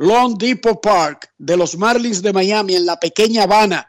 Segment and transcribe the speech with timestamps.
[0.00, 3.86] Long Depot Park de los Marlins de Miami en la pequeña Habana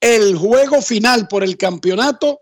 [0.00, 2.40] el juego final por el campeonato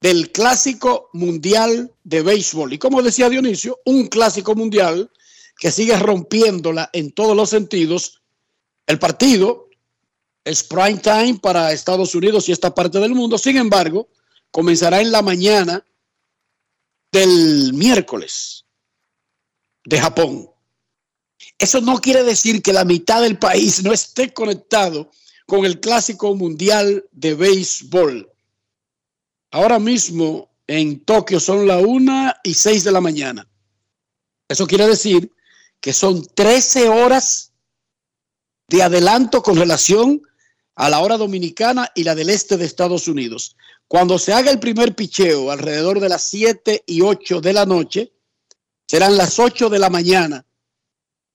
[0.00, 2.72] del Clásico Mundial de Béisbol.
[2.72, 5.10] Y como decía Dionisio, un Clásico Mundial
[5.58, 8.22] que sigue rompiéndola en todos los sentidos.
[8.86, 9.68] El partido
[10.44, 13.36] es prime time para Estados Unidos y esta parte del mundo.
[13.36, 14.08] Sin embargo,
[14.50, 15.84] comenzará en la mañana
[17.12, 18.64] del miércoles
[19.84, 20.48] de Japón.
[21.58, 25.10] Eso no quiere decir que la mitad del país no esté conectado
[25.46, 28.30] con el Clásico Mundial de Béisbol.
[29.50, 33.48] Ahora mismo en Tokio son la una y seis de la mañana.
[34.48, 35.32] Eso quiere decir
[35.80, 37.52] que son 13 horas
[38.68, 40.22] de adelanto con relación
[40.76, 43.56] a la hora dominicana y la del este de Estados Unidos.
[43.88, 48.12] Cuando se haga el primer picheo alrededor de las 7 y 8 de la noche,
[48.86, 50.46] serán las 8 de la mañana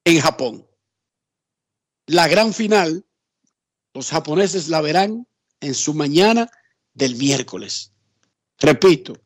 [0.05, 0.65] en Japón.
[2.07, 3.05] La gran final,
[3.93, 5.27] los japoneses la verán
[5.59, 6.49] en su mañana
[6.93, 7.91] del miércoles.
[8.59, 9.17] Repito,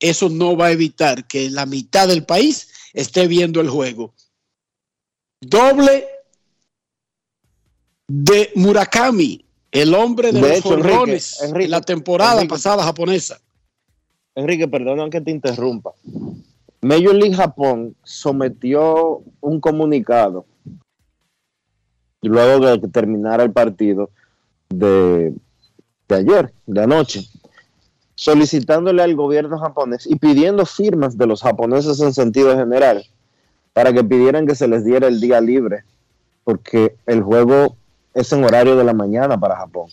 [0.00, 4.14] eso no va a evitar que la mitad del país esté viendo el juego.
[5.40, 6.06] Doble
[8.08, 13.40] de Murakami, el hombre de, los jorrones en la temporada pasada japonesa.
[14.34, 15.92] Enrique, perdona que te interrumpa.
[16.82, 20.46] Major League Japón sometió un comunicado
[22.22, 24.10] luego de que terminara el partido
[24.68, 25.34] de,
[26.08, 27.26] de ayer, de anoche,
[28.14, 33.04] solicitándole al gobierno japonés y pidiendo firmas de los japoneses en sentido general
[33.72, 35.84] para que pidieran que se les diera el día libre,
[36.44, 37.76] porque el juego
[38.14, 39.88] es en horario de la mañana para Japón.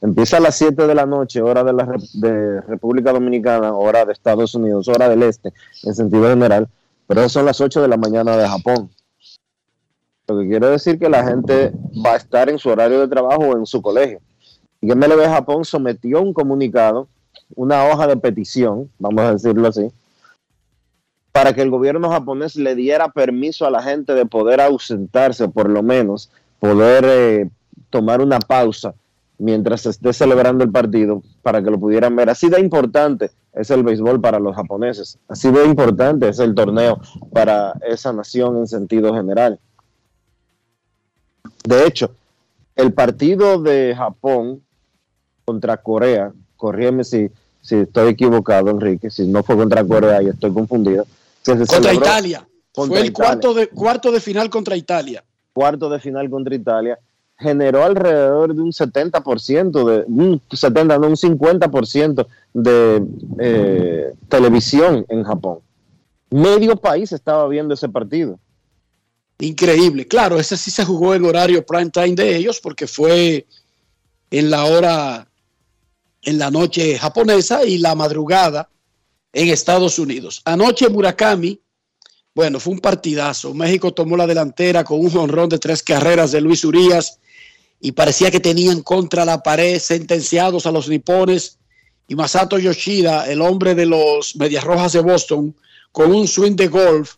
[0.00, 1.84] Empieza a las 7 de la noche, hora de la
[2.68, 6.68] República Dominicana, hora de Estados Unidos, hora del este, en sentido general,
[7.08, 8.90] pero son las 8 de la mañana de Japón.
[10.28, 11.72] Lo que quiere decir que la gente
[12.04, 14.20] va a estar en su horario de trabajo o en su colegio.
[14.80, 17.08] Y MLB Japón sometió un comunicado,
[17.56, 19.90] una hoja de petición, vamos a decirlo así,
[21.32, 25.68] para que el gobierno japonés le diera permiso a la gente de poder ausentarse, por
[25.68, 26.30] lo menos,
[26.60, 27.50] poder eh,
[27.90, 28.94] tomar una pausa
[29.38, 32.28] mientras se esté celebrando el partido para que lo pudieran ver.
[32.28, 37.00] Así de importante es el béisbol para los japoneses, así de importante es el torneo
[37.32, 39.58] para esa nación en sentido general.
[41.64, 42.10] De hecho,
[42.76, 44.62] el partido de Japón
[45.44, 47.30] contra Corea, corrígeme si,
[47.62, 51.06] si estoy equivocado, Enrique, si no fue contra Corea y estoy confundido.
[51.44, 52.46] contra Italia.
[52.72, 55.24] fue el Cuarto, de, cuarto de final contra Italia.
[55.52, 56.98] Cuarto de final contra Italia
[57.38, 63.06] generó alrededor de un 70%, de un 70, no, un 50% de
[63.38, 65.60] eh, televisión en Japón.
[66.30, 68.38] Medio país estaba viendo ese partido.
[69.38, 70.06] Increíble.
[70.06, 73.46] Claro, ese sí se jugó en horario prime time de ellos porque fue
[74.30, 75.28] en la hora,
[76.22, 78.68] en la noche japonesa y la madrugada
[79.32, 80.42] en Estados Unidos.
[80.44, 81.60] Anoche Murakami,
[82.34, 83.54] bueno, fue un partidazo.
[83.54, 87.20] México tomó la delantera con un jonrón de tres carreras de Luis Urias
[87.80, 91.58] y parecía que tenían contra la pared sentenciados a los nipones.
[92.08, 95.54] Y Masato Yoshida, el hombre de los Medias Rojas de Boston,
[95.92, 97.16] con un swing de golf,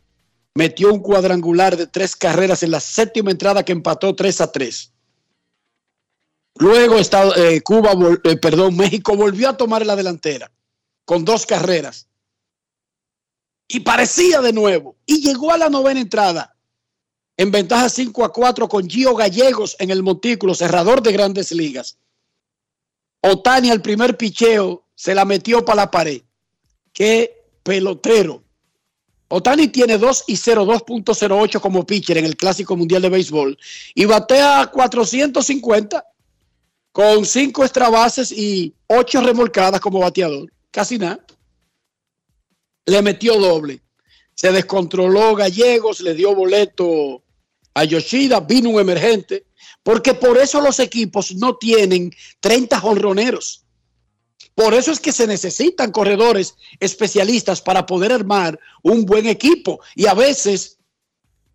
[0.54, 4.92] metió un cuadrangular de tres carreras en la séptima entrada que empató 3 a 3.
[6.56, 7.92] Luego eh, Cuba,
[8.24, 10.50] eh, perdón, México volvió a tomar la delantera
[11.04, 12.08] con dos carreras.
[13.68, 14.96] Y parecía de nuevo.
[15.06, 16.56] Y llegó a la novena entrada
[17.40, 21.96] en ventaja 5 a 4 con Gio Gallegos en el montículo, cerrador de grandes ligas.
[23.22, 26.20] Otani al primer picheo se la metió para la pared.
[26.92, 28.42] Qué pelotero.
[29.28, 33.56] Otani tiene 2 y 0, 2.08 como pitcher en el Clásico Mundial de Béisbol
[33.94, 36.04] y batea 450
[36.92, 40.52] con 5 extra bases y 8 remolcadas como bateador.
[40.70, 41.24] Casi nada.
[42.84, 43.80] Le metió doble.
[44.34, 47.22] Se descontroló Gallegos, le dio boleto
[47.74, 49.46] a Yoshida, vino un emergente,
[49.82, 53.64] porque por eso los equipos no tienen 30 jonroneros.
[54.54, 59.80] Por eso es que se necesitan corredores especialistas para poder armar un buen equipo.
[59.94, 60.76] Y a veces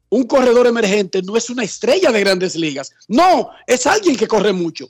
[0.10, 2.92] un corredor emergente no es una estrella de grandes ligas.
[3.08, 4.90] No, es alguien que corre mucho,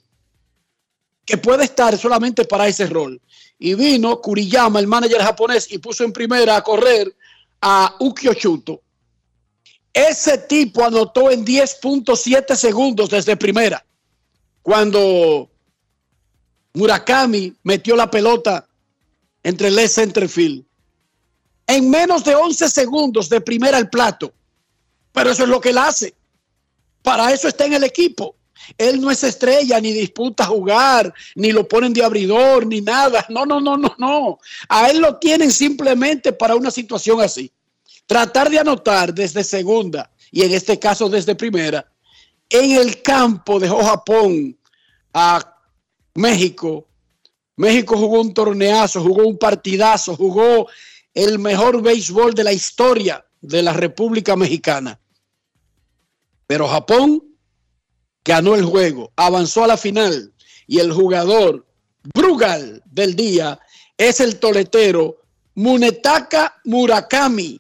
[1.26, 3.20] que puede estar solamente para ese rol.
[3.58, 7.14] Y vino Kuriyama, el manager japonés, y puso en primera a correr
[7.62, 8.85] a Ukio Chuto
[9.96, 13.84] ese tipo anotó en 10.7 segundos desde primera.
[14.62, 15.50] Cuando
[16.74, 18.68] Murakami metió la pelota
[19.42, 20.66] entre el center field.
[21.66, 24.34] En menos de 11 segundos de primera al plato.
[25.14, 26.14] pero eso es lo que él hace.
[27.02, 28.36] Para eso está en el equipo.
[28.78, 33.26] Él no es estrella, ni disputa jugar, ni lo ponen de abridor, ni nada.
[33.30, 34.40] No, no, no, no, no.
[34.68, 37.50] A él lo tienen simplemente para una situación así.
[38.06, 41.92] Tratar de anotar desde segunda y en este caso desde primera.
[42.50, 44.58] En el campo dejó Japón
[45.14, 45.58] a
[46.14, 46.88] México.
[47.58, 50.68] México jugó un torneazo, jugó un partidazo, jugó
[51.14, 55.00] el mejor béisbol de la historia de la República Mexicana.
[56.48, 57.24] Pero Japón
[58.24, 60.34] ganó el juego, avanzó a la final
[60.68, 61.66] y el jugador
[62.14, 63.60] Brugal del día
[63.98, 65.22] es el toletero
[65.56, 67.60] Munetaka Murakami,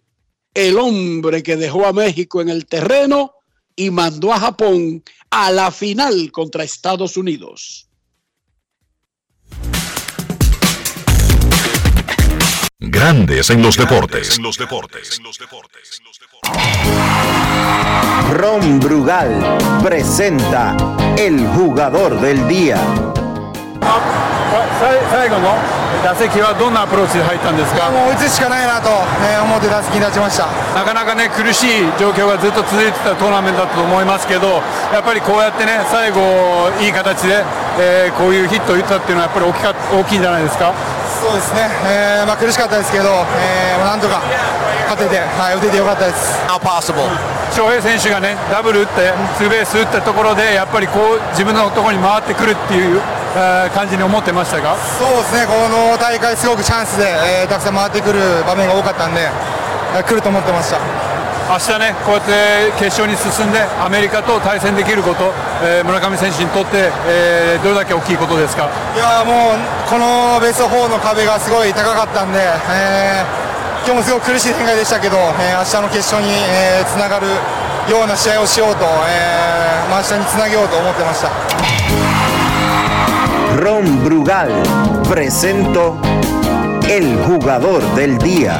[0.55, 3.33] el hombre que dejó a México en el terreno
[3.75, 7.89] y mandó a Japón a la final contra Estados Unidos.
[12.79, 14.37] Grandes en los deportes.
[14.37, 15.21] En los deportes.
[18.31, 20.77] Ron Brugal presenta
[21.17, 22.81] el jugador del día.
[25.11, 25.55] 最後の
[26.03, 27.89] 打席はどんなアプローチで入ったんですか？
[27.89, 30.45] もう打つしかないなと思って打席に立ちました
[30.77, 34.61] なかなかね苦しい状況がずっと続いてたトーナメントだったと思いますけど
[34.93, 36.21] やっぱりこうやってね最後
[36.79, 37.41] いい形で、
[37.79, 40.73] えー、こういうヒットを打ったっていうのはやっぱり大きか大きいんじゃないですか？
[41.25, 43.09] そうですね、えーまあ、苦しかったですけど、
[43.41, 44.21] えー、なんとか
[44.85, 46.37] 勝てて、はい、打ててよかったです。
[46.45, 47.01] How possible?
[47.49, 53.01] 翔平選手がねダブル打ってツーベース打ったところでやっぱりこう自分のところに回ってくるっていう
[53.73, 54.75] 感じに思ってましたが。
[54.97, 55.45] そうですね。
[55.45, 57.05] この大会すごくチャンスで、
[57.41, 59.27] えー、たくさん回ってくる場面が多かったんで
[60.07, 60.79] 来ると思ってました。
[61.45, 68.67] 明日ねこうやって決勝に進んでアメリカと対戦できること、えー、村上選手にとって、えー、どれだけ大きいことですか？
[68.95, 82.14] いやもうこのベスト4の壁がすごい高かったんで、えー、今日もすごく苦しい展開でしたけど、えー、明日の決勝に、えー、つながるような試合をしようと、えーまあ、明日につなげようと思ってました。
[83.65, 84.51] Ron Brugal
[85.09, 85.99] presento
[86.87, 88.59] el jugador del día.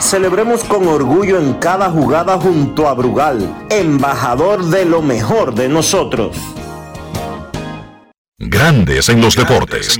[0.00, 6.38] Celebremos con orgullo en cada jugada junto a Brugal, embajador de lo mejor de nosotros.
[8.38, 9.98] Grandes en los deportes.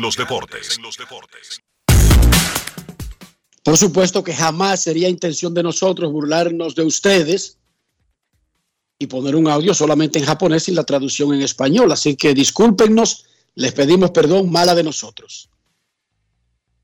[3.62, 7.58] Por supuesto que jamás sería intención de nosotros burlarnos de ustedes
[8.99, 11.93] y poner un audio solamente en japonés y la traducción en español.
[11.93, 13.26] Así que discúlpenos,
[13.56, 15.50] les pedimos perdón, mala de nosotros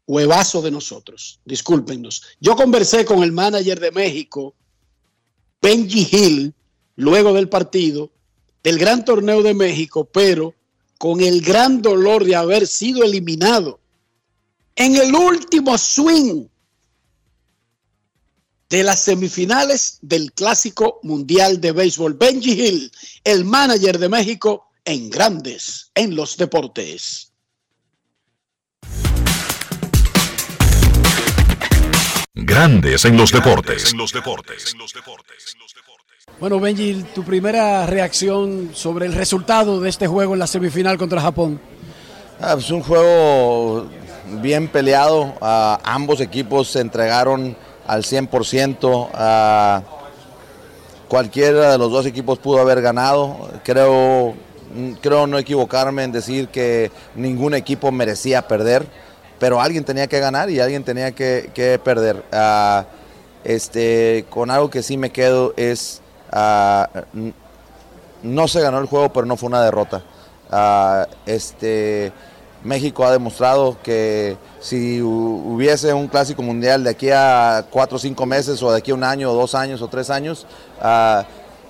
[0.06, 1.40] huevazo de nosotros.
[1.44, 2.22] Discúlpenos.
[2.40, 4.54] Yo conversé con el manager de México,
[5.60, 6.54] Benji Hill,
[6.96, 8.10] luego del partido,
[8.62, 10.54] del gran torneo de México, pero
[10.98, 13.80] con el gran dolor de haber sido eliminado
[14.76, 16.46] en el último swing
[18.68, 22.14] de las semifinales del Clásico Mundial de Béisbol.
[22.14, 22.92] Benji Hill,
[23.24, 27.32] el manager de México en grandes en los deportes.
[32.34, 33.94] Grandes en los deportes.
[36.40, 41.20] Bueno, Benji, tu primera reacción sobre el resultado de este juego en la semifinal contra
[41.20, 41.60] Japón.
[42.40, 43.86] Ah, pues un juego
[44.40, 45.34] bien peleado.
[45.40, 47.56] Ah, ambos equipos se entregaron
[47.86, 49.10] al 100%.
[49.14, 49.82] Ah,
[51.06, 53.50] cualquiera de los dos equipos pudo haber ganado.
[53.62, 54.34] Creo,
[55.00, 58.86] creo no equivocarme en decir que ningún equipo merecía perder
[59.42, 62.24] pero alguien tenía que ganar y alguien tenía que, perder.
[62.30, 62.84] Ah,
[63.42, 66.00] este, con algo que sí me quedo es,
[66.30, 66.88] ah,
[68.22, 70.04] no se ganó el juego, pero no fue una derrota.
[70.48, 72.12] Ah, este,
[72.62, 78.24] México ha demostrado que si hubiese un clásico mundial de aquí a cuatro o cinco
[78.26, 80.46] meses o de aquí a un año o dos años o tres años,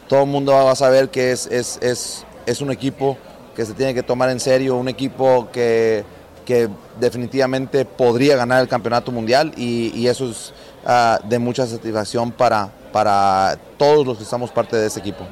[0.08, 3.16] todo el mundo va a saber que es, es un equipo
[3.54, 6.04] que se tiene que tomar en serio, un equipo que
[6.44, 6.68] que
[7.00, 10.52] definitivamente podría ganar el campeonato mundial y, eso es
[10.84, 15.26] ah, de mucha satisfacción para, para todos los que estamos parte de ese equipo.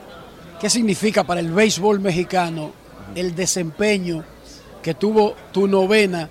[0.60, 2.72] ¿Qué significa para el béisbol mexicano
[3.14, 4.24] el desempeño
[4.82, 6.28] que tuvo tu novena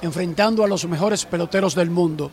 [0.00, 2.30] enfrentando a los mejores peloteros del mundo?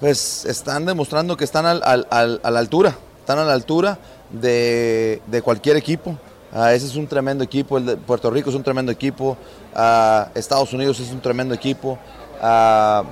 [0.00, 3.98] Pues están demostrando que están a la altura, están a la altura
[4.30, 6.18] de, de cualquier equipo.
[6.56, 9.36] Ah, ese es un tremendo equipo, el de Puerto Rico es un tremendo equipo,
[9.74, 11.98] ah, Estados Unidos es un tremendo equipo.
[12.40, 13.02] Ah,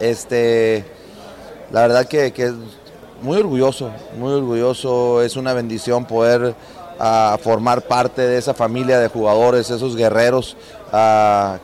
[0.00, 0.84] este,
[1.70, 2.52] la verdad que, que,
[3.22, 6.54] muy orgulloso, muy orgulloso, es una bendición poder
[7.42, 10.56] formar parte de esa familia de jugadores, esos guerreros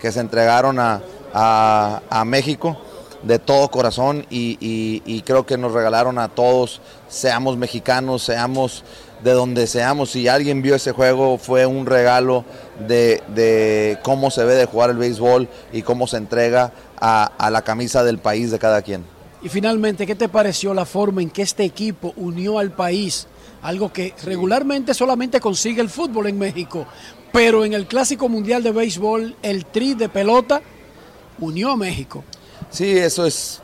[0.00, 2.76] que se entregaron a, México
[3.22, 8.84] de todo corazón y creo que nos regalaron a todos, seamos mexicanos, seamos
[9.22, 10.10] de donde seamos.
[10.10, 12.44] Si alguien vio ese juego, fue un regalo
[12.86, 17.50] de, de cómo se ve de jugar el béisbol y cómo se entrega a, a
[17.50, 19.04] la camisa del país de cada quien.
[19.42, 23.26] Y finalmente, ¿qué te pareció la forma en que este equipo unió al país?
[23.62, 26.86] Algo que regularmente solamente consigue el fútbol en México,
[27.32, 30.62] pero en el Clásico Mundial de Béisbol, el tri de pelota
[31.38, 32.24] unió a México.
[32.70, 33.60] Sí, eso es.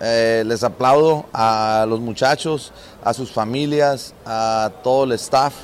[0.00, 2.72] Eh, les aplaudo a los muchachos,
[3.02, 5.54] a sus familias, a todo el staff,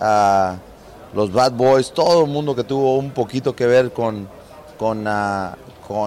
[0.00, 0.56] a
[1.14, 4.28] los Bad Boys, todo el mundo que tuvo un poquito que ver con,
[4.78, 5.56] con, ah,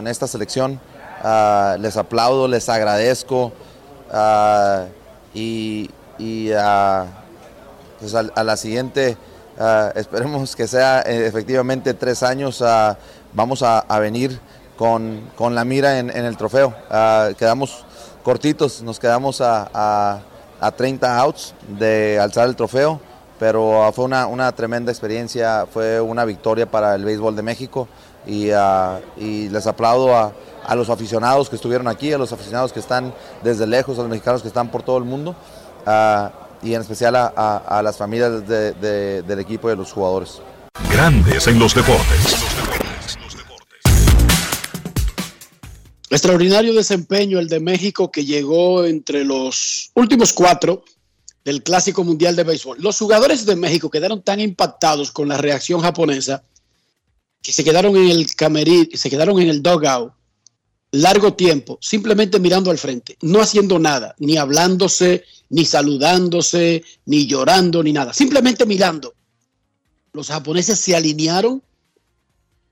[0.05, 0.79] esta selección.
[1.23, 3.51] Ah, les aplaudo, les agradezco
[4.11, 4.85] ah,
[5.33, 5.89] y,
[7.99, 9.17] pues a, la siguiente,
[9.95, 12.63] esperemos que sea eh, efectivamente tres años,
[13.33, 14.39] vamos a venir
[14.77, 16.73] con, con la mira en, en el trofeo.
[16.89, 17.83] Ah, quedamos
[18.23, 20.19] cortitos, nos quedamos a, a-
[20.59, 22.99] a 30 outs de alzar el trofeo,
[23.39, 27.87] pero ah, fue una, una tremenda experiencia, fue una victoria para el béisbol de México
[28.25, 30.31] y, ah, y les aplaudo a,
[30.65, 34.09] a los aficionados que estuvieron aquí, a los aficionados que están desde lejos, a los
[34.09, 35.35] mexicanos que están por todo el mundo.
[35.85, 36.31] ah,
[36.63, 39.93] y en especial a, a- a las familias de- de- del equipo y de los
[39.93, 40.41] jugadores.
[40.91, 42.35] Grandes en los deportes.
[46.17, 50.83] Extraordinario desempeño el de México que llegó entre los últimos cuatro
[51.45, 52.81] del Clásico Mundial de Béisbol.
[52.81, 56.43] Los jugadores de México quedaron tan impactados con la reacción japonesa
[57.39, 60.11] que se quedaron en el camerí, se quedaron en el dugout
[60.89, 67.83] largo tiempo, simplemente mirando al frente, no haciendo nada, ni hablándose, ni saludándose, ni llorando,
[67.83, 69.13] ni nada, simplemente mirando.
[70.13, 71.61] Los japoneses se alinearon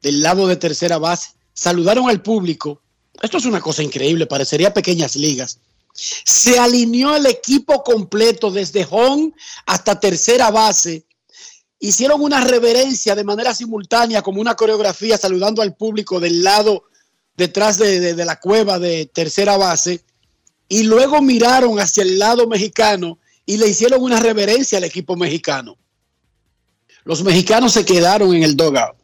[0.02, 2.82] del lado de tercera base, saludaron al público.
[3.22, 5.60] Esto es una cosa increíble, parecería pequeñas ligas.
[5.94, 9.32] Se alineó el equipo completo desde home
[9.66, 11.06] hasta tercera base.
[11.80, 16.84] Hicieron una reverencia de manera simultánea, como una coreografía, saludando al público del lado
[17.38, 20.04] detrás de, la cueva de tercera base.
[20.68, 25.78] Y luego miraron hacia el lado mexicano y le hicieron una reverencia al equipo mexicano.
[27.04, 28.98] Los mexicanos se quedaron en el dugout.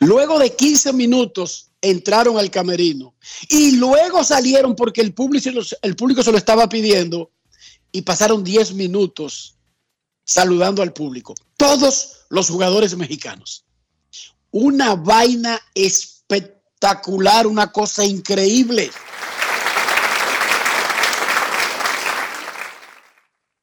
[0.00, 3.14] Luego de 15 minutos entraron al camerino
[3.48, 5.48] y luego salieron porque el público,
[5.82, 7.30] el público se lo estaba pidiendo
[7.92, 9.56] y pasaron 10 minutos
[10.24, 11.34] saludando al público.
[11.56, 13.64] Todos los jugadores mexicanos.
[14.50, 18.90] Una vaina espectacular, una cosa increíble.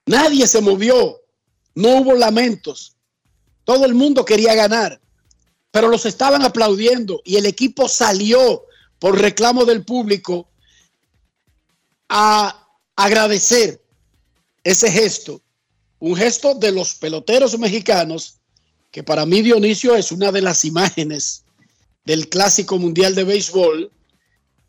[0.05, 1.17] Nadie se movió,
[1.75, 2.95] no hubo lamentos.
[3.65, 5.01] Todo el mundo quería ganar
[5.77, 8.63] pero los estaban aplaudiendo y el equipo salió
[8.97, 10.49] por reclamo del público
[12.09, 13.79] a agradecer
[14.63, 15.39] ese gesto,
[15.99, 18.37] un gesto de los peloteros mexicanos,
[18.89, 21.43] que para mí Dionisio es una de las imágenes
[22.05, 23.91] del Clásico Mundial de Béisbol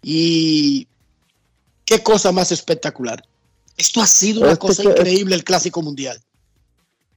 [0.02, 0.86] y
[1.86, 3.26] qué cosa más espectacular.
[3.78, 6.20] Esto ha sido una Este cosa que- increíble el Clásico Mundial.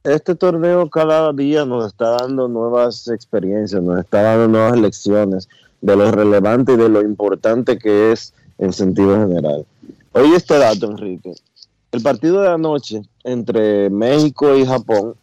[0.04, 5.48] Este torneo cada día nos está dando nuevas experiencias, nos está dando nuevas lecciones
[5.80, 9.64] de lo relevante y de lo importante que es en sentido general.
[10.12, 11.34] Oye este dato, Enrique.
[11.92, 15.14] El partido de anoche entre México y Japón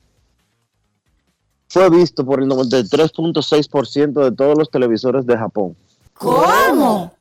[1.68, 5.76] fue visto por el 93.6% de todos los televisores de Japón.
[6.14, 7.12] ¿Cómo?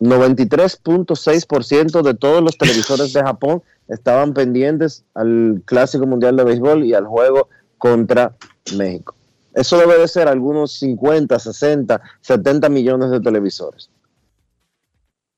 [0.00, 6.94] 93.6% de todos los televisores de Japón estaban pendientes al Clásico Mundial de Béisbol y
[6.94, 7.48] al juego
[7.78, 8.36] contra
[8.76, 9.14] México.
[9.54, 13.88] Eso debe de ser algunos 50, 60, 70 millones de televisores.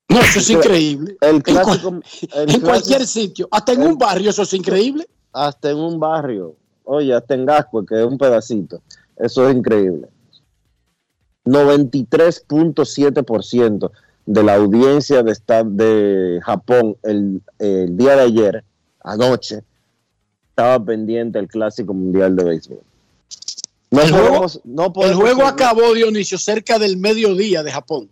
[0.08, 1.16] No, eso es increíble.
[1.20, 2.00] El En, cual- clásico,
[2.34, 5.06] el en cualquier sitio, hasta en el- un barrio, eso es increíble.
[5.32, 8.80] hasta en un barrio, oye, hasta en Gascue, que es un pedacito.
[9.16, 10.08] Eso es increíble.
[11.44, 13.90] 93.7%
[14.30, 18.64] de la audiencia de, esta- de Japón el, el día de ayer,
[19.02, 19.62] anoche,
[20.50, 22.80] estaba pendiente del Clásico Mundial de Béisbol.
[23.90, 28.10] No El juego- podemos- no El juego seguir acabó, Dionisio, cerca del mediodía de Japón,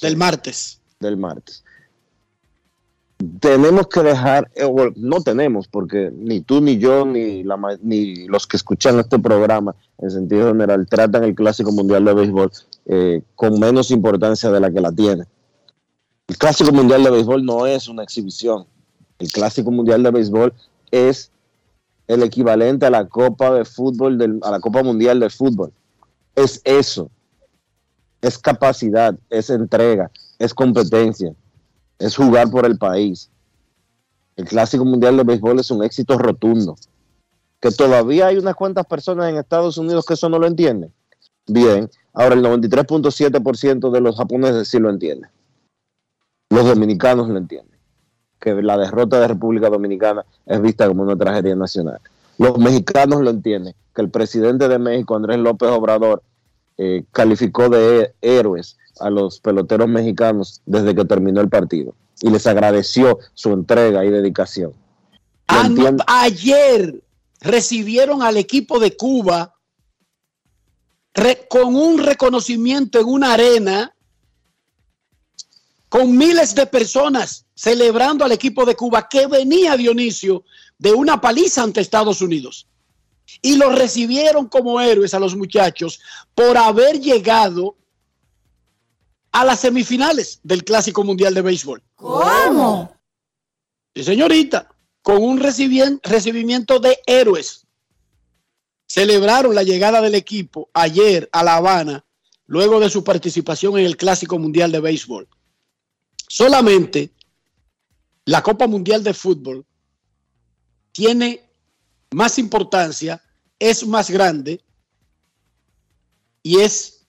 [0.00, 0.80] del martes.
[0.98, 1.62] del martes.
[3.38, 8.26] Tenemos que dejar, eh, bueno, no tenemos, porque ni tú, ni yo, ni, la, ni
[8.26, 12.50] los que escuchan este programa, en sentido general, tratan el Clásico Mundial de Béisbol
[12.86, 15.24] eh, con menos importancia de la que la tiene.
[16.28, 18.66] El Clásico Mundial de Béisbol no es una exhibición.
[19.18, 20.54] El Clásico Mundial de Béisbol
[20.90, 21.30] es
[22.06, 25.72] el equivalente a la Copa de Fútbol, a la Copa Mundial de Fútbol.
[26.34, 27.10] Es eso.
[28.20, 31.34] es capacidad, es entrega, es competencia,
[31.98, 33.28] es jugar por el país.
[34.36, 36.76] El Clásico Mundial de Béisbol es un éxito rotundo.
[37.60, 40.92] Que todavía hay unas cuantas personas en Estados Unidos que eso no lo entienden.
[41.46, 45.30] Bien, ahora el 93.7% de los japoneses sí lo entienden.
[46.52, 47.78] Los dominicanos lo entienden.
[48.38, 51.98] Que la derrota de República Dominicana es vista como una tragedia nacional.
[52.36, 53.74] Los mexicanos lo entienden.
[53.94, 56.22] Que el presidente de México, Andrés López Obrador,
[56.76, 62.46] eh, calificó de héroes a los peloteros mexicanos desde que terminó el partido y les
[62.46, 64.74] agradeció su entrega y dedicación.
[65.48, 65.70] Ah,
[66.06, 67.02] ayer
[67.40, 69.54] recibieron al equipo de Cuba
[71.48, 73.94] con un reconocimiento en una arena
[75.92, 80.42] con miles de personas celebrando al equipo de Cuba que venía Dionisio
[80.78, 82.66] de una paliza ante Estados Unidos.
[83.42, 86.00] Y lo recibieron como héroes a los muchachos
[86.34, 87.76] por haber llegado
[89.32, 91.82] a las semifinales del Clásico Mundial de Béisbol.
[91.96, 92.96] ¿Cómo?
[93.94, 97.66] Sí, señorita, con un recibimiento de héroes.
[98.86, 102.06] Celebraron la llegada del equipo ayer a La Habana,
[102.46, 105.28] luego de su participación en el Clásico Mundial de Béisbol.
[106.34, 107.12] Solamente
[108.24, 109.66] la Copa Mundial de Fútbol
[110.90, 111.46] tiene
[112.12, 113.22] más importancia,
[113.58, 114.64] es más grande
[116.42, 117.06] y es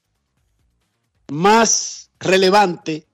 [1.32, 3.08] más relevante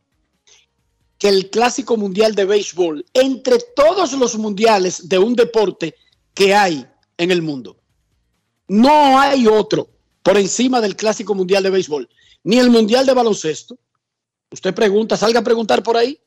[1.19, 5.93] que el Clásico Mundial de Béisbol entre todos los mundiales de un deporte
[6.33, 6.87] que hay
[7.17, 7.77] en el mundo.
[8.67, 9.91] No hay otro
[10.23, 12.09] por encima del Clásico Mundial de Béisbol,
[12.45, 13.77] ni el Mundial de Baloncesto.
[14.51, 16.19] Usted pregunta, salga a preguntar por ahí.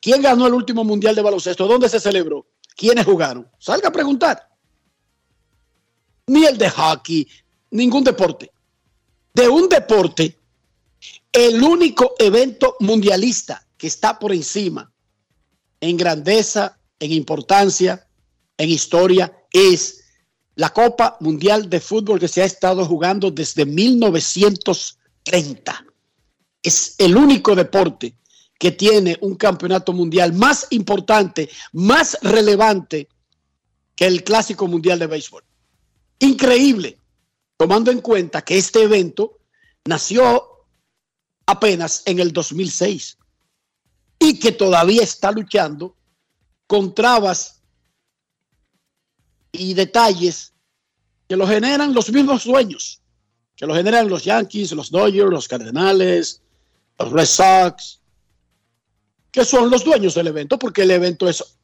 [0.00, 1.66] ¿Quién ganó el último Mundial de Baloncesto?
[1.66, 2.46] ¿Dónde se celebró?
[2.76, 3.50] ¿Quiénes jugaron?
[3.58, 4.48] Salga a preguntar.
[6.26, 7.26] Ni el de hockey,
[7.70, 8.50] ningún deporte.
[9.34, 10.38] De un deporte
[11.32, 14.90] el único evento mundialista que está por encima
[15.80, 18.04] en grandeza, en importancia,
[18.56, 20.02] en historia, es
[20.56, 25.84] la Copa Mundial de Fútbol que se ha estado jugando desde 1930.
[26.62, 28.14] Es el único deporte
[28.58, 33.08] que tiene un campeonato mundial más importante, más relevante
[33.94, 35.44] que el Clásico Mundial de Béisbol.
[36.18, 36.98] Increíble,
[37.56, 39.38] tomando en cuenta que este evento
[39.84, 40.44] nació
[41.46, 43.16] apenas en el 2006
[44.18, 45.96] y que todavía está luchando
[46.66, 47.62] con trabas
[49.52, 50.52] y detalles
[51.28, 53.00] que lo generan los mismos dueños,
[53.56, 56.42] que lo generan los Yankees, los Dodgers, los Cardenales,
[56.98, 58.00] los Red Sox,
[59.30, 61.58] que son los dueños del evento, porque el evento es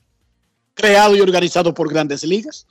[0.75, 2.67] creado y organizado por grandes ligas.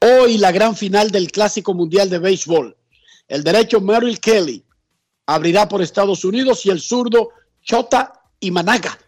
[0.00, 2.76] Hoy la gran final del Clásico Mundial de Béisbol
[3.32, 4.62] el derecho Merrill Kelly
[5.26, 7.30] abrirá por Estados Unidos y el zurdo
[7.62, 8.98] Chota y Managa.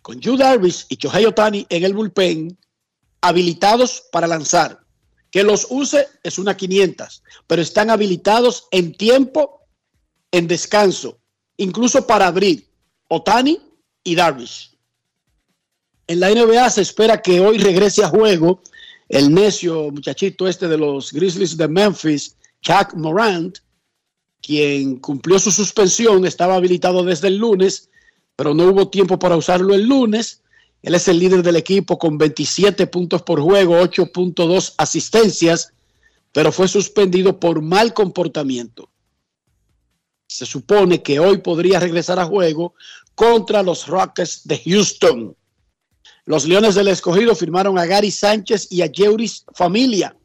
[0.00, 2.56] Con Yu Darvish y Chohei Otani en el bullpen,
[3.20, 4.81] habilitados para lanzar.
[5.32, 9.62] Que los use es una 500, pero están habilitados en tiempo,
[10.30, 11.18] en descanso,
[11.56, 12.68] incluso para abrir
[13.08, 13.58] Otani
[14.04, 14.76] y Darvish.
[16.06, 18.62] En la NBA se espera que hoy regrese a juego
[19.08, 23.58] el necio muchachito este de los Grizzlies de Memphis, Chuck Morant,
[24.42, 27.88] quien cumplió su suspensión, estaba habilitado desde el lunes,
[28.36, 30.41] pero no hubo tiempo para usarlo el lunes.
[30.82, 35.72] Él es el líder del equipo con 27 puntos por juego, 8.2 asistencias,
[36.32, 38.88] pero fue suspendido por mal comportamiento.
[40.26, 42.74] Se supone que hoy podría regresar a juego
[43.14, 45.36] contra los Rockets de Houston.
[46.24, 50.16] Los Leones del Escogido firmaron a Gary Sánchez y a Jeuris Familia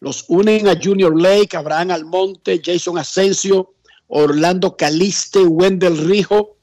[0.00, 3.74] los unen a Junior Lake, Abraham Almonte, Jason Asensio,
[4.08, 6.56] Orlando Caliste, Wendell Rijo,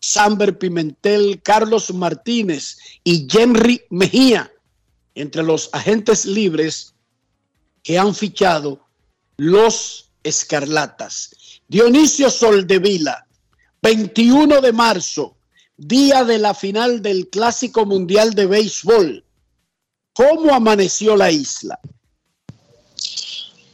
[0.00, 4.50] Samber Pimentel, Carlos Martínez y Henry Mejía,
[5.14, 6.94] entre los agentes libres
[7.82, 8.80] que han fichado
[9.36, 11.34] los Escarlatas.
[11.68, 13.26] Dionisio Soldevila,
[13.82, 15.36] 21 de marzo,
[15.76, 19.24] día de la final del Clásico Mundial de Béisbol.
[20.12, 21.78] ¿Cómo amaneció la isla?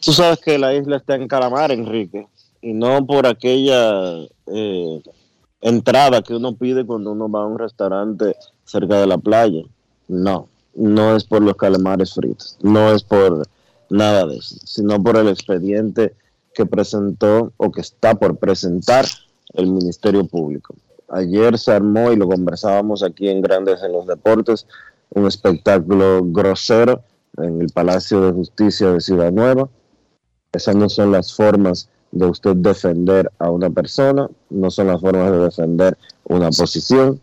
[0.00, 2.28] Tú sabes que la isla está en Calamar, Enrique,
[2.62, 5.02] y no por aquella eh,
[5.60, 9.62] entrada que uno pide cuando uno va a un restaurante cerca de la playa.
[10.08, 13.46] No, no es por los calamares fritos, no es por
[13.90, 16.14] nada de eso, sino por el expediente
[16.54, 19.04] que presentó o que está por presentar
[19.54, 20.74] el Ministerio Público.
[21.08, 24.66] Ayer se armó y lo conversábamos aquí en Grandes en los Deportes,
[25.10, 27.02] un espectáculo grosero
[27.38, 29.68] en el Palacio de Justicia de Ciudad Nueva,
[30.52, 35.30] Esas no son las formas de usted defender a una persona, no son las formas
[35.30, 37.20] de defender una posición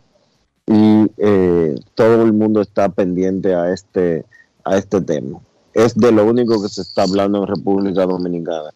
[0.66, 4.24] y eh, todo el mundo está pendiente a este,
[4.64, 5.40] a este tema.
[5.72, 8.70] Es de lo único que se está hablando en República Dominicana.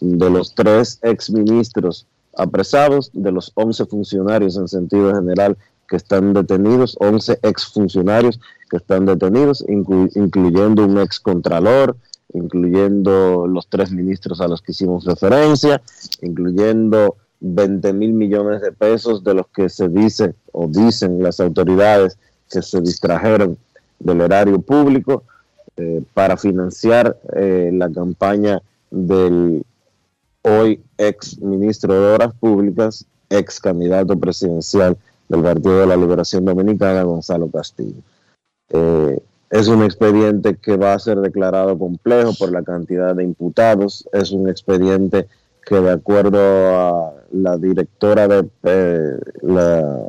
[0.00, 5.56] De los tres exministros apresados, de los 11 funcionarios en sentido general
[5.88, 11.96] que están detenidos, 11 exfuncionarios que están detenidos, incluyendo un excontralor,
[12.34, 15.82] incluyendo los tres ministros a los que hicimos referencia,
[16.20, 22.16] incluyendo 20 mil millones de pesos de los que se dice o dicen las autoridades
[22.48, 23.58] que se distrajeron
[23.98, 25.24] del erario público
[25.76, 29.64] eh, para financiar eh, la campaña del
[30.42, 34.96] hoy ex ministro de Obras Públicas, ex candidato presidencial
[35.28, 38.02] del Partido de la Liberación Dominicana, Gonzalo Castillo.
[38.68, 39.20] Eh,
[39.52, 44.08] es un expediente que va a ser declarado complejo por la cantidad de imputados.
[44.10, 45.28] Es un expediente
[45.66, 50.06] que de acuerdo a la directora de eh, la,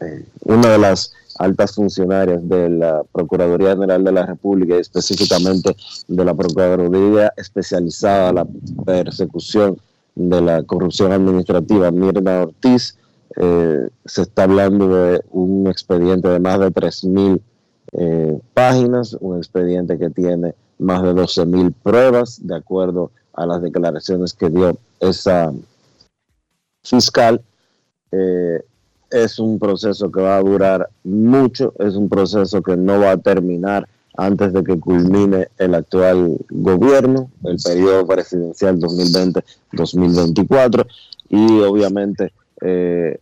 [0.00, 5.76] eh, una de las altas funcionarias de la Procuraduría General de la República y específicamente
[6.08, 8.46] de la Procuraduría especializada en la
[8.84, 9.78] persecución
[10.16, 12.98] de la corrupción administrativa, Mirna Ortiz,
[13.36, 17.40] eh, se está hablando de un expediente de más de 3.000
[17.94, 24.34] eh, páginas, un expediente que tiene más de 12.000 pruebas, de acuerdo a las declaraciones
[24.34, 25.52] que dio esa
[26.82, 27.40] fiscal.
[28.12, 28.62] Eh,
[29.10, 33.16] es un proceso que va a durar mucho, es un proceso que no va a
[33.16, 40.86] terminar antes de que culmine el actual gobierno, el periodo presidencial 2020-2024,
[41.28, 43.18] y obviamente eh,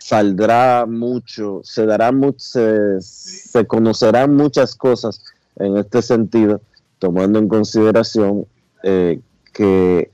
[0.00, 5.22] saldrá mucho, se dará se, conocerán muchas cosas
[5.56, 6.60] en este sentido,
[6.98, 8.46] tomando en consideración
[8.82, 9.20] eh,
[9.52, 10.10] que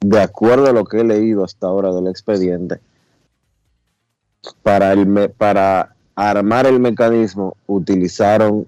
[0.00, 2.80] de acuerdo a lo que he leído hasta ahora del expediente,
[4.62, 8.66] para, el para armar el mecanismo utilizaron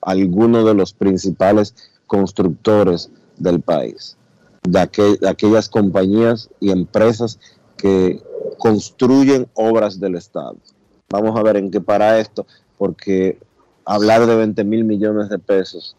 [0.00, 1.74] algunos de los principales
[2.06, 4.16] constructores del país,
[4.62, 7.38] de, de aquellas compañías y empresas
[7.82, 8.22] que
[8.58, 10.56] construyen obras del Estado.
[11.10, 12.46] Vamos a ver en qué para esto,
[12.78, 13.38] porque
[13.84, 15.96] hablar de 20 mil millones de pesos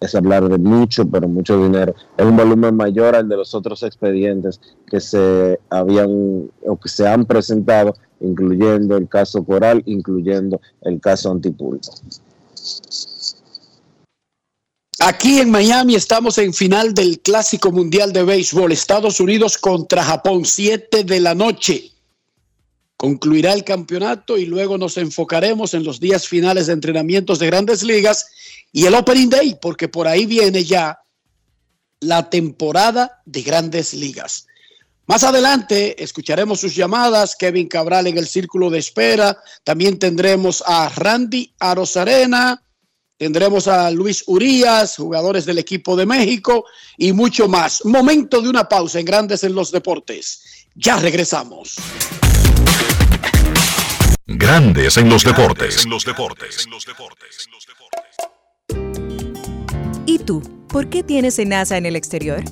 [0.00, 1.94] es hablar de mucho, pero mucho dinero.
[2.16, 7.06] Es un volumen mayor al de los otros expedientes que se habían o que se
[7.06, 11.92] han presentado, incluyendo el caso Coral, incluyendo el caso Antipulpo.
[15.02, 20.44] Aquí en Miami estamos en final del Clásico Mundial de Béisbol, Estados Unidos contra Japón,
[20.44, 21.90] 7 de la noche.
[22.98, 27.82] Concluirá el campeonato y luego nos enfocaremos en los días finales de entrenamientos de grandes
[27.82, 28.26] ligas
[28.72, 30.98] y el Opening Day, porque por ahí viene ya
[32.00, 34.46] la temporada de grandes ligas.
[35.06, 40.90] Más adelante escucharemos sus llamadas, Kevin Cabral en el círculo de espera, también tendremos a
[40.90, 42.62] Randy Arozarena,
[43.20, 46.64] tendremos a Luis Urías, jugadores del equipo de México
[46.96, 47.84] y mucho más.
[47.84, 50.66] Momento de una pausa en Grandes en los Deportes.
[50.74, 51.76] Ya regresamos.
[54.26, 55.84] Grandes en los deportes.
[55.84, 56.66] En los deportes.
[60.06, 60.40] ¿Y tú?
[60.68, 62.42] ¿Por qué tienes NASA en el exterior?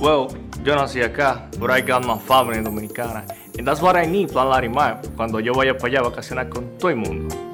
[0.00, 0.26] Well,
[0.62, 3.24] yo nací acá, but I got my family dominicana.
[3.56, 6.76] And that's what I need, Plan Larimar, cuando yo vaya para allá a vacacionar con
[6.76, 7.53] todo el mundo.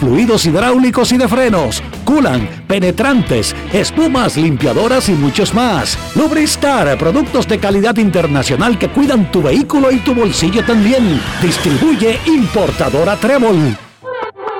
[0.00, 5.98] fluidos hidráulicos y de frenos, culan, penetrantes, espumas, limpiadoras y muchos más.
[6.14, 11.20] Lubristar, productos de calidad internacional que cuidan tu vehículo y tu bolsillo también.
[11.42, 13.76] Distribuye importadora Trébol.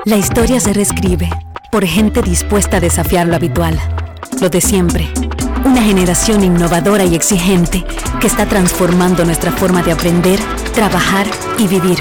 [0.05, 1.29] La historia se reescribe
[1.71, 3.79] por gente dispuesta a desafiar lo habitual,
[4.41, 5.09] lo de siempre.
[5.65, 7.85] Una generación innovadora y exigente
[8.21, 10.39] que está transformando nuestra forma de aprender,
[10.75, 11.27] trabajar
[11.59, 11.99] y vivir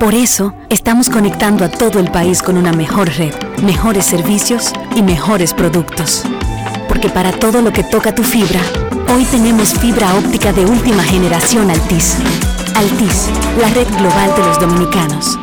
[0.00, 5.02] por eso, estamos conectando a todo el país con una mejor red, mejores servicios y
[5.02, 6.24] mejores productos.
[6.88, 8.60] Porque para todo lo que toca tu fibra,
[9.14, 12.16] hoy tenemos fibra óptica de última generación Altis.
[12.74, 13.28] Altis,
[13.60, 15.38] la red global de los dominicanos.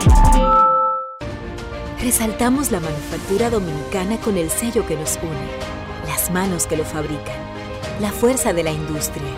[2.02, 7.38] Resaltamos la manufactura dominicana con el sello que nos une, las manos que lo fabrican,
[8.02, 9.30] la fuerza de la industria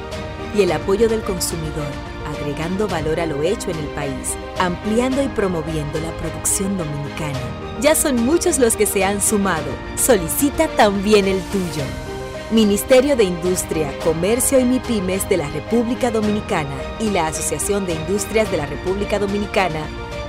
[0.56, 5.28] y el apoyo del consumidor agregando valor a lo hecho en el país, ampliando y
[5.30, 7.40] promoviendo la producción dominicana.
[7.82, 9.72] Ya son muchos los que se han sumado.
[9.96, 11.84] Solicita también el tuyo.
[12.52, 18.50] Ministerio de Industria, Comercio y MIPIMES de la República Dominicana y la Asociación de Industrias
[18.50, 19.82] de la República Dominicana,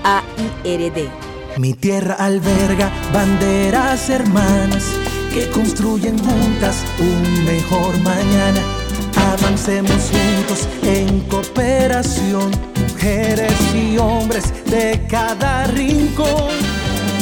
[0.04, 1.08] AIRD.
[1.56, 4.84] Mi tierra alberga banderas hermanas
[5.32, 8.79] que construyen juntas un mejor mañana
[9.20, 12.50] Avancemos juntos en cooperación,
[12.88, 16.50] mujeres y hombres de cada rincón.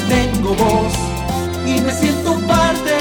[0.09, 0.95] Tengo voz
[1.67, 2.95] y me siento parte.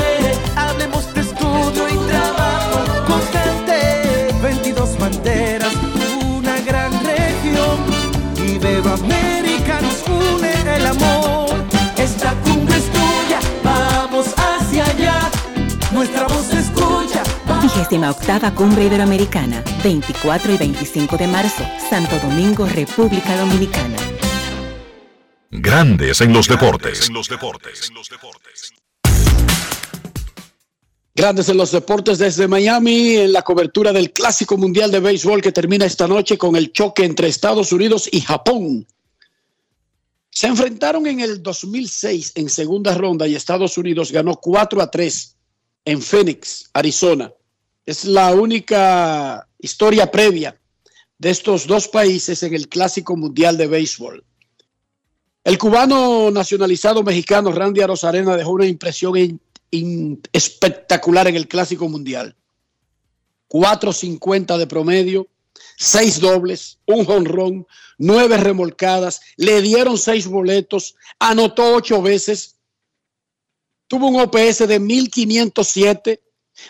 [0.55, 4.33] Hablemos de estudio y trabajo constante.
[4.41, 5.73] 22 banderas,
[6.35, 7.77] una gran región.
[8.35, 11.55] Y Beba América nos une el amor.
[11.97, 15.19] Esta cumbre es tuya, vamos hacia allá.
[15.91, 16.27] Nuestra
[17.77, 23.97] 28 Cumbre Iberoamericana, 24 y 25 de marzo, Santo Domingo, República Dominicana.
[25.51, 27.07] Grandes en los deportes.
[31.13, 35.51] Grandes en los deportes desde Miami en la cobertura del Clásico Mundial de Béisbol que
[35.51, 38.87] termina esta noche con el choque entre Estados Unidos y Japón.
[40.31, 45.37] Se enfrentaron en el 2006 en segunda ronda y Estados Unidos ganó 4 a 3
[45.85, 47.31] en Phoenix, Arizona.
[47.87, 50.59] Es la única historia previa
[51.17, 54.25] de estos dos países en el Clásico Mundial de Béisbol.
[55.45, 59.39] El cubano nacionalizado mexicano Randy Arozarena dejó una impresión
[60.33, 62.35] espectacular en el Clásico Mundial.
[63.47, 65.27] 4.50 de promedio,
[65.77, 67.65] seis dobles, un jonrón,
[67.97, 72.57] nueve remolcadas, le dieron seis boletos, anotó ocho veces,
[73.87, 76.21] tuvo un OPS de 1507,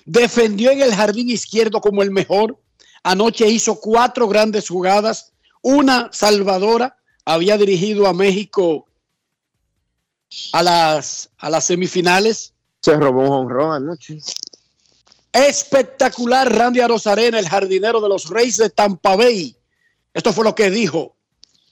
[0.06, 2.60] defendió en el jardín izquierdo como el mejor.
[3.04, 6.98] Anoche hizo cuatro grandes jugadas, una salvadora.
[7.26, 8.88] Había dirigido a México
[10.54, 12.54] a las, a las semifinales.
[12.82, 14.20] Se robó un honrón anoche.
[15.32, 19.56] Espectacular Randy Arozarena, el jardinero de los Reyes de Tampa Bay.
[20.14, 21.16] Esto fue lo que dijo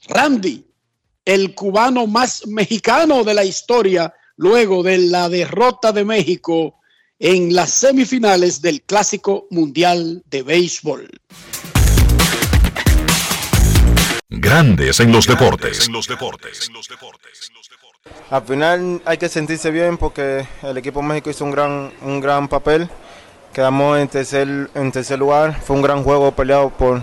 [0.08, 0.65] Randy,
[1.23, 6.80] el cubano más mexicano de la historia, luego de la derrota de México
[7.19, 11.10] en las semifinales del Clásico Mundial de Béisbol.
[14.30, 15.89] Grandes en los deportes.
[18.30, 22.47] Al final hay que sentirse bien porque el equipo México hizo un gran, un gran
[22.47, 22.89] papel.
[23.54, 25.60] Quedamos en tercer, en tercer lugar.
[25.62, 27.01] Fue un gran juego peleado por,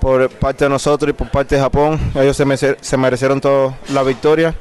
[0.00, 2.00] por parte de nosotros y por parte de Japón.
[2.16, 4.56] Ellos se, se merecieron toda la victoria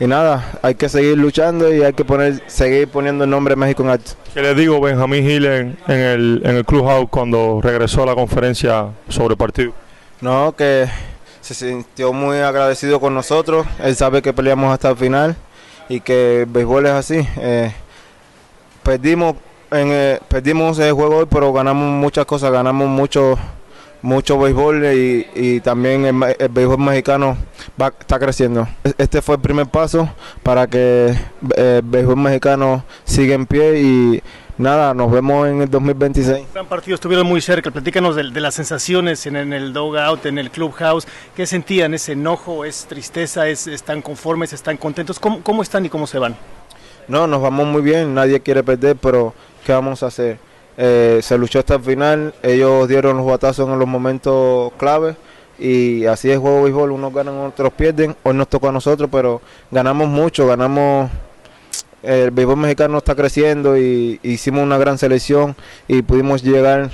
[0.00, 3.56] y nada, hay que seguir luchando y hay que poner, seguir poniendo el nombre de
[3.56, 4.12] México en alto.
[4.32, 8.88] ¿Qué le digo Benjamín Gil en, el, en el Clubhouse cuando regresó a la conferencia
[9.08, 9.72] sobre el partido?
[10.20, 10.88] No, que
[11.40, 15.36] se sintió muy agradecido con nosotros, él sabe que peleamos hasta el final
[15.88, 17.28] y que el béisbol es así.
[17.38, 17.72] Eh,
[18.82, 19.34] perdimos,
[19.70, 23.38] en, eh, perdimos el juego hoy, pero ganamos muchas cosas, ganamos mucho
[24.02, 27.36] mucho béisbol y, y también el, el béisbol mexicano
[27.80, 28.68] va, está creciendo.
[28.96, 30.08] Este fue el primer paso
[30.42, 31.14] para que
[31.56, 34.22] eh, el béisbol mexicano siga en pie y
[34.56, 36.46] nada, nos vemos en el 2026.
[36.52, 37.70] gran partido, estuvieron muy cerca.
[37.70, 41.06] Platícanos de, de las sensaciones en, en el dugout, en el clubhouse.
[41.34, 41.94] ¿Qué sentían?
[41.94, 42.64] ¿Es enojo?
[42.64, 43.48] ¿Es tristeza?
[43.48, 44.52] ¿Es, ¿Están conformes?
[44.52, 45.18] ¿Están contentos?
[45.18, 46.36] ¿Cómo, ¿Cómo están y cómo se van?
[47.08, 49.32] No, nos vamos muy bien, nadie quiere perder, pero
[49.64, 50.38] ¿qué vamos a hacer?
[50.80, 55.16] Eh, se luchó hasta el final, ellos dieron los batazos en los momentos clave
[55.58, 58.72] y así es el juego de béisbol, unos ganan, otros pierden, hoy nos tocó a
[58.72, 59.40] nosotros, pero
[59.72, 61.10] ganamos mucho, ganamos,
[62.04, 65.56] el béisbol mexicano está creciendo y hicimos una gran selección
[65.88, 66.90] y pudimos llegar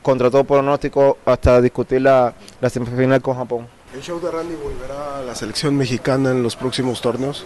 [0.00, 3.66] contra todo pronóstico hasta discutir la, la semifinal con Japón.
[3.92, 7.44] ¿El show de Randy volverá a la selección mexicana en los próximos torneos?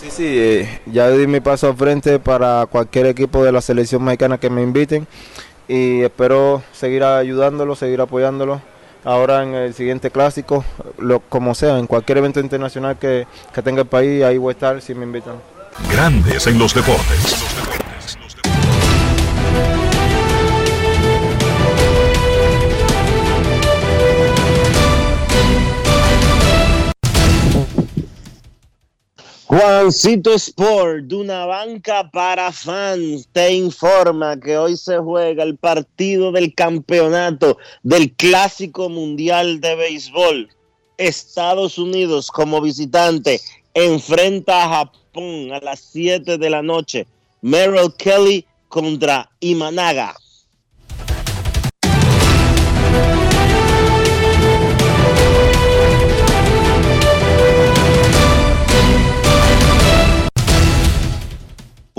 [0.00, 4.02] Sí, sí, eh, ya di mi paso al frente para cualquier equipo de la selección
[4.02, 5.06] mexicana que me inviten
[5.68, 8.62] y espero seguir ayudándolo, seguir apoyándolo.
[9.04, 10.64] Ahora en el siguiente clásico,
[10.96, 14.54] lo, como sea, en cualquier evento internacional que, que tenga el país, ahí voy a
[14.54, 15.34] estar si me invitan.
[15.92, 17.79] Grandes en los deportes.
[29.50, 36.30] Juancito Sport, de una banca para fans, te informa que hoy se juega el partido
[36.30, 40.48] del campeonato del Clásico Mundial de Béisbol.
[40.98, 43.40] Estados Unidos como visitante
[43.74, 47.08] enfrenta a Japón a las 7 de la noche.
[47.42, 50.14] Merrill Kelly contra Imanaga.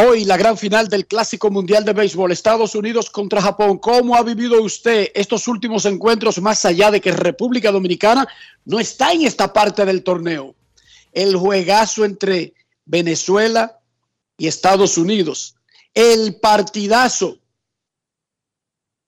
[0.00, 3.78] Hoy la gran final del Clásico Mundial de Béisbol, Estados Unidos contra Japón.
[3.78, 8.28] ¿Cómo ha vivido usted estos últimos encuentros más allá de que República Dominicana
[8.64, 10.54] no está en esta parte del torneo?
[11.10, 13.80] El juegazo entre Venezuela
[14.36, 15.56] y Estados Unidos.
[15.92, 17.40] El partidazo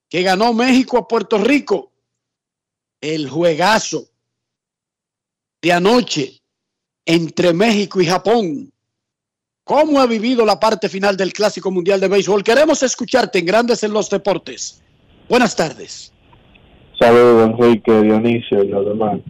[0.09, 1.93] que ganó México a Puerto Rico.
[3.01, 4.09] El juegazo
[5.63, 6.41] de anoche
[7.05, 8.70] entre México y Japón.
[9.71, 12.43] ¿Cómo ha vivido la parte final del Clásico Mundial de Béisbol?
[12.43, 14.83] Queremos escucharte en Grandes en los Deportes.
[15.29, 16.13] Buenas tardes.
[16.99, 19.21] Saludos, Enrique, Dionisio y los demás.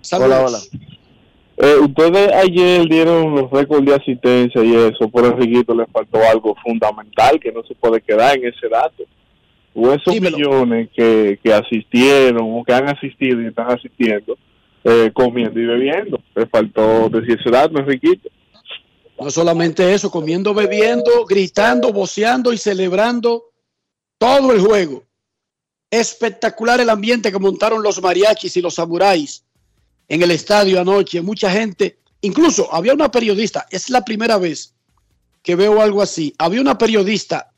[0.00, 0.30] Saludos.
[0.30, 0.58] Hola, hola.
[1.58, 6.56] Eh, ustedes ayer dieron los récords de asistencia y eso, por Enriquito le faltó algo
[6.64, 9.04] fundamental que no se puede quedar en ese dato.
[9.74, 14.38] O esos millones que, que asistieron o que han asistido y están asistiendo,
[14.82, 16.22] eh, comiendo y bebiendo.
[16.34, 18.30] Le faltó decir ese dato, Enriquito.
[19.20, 23.52] No solamente eso, comiendo, bebiendo, gritando, voceando y celebrando
[24.16, 25.04] todo el juego.
[25.90, 29.44] Espectacular el ambiente que montaron los mariachis y los samuráis
[30.08, 31.20] en el estadio anoche.
[31.20, 34.74] Mucha gente, incluso había una periodista, es la primera vez
[35.42, 36.34] que veo algo así.
[36.38, 37.52] Había una periodista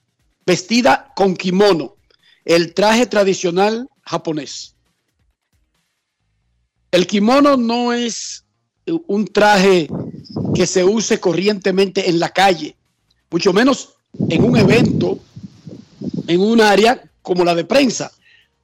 [0.45, 1.95] vestida con kimono,
[2.45, 4.75] el traje tradicional japonés.
[6.91, 8.45] El kimono no es
[9.07, 9.89] un traje
[10.55, 12.77] que se use corrientemente en la calle,
[13.31, 13.95] mucho menos
[14.29, 15.19] en un evento
[16.27, 18.13] en un área como la de prensa.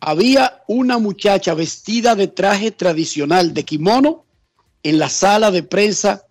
[0.00, 4.24] Había una muchacha vestida de traje tradicional de kimono
[4.82, 6.24] en la sala de prensa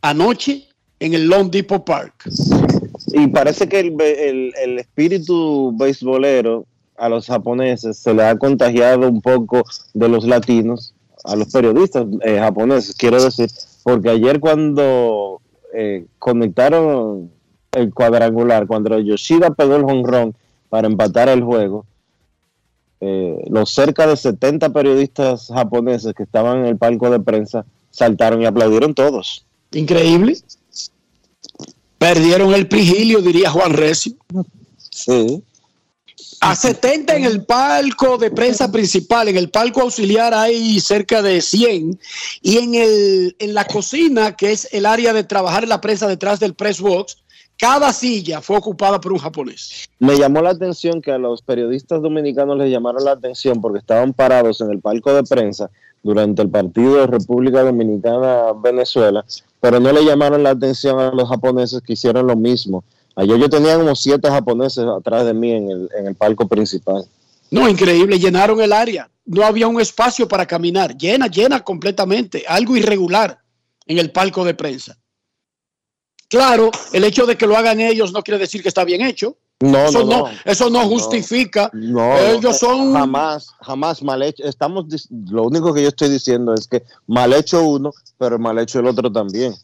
[0.00, 2.28] anoche en el Long Depot Park.
[3.12, 9.20] Y parece que el, el espíritu beisbolero a los japoneses se le ha contagiado un
[9.20, 10.94] poco de los latinos
[11.24, 13.48] a los periodistas eh, japoneses, quiero decir,
[13.84, 15.40] porque ayer cuando
[15.72, 17.30] eh, conectaron
[17.72, 20.34] el cuadrangular, cuando Yoshida pegó el honrón
[20.70, 21.84] para empatar el juego,
[23.00, 28.40] eh, los cerca de 70 periodistas japoneses que estaban en el palco de prensa saltaron
[28.40, 29.44] y aplaudieron todos.
[29.72, 30.38] Increíble.
[31.98, 34.14] Perdieron el prigilio, diría Juan Recio.
[34.78, 35.42] Sí.
[36.46, 41.40] A 70 en el palco de prensa principal, en el palco auxiliar hay cerca de
[41.40, 41.98] 100
[42.42, 46.06] y en, el, en la cocina, que es el área de trabajar en la prensa
[46.06, 47.16] detrás del press box,
[47.58, 49.88] cada silla fue ocupada por un japonés.
[50.00, 54.12] Me llamó la atención que a los periodistas dominicanos les llamaron la atención porque estaban
[54.12, 55.70] parados en el palco de prensa
[56.02, 59.24] durante el partido de República Dominicana-Venezuela,
[59.62, 62.84] pero no le llamaron la atención a los japoneses que hicieron lo mismo.
[63.16, 67.04] Ayer yo tenía como siete japoneses atrás de mí en el, en el palco principal.
[67.50, 69.08] No, increíble, llenaron el área.
[69.24, 70.96] No había un espacio para caminar.
[70.96, 72.44] Llena, llena completamente.
[72.46, 73.38] Algo irregular
[73.86, 74.96] en el palco de prensa.
[76.28, 79.36] Claro, el hecho de que lo hagan ellos no quiere decir que está bien hecho.
[79.60, 81.70] No, eso no, eso no justifica.
[81.72, 84.42] No, ellos son jamás, jamás mal hecho.
[84.44, 84.86] Estamos,
[85.30, 88.86] lo único que yo estoy diciendo es que mal hecho uno, pero mal hecho el
[88.86, 89.54] otro también.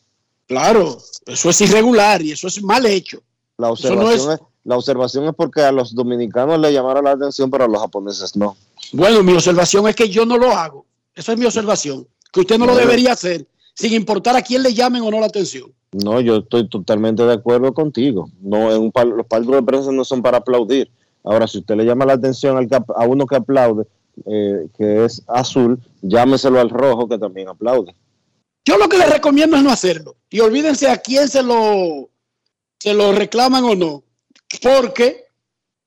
[0.46, 3.20] Claro, eso es irregular y eso es mal hecho.
[3.61, 4.47] La Eso no observación, es- es...
[4.65, 8.35] la observación es porque a los dominicanos le llamaron la atención, pero a los japoneses
[8.37, 8.57] no.
[8.93, 10.87] Bueno, mi observación es que yo no lo hago.
[11.15, 12.07] Esa es mi observación.
[12.33, 15.27] Que usted no lo debería hacer, sin importar a quién le llamen o no la
[15.27, 15.73] atención.
[15.93, 18.31] No, yo estoy totalmente de acuerdo contigo.
[18.41, 20.91] No, en un pal- los palcos de prensa no son para aplaudir.
[21.25, 23.85] Ahora, si usted le llama la atención al a uno que aplaude,
[24.27, 27.95] eh, que es azul, llámeselo al rojo que también aplaude.
[28.65, 30.15] Yo lo que les recomiendo es no hacerlo.
[30.31, 32.09] Y olvídense a quién se lo,
[32.81, 34.03] se lo reclaman o no.
[34.62, 35.24] Porque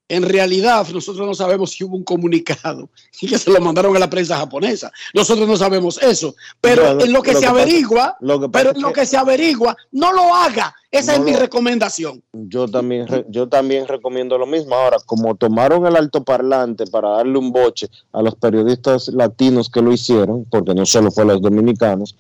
[0.10, 2.90] en realidad nosotros no sabemos si hubo un comunicado
[3.22, 4.92] y que se lo mandaron a la prensa japonesa.
[5.14, 6.36] Nosotros no sabemos eso.
[6.62, 8.88] Pero en lo que lo se que pasa- averigua, lo que pasa pero en lo
[8.94, 10.74] que- que se averigua, no lo haga.
[10.92, 12.22] Esa No es mi lo- recomendación.
[12.34, 14.76] Yo también, yo también recomiendo lo mismo.
[14.76, 19.92] Ahora, como tomaron el altoparlante para darle un boche a los periodistas latinos que lo
[19.92, 22.16] hicieron, porque no solo fue a los dominicanos,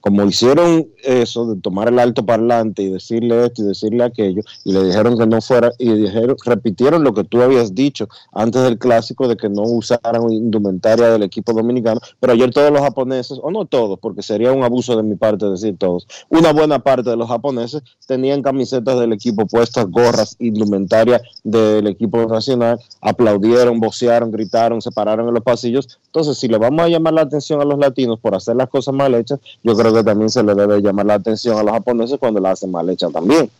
[0.00, 4.84] como hicieron eso de tomar el altoparlante y decirle esto y decirle aquello, y le
[4.84, 9.28] dijeron que no fuera, y dijeron, repitieron lo que tú habías dicho antes del clásico
[9.28, 13.64] de que no usaran indumentaria del equipo dominicano, pero ayer todos los japoneses, o no
[13.64, 17.28] todos, porque sería un abuso de mi parte decir todos, una buena parte de los
[17.28, 24.90] japoneses tenían camisetas del equipo puestas, gorras, indumentaria del equipo nacional, aplaudieron, vocearon, gritaron, se
[24.90, 25.98] pararon en los pasillos.
[26.06, 28.94] Entonces, si le vamos a llamar la atención a los latinos por hacer las cosas
[28.94, 32.18] mal hechas, yo creo que también se le debe llamar la atención a los japoneses
[32.18, 33.50] cuando la hacen mal hecha también.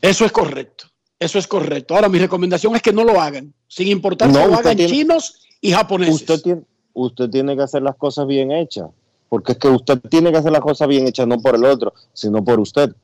[0.00, 0.84] Eso es correcto.
[1.18, 1.94] Eso es correcto.
[1.94, 4.92] Ahora, mi recomendación es que no lo hagan, sin importar No, que lo hagan tiene-
[4.92, 6.14] chinos y japoneses.
[6.14, 6.62] Usted tiene,
[6.92, 8.86] usted tiene que hacer las cosas bien hechas,
[9.28, 11.92] porque es que usted tiene que hacer las cosas bien hechas no por el otro,
[12.12, 12.94] sino por usted.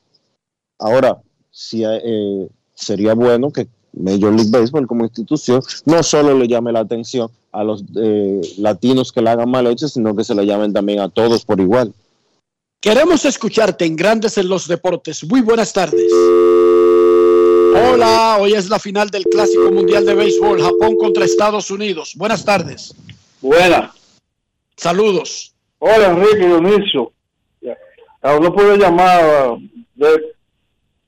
[0.79, 1.21] Ahora,
[1.51, 6.81] si, eh, sería bueno que Major League Baseball como institución no solo le llame la
[6.81, 10.73] atención a los eh, latinos que la hagan mal hechas, sino que se le llamen
[10.73, 11.93] también a todos por igual.
[12.85, 15.25] Queremos escucharte en Grandes en los Deportes.
[15.25, 16.05] Muy buenas tardes.
[17.75, 22.13] Hola, hoy es la final del Clásico Mundial de Béisbol, Japón contra Estados Unidos.
[22.15, 22.95] Buenas tardes.
[23.41, 23.91] Buenas.
[24.77, 25.55] Saludos.
[25.79, 27.11] Hola, Enrique Dionisio.
[28.23, 29.57] No pude llamar
[29.95, 30.35] de,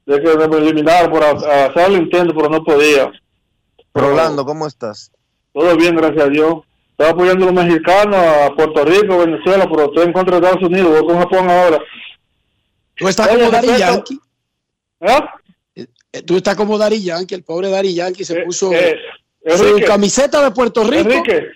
[0.07, 3.12] de que me eliminaron por ha- hacer el intento, pero no podía.
[3.93, 5.11] Rolando, ¿cómo estás?
[5.53, 6.57] Todo bien, gracias a Dios.
[6.99, 10.66] Estaba apoyando a los mexicanos, a Puerto Rico, Venezuela, pero estoy en contra de Estados
[10.66, 11.78] Unidos, voy con Japón ahora.
[12.97, 14.20] Tú estás Oye, como Dari Yankee.
[15.01, 15.34] ¿Ah?
[15.74, 18.99] Eh, Tú estás como Dari Yankee, el pobre Dari Yankee se puso eh,
[19.59, 21.49] su camiseta de Puerto Rico Enrique.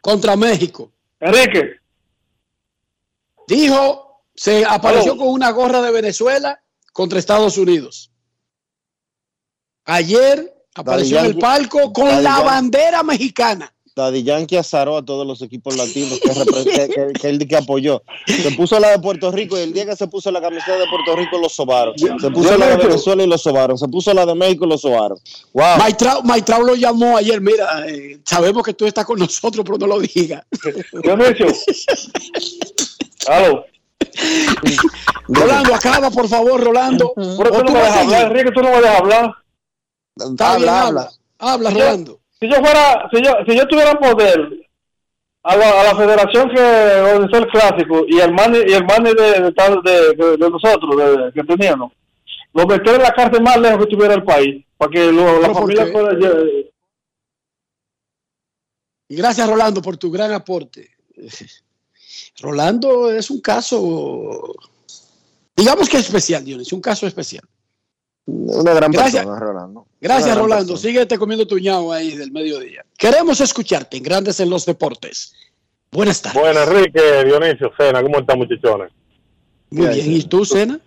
[0.00, 0.92] contra México.
[1.18, 1.80] Enrique.
[3.48, 8.12] Dijo, se apareció con una gorra de Venezuela contra Estados Unidos.
[9.84, 12.44] Ayer apareció en el palco con la Yankee.
[12.44, 13.72] bandera mexicana.
[13.94, 17.56] Daddy Yankee azaró a todos los equipos latinos que, repre- que, que- que él que
[17.56, 18.02] apoyó.
[18.26, 20.86] Se puso la de Puerto Rico y el día que se puso la camiseta de
[20.88, 21.94] Puerto Rico lo sobaron.
[21.98, 23.76] Se puso la de Venezuela y lo sobaron.
[23.76, 25.18] Se puso la de México y lo sobaron.
[25.52, 25.76] Wow.
[25.78, 29.86] Maitrao, Maitrao lo llamó ayer, mira, eh, sabemos que tú estás con nosotros, pero no
[29.86, 30.42] lo digas.
[31.02, 31.46] Dionisio.
[33.28, 33.64] Aló.
[35.28, 37.12] Rolando, acaba, por favor, Rolando.
[37.14, 38.22] Pero tú no me vas a dejas hablar.
[38.32, 39.34] Enrique, tú no me dejas hablar.
[40.16, 41.10] Está bien, habla.
[41.38, 42.20] Habla, yo- Rolando.
[42.42, 44.66] Si yo fuera, si yo, si yo tuviera poder
[45.44, 49.10] a la, a la federación que organizó el clásico y el mani, y el mani
[49.14, 51.92] de, de, tal- de- nosotros, de- que teníamos,
[52.52, 55.40] lo meter en la cárcel más lejos que tuviera el país, para que lo- la
[55.48, 56.12] ¿Pero por familia pueda
[59.08, 60.90] Y gracias, Rolando, por tu gran aporte.
[62.40, 64.52] Rolando es un caso,
[65.54, 67.44] digamos que especial, Dionisio, un caso especial.
[68.26, 69.24] Una gran Gracias.
[69.24, 69.86] persona, Rolando.
[70.00, 70.72] Gracias, Rolando.
[70.74, 70.78] persona.
[70.92, 72.84] Síguete comiendo tu ñao ahí del mediodía.
[72.96, 75.34] Queremos escucharte en Grandes en los Deportes.
[75.90, 76.40] Buenas tardes.
[76.40, 78.92] Bueno, Enrique, Dionisio, Cena, ¿cómo están, muchachones?
[79.70, 80.12] Muy bien.
[80.12, 80.78] ¿Y tú, Sena?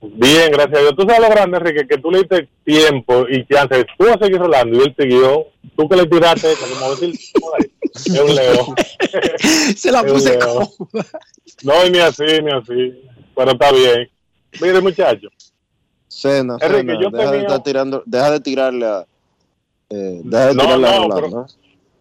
[0.00, 0.94] Bien, gracias a Dios.
[0.96, 3.84] Tú sabes lo grande, Enrique, que tú le diste tiempo y chance.
[3.98, 5.46] Tú vas a seguir rolando y él siguió.
[5.76, 7.18] Tú que le tiraste esa, como decir,
[7.58, 8.66] "Ay, es un león.
[9.76, 10.68] Se la puse cómoda.
[11.64, 13.02] No, ni así, ni así.
[13.34, 14.08] Pero está bien.
[14.60, 15.28] Mire, muchacho.
[16.20, 19.06] Cena, Enrique, Cena, yo deja, de tirando, deja de tirarle a,
[19.90, 21.14] eh, deja de No, tirarle a no, Rolando.
[21.14, 21.46] pero-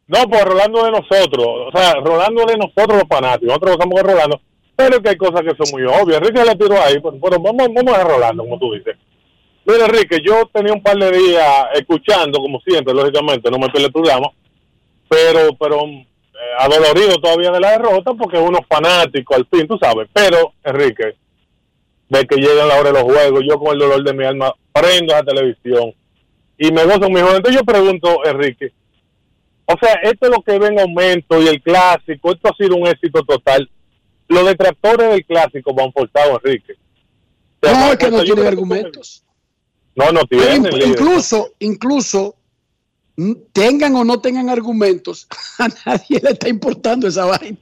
[0.08, 1.46] No, pues Rolando de nosotros.
[1.68, 3.48] O sea, Rolando de nosotros los fanáticos.
[3.50, 4.42] Nosotros gozamos con Rolando.
[4.76, 6.18] Pero que hay cosas que son muy obvias.
[6.22, 8.96] Enrique le tiró ahí, pero, pero vamos, vamos a Rolando, como tú dices.
[9.66, 13.88] Mira, Enrique, yo tenía un par de días escuchando, como siempre, lógicamente, no me peleé
[13.88, 14.32] el programa,
[15.10, 16.06] pero, pero eh,
[16.60, 20.08] adolorido todavía de la derrota porque uno fanático, al fin, tú sabes.
[20.14, 21.16] Pero, Enrique,
[22.10, 24.54] de que llegan la hora de los juegos, yo con el dolor de mi alma
[24.72, 25.94] prendo esa televisión
[26.58, 27.36] y me gozo mi juego.
[27.36, 28.72] Entonces yo pregunto, Enrique,
[29.66, 32.88] o sea, esto es lo que ven aumento y el clásico, esto ha sido un
[32.88, 33.70] éxito total.
[34.30, 36.74] Los detractores del clásico van forzados, Enrique.
[37.62, 39.24] O sea, No, es que no tienen argumentos.
[39.96, 40.64] No, no Pero tienen.
[40.74, 40.88] líder.
[40.90, 42.36] incluso, incluso,
[43.52, 45.28] tengan o no tengan argumentos,
[45.58, 47.58] a nadie le está importando esa vaina.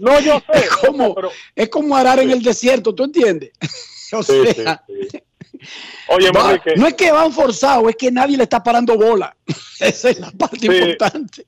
[0.00, 0.58] No, yo sé.
[0.60, 1.14] Es como,
[1.54, 3.52] es como arar en el desierto, ¿tú entiendes?
[4.10, 5.18] O sí, sea, sí.
[6.08, 9.36] Oye, va- Enrique, no es que van forzados, es que nadie le está parando bola.
[9.80, 10.66] Esa es la parte Sí.
[10.66, 11.46] importante.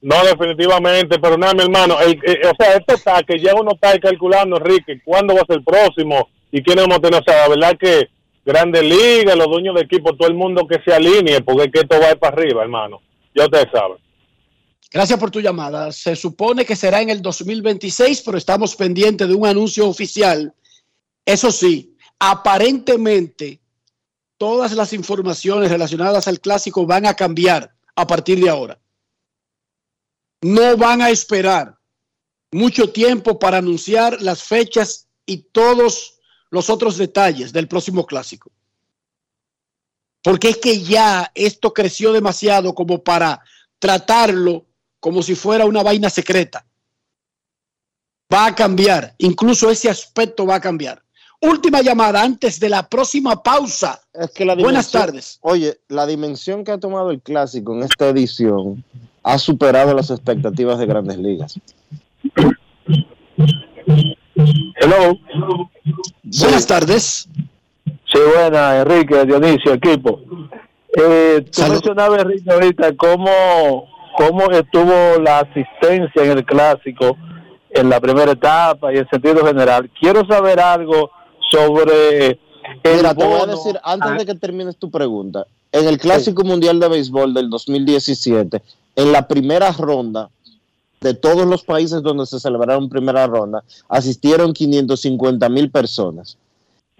[0.00, 3.72] No, definitivamente, pero nada, mi hermano, el- eh, o sea, esto está, que ya uno
[3.72, 7.24] está calculando, Enrique, cuándo va a ser el próximo y quiénes vamos a tener, o
[7.24, 8.08] sea, la verdad que
[8.44, 11.80] Grandes Ligas, los dueños de equipo, todo el mundo que se alinee, porque es que
[11.80, 13.00] esto va a ir para arriba, hermano.
[13.34, 13.96] Ya ustedes saben.
[14.94, 15.90] Gracias por tu llamada.
[15.90, 20.54] Se supone que será en el 2026, pero estamos pendientes de un anuncio oficial.
[21.26, 23.60] Eso sí, aparentemente
[24.38, 28.78] todas las informaciones relacionadas al clásico van a cambiar a partir de ahora.
[30.42, 31.76] No van a esperar
[32.52, 36.20] mucho tiempo para anunciar las fechas y todos
[36.50, 38.52] los otros detalles del próximo clásico.
[40.22, 43.42] Porque es que ya esto creció demasiado como para
[43.80, 44.66] tratarlo
[45.04, 46.64] como si fuera una vaina secreta.
[48.32, 51.02] Va a cambiar, incluso ese aspecto va a cambiar.
[51.42, 54.00] Última llamada antes de la próxima pausa.
[54.14, 55.38] Es que la Buenas tardes.
[55.42, 58.82] Oye, la dimensión que ha tomado el clásico en esta edición
[59.22, 61.60] ha superado las expectativas de grandes ligas.
[64.80, 65.18] Hello.
[66.22, 67.28] Buenas tardes.
[67.84, 70.22] Sí, buena, Enrique, Dionisio, equipo.
[70.96, 77.16] Eh, tú mencionabas, Enrique, ahorita cómo, cómo estuvo la asistencia en el clásico
[77.74, 79.90] en la primera etapa y en sentido general.
[80.00, 81.10] Quiero saber algo
[81.50, 82.38] sobre
[82.82, 85.98] el Mira, te voy a decir, antes Ah, de que termines tu pregunta, en el
[85.98, 88.62] Clásico Mundial de Béisbol del 2017,
[88.96, 90.30] en la primera ronda,
[91.00, 96.38] de todos los países donde se celebraron primera ronda, asistieron 550 mil personas.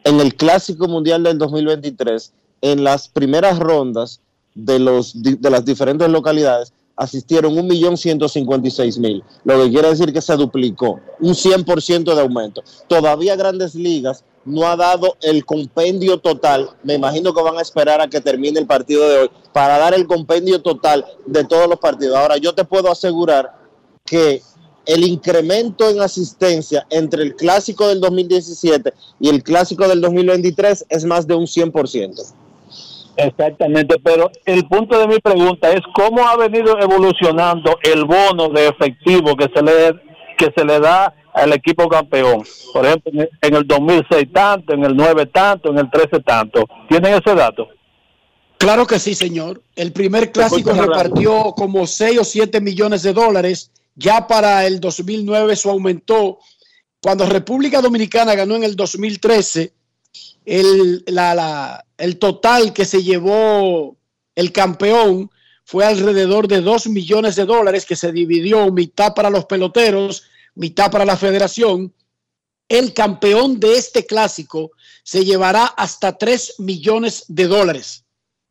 [0.02, 4.20] En el Clásico Mundial del 2023, en las primeras rondas
[4.54, 11.01] de, los, de las diferentes localidades, asistieron 1.156.000, lo que quiere decir que se duplicó,
[11.20, 12.62] un 100% de aumento.
[12.88, 18.01] Todavía Grandes Ligas no ha dado el compendio total, me imagino que van a esperar
[18.01, 21.78] a que termine el partido de hoy para dar el compendio total de todos los
[21.78, 22.16] partidos.
[22.16, 23.55] Ahora, yo te puedo asegurar
[24.05, 24.42] que
[24.86, 31.05] el incremento en asistencia entre el clásico del 2017 y el clásico del 2023 es
[31.05, 32.34] más de un 100%.
[33.16, 38.68] Exactamente, pero el punto de mi pregunta es cómo ha venido evolucionando el bono de
[38.68, 39.94] efectivo que se le
[40.36, 42.42] que se le da al equipo campeón.
[42.72, 46.20] Por ejemplo, en el- en el 2006 tanto, en el 9 tanto, en el 13
[46.24, 46.64] tanto.
[46.88, 47.68] ¿Tienen ese dato?
[48.58, 49.62] Claro que sí, señor.
[49.76, 53.70] El primer clásico repartió como 6 o 7 millones de dólares.
[53.94, 56.38] Ya para el 2009 eso aumentó.
[57.00, 59.72] Cuando República Dominicana ganó en el 2013,
[60.45, 63.97] el, la- la- el total que se llevó
[64.34, 65.30] el campeón
[65.64, 70.24] fue alrededor de 2 millones de dólares que se dividió mitad para los peloteros,
[70.55, 71.92] mitad para la federación.
[72.68, 74.72] El campeón de este clásico
[75.03, 78.05] se llevará hasta 3 millones de dólares.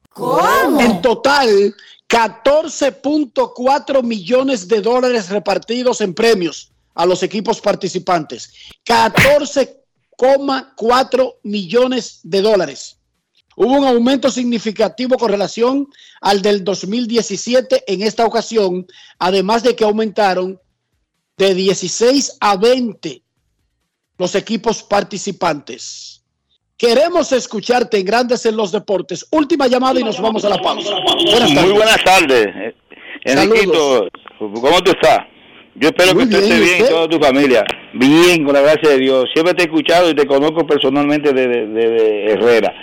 [0.10, 0.80] ¿Cómo?
[0.80, 1.76] En total,
[2.08, 8.54] 14.4 millones de dólares repartidos en premios a los equipos participantes.
[10.18, 13.00] 14,4 millones de dólares.
[13.56, 15.88] Hubo un aumento significativo con relación
[16.22, 18.88] al del 2017 en esta ocasión,
[19.20, 20.60] además de que aumentaron
[21.38, 23.22] de 16 a 20
[24.18, 26.24] los equipos participantes.
[26.78, 29.26] Queremos escucharte en Grandes en los Deportes.
[29.32, 30.96] Última llamada y nos vamos a la pausa.
[31.62, 32.48] Muy buenas tardes.
[33.24, 34.08] Enriquito,
[34.40, 35.33] ¿cómo tú estás?
[35.76, 37.64] Yo espero que tú estés bien y toda tu familia.
[37.94, 39.26] Bien, con la gracia de Dios.
[39.34, 42.74] Siempre te he escuchado y te conozco personalmente de, de, de Herrera.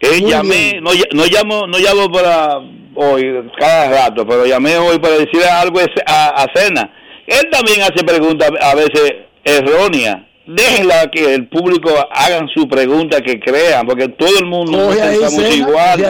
[0.00, 2.58] Eh, llamé, no, no, llamo, no llamo para
[2.94, 6.90] hoy, cada rato, pero llamé hoy para decirle algo a, a Cena.
[7.26, 9.14] Él también hace preguntas a veces
[9.44, 10.22] erróneas
[10.54, 15.56] déjenla que el público hagan su pregunta que crean, porque todo el mundo no pensamos
[15.56, 16.00] igual.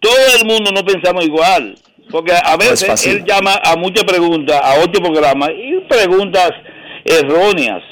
[0.00, 1.74] todo el mundo no pensamos igual.
[2.10, 6.50] Porque a veces él llama a muchas preguntas, a otro programa, y preguntas
[7.04, 7.82] erróneas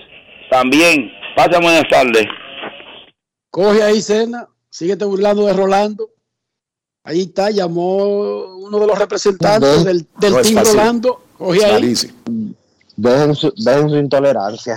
[0.51, 1.11] también.
[1.35, 2.27] Pasa buenas tardes.
[3.51, 4.49] Coge ahí, Cena.
[4.71, 6.11] Síguete burlando de Rolando.
[7.05, 7.97] Ahí está, llamó
[8.57, 11.23] uno de los representantes del, del team Rolando.
[11.37, 11.95] Coge ahí.
[12.97, 14.77] Dejen su, dejen su intolerancia.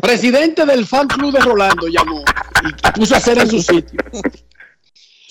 [0.00, 2.22] Presidente del fan club de Rolando llamó
[2.62, 3.98] y puso a hacer en su sitio.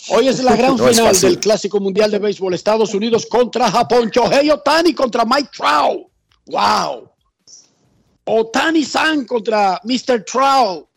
[0.09, 2.53] Hoy es la gran final del Clásico Mundial de Béisbol.
[2.53, 4.09] Estados Unidos contra Japón.
[4.09, 6.07] Shohei Otani contra Mike Trout.
[6.47, 7.09] Wow.
[8.25, 10.23] Otani San contra Mr.
[10.25, 10.89] Trout.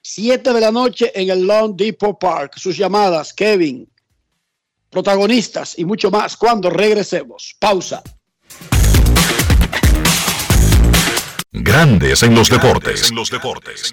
[0.00, 2.54] Siete de la noche en el Long Depot Park.
[2.56, 3.90] Sus llamadas, Kevin,
[4.88, 7.56] protagonistas y mucho más cuando regresemos.
[7.58, 8.04] Pausa.
[11.50, 13.10] Grandes en los deportes.
[13.10, 13.92] En los deportes.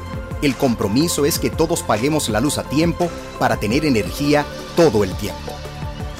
[0.41, 5.13] El compromiso es que todos paguemos la luz a tiempo para tener energía todo el
[5.15, 5.53] tiempo.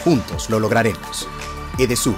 [0.03, 1.27] Juntos lo lograremos.
[1.77, 2.17] Edesur,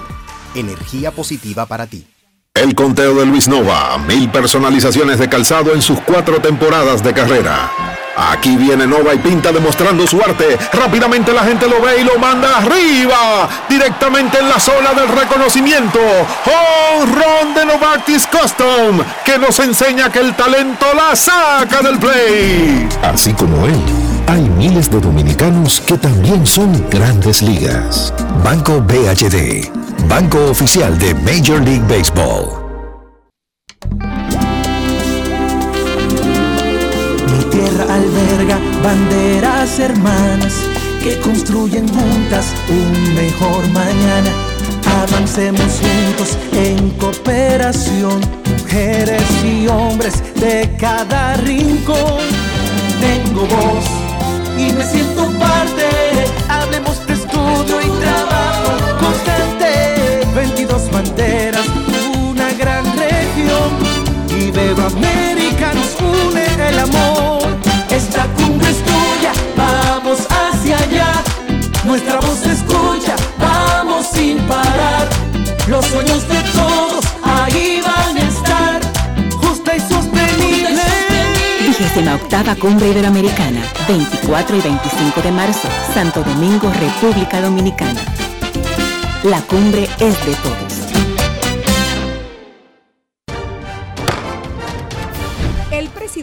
[0.54, 2.06] energía positiva para ti.
[2.54, 7.70] El conteo de Luis Nova, mil personalizaciones de calzado en sus cuatro temporadas de carrera.
[8.16, 10.56] Aquí viene Nova y Pinta demostrando su arte.
[10.72, 13.48] Rápidamente la gente lo ve y lo manda arriba.
[13.68, 15.98] Directamente en la zona del reconocimiento.
[15.98, 19.00] ¡Oh, Ron de Novartis Custom!
[19.24, 22.88] Que nos enseña que el talento la saca del play.
[23.02, 23.80] Así como él,
[24.28, 28.12] hay miles de dominicanos que también son grandes ligas.
[28.44, 29.70] Banco BHD.
[30.08, 32.63] Banco oficial de Major League Baseball.
[37.94, 40.54] Alberga banderas hermanas
[41.02, 44.30] que construyen juntas un mejor mañana.
[45.02, 48.20] Avancemos juntos en cooperación,
[48.58, 52.24] mujeres y hombres de cada rincón.
[53.00, 53.86] Tengo voz
[54.58, 55.86] y me siento parte.
[56.48, 60.26] Hablemos de estudio y trabajo constante.
[60.34, 61.66] 22 banderas,
[62.28, 63.70] una gran región.
[64.36, 64.74] Y veo
[71.84, 75.08] Nuestra voz se escucha, vamos sin parar.
[75.68, 78.80] Los sueños de todos ahí van a estar.
[79.42, 80.82] Justa y sostenible.
[81.66, 88.00] Vigésima octava Cumbre Iberoamericana, 24 y 25 de marzo, Santo Domingo, República Dominicana.
[89.22, 90.63] La cumbre es de todos.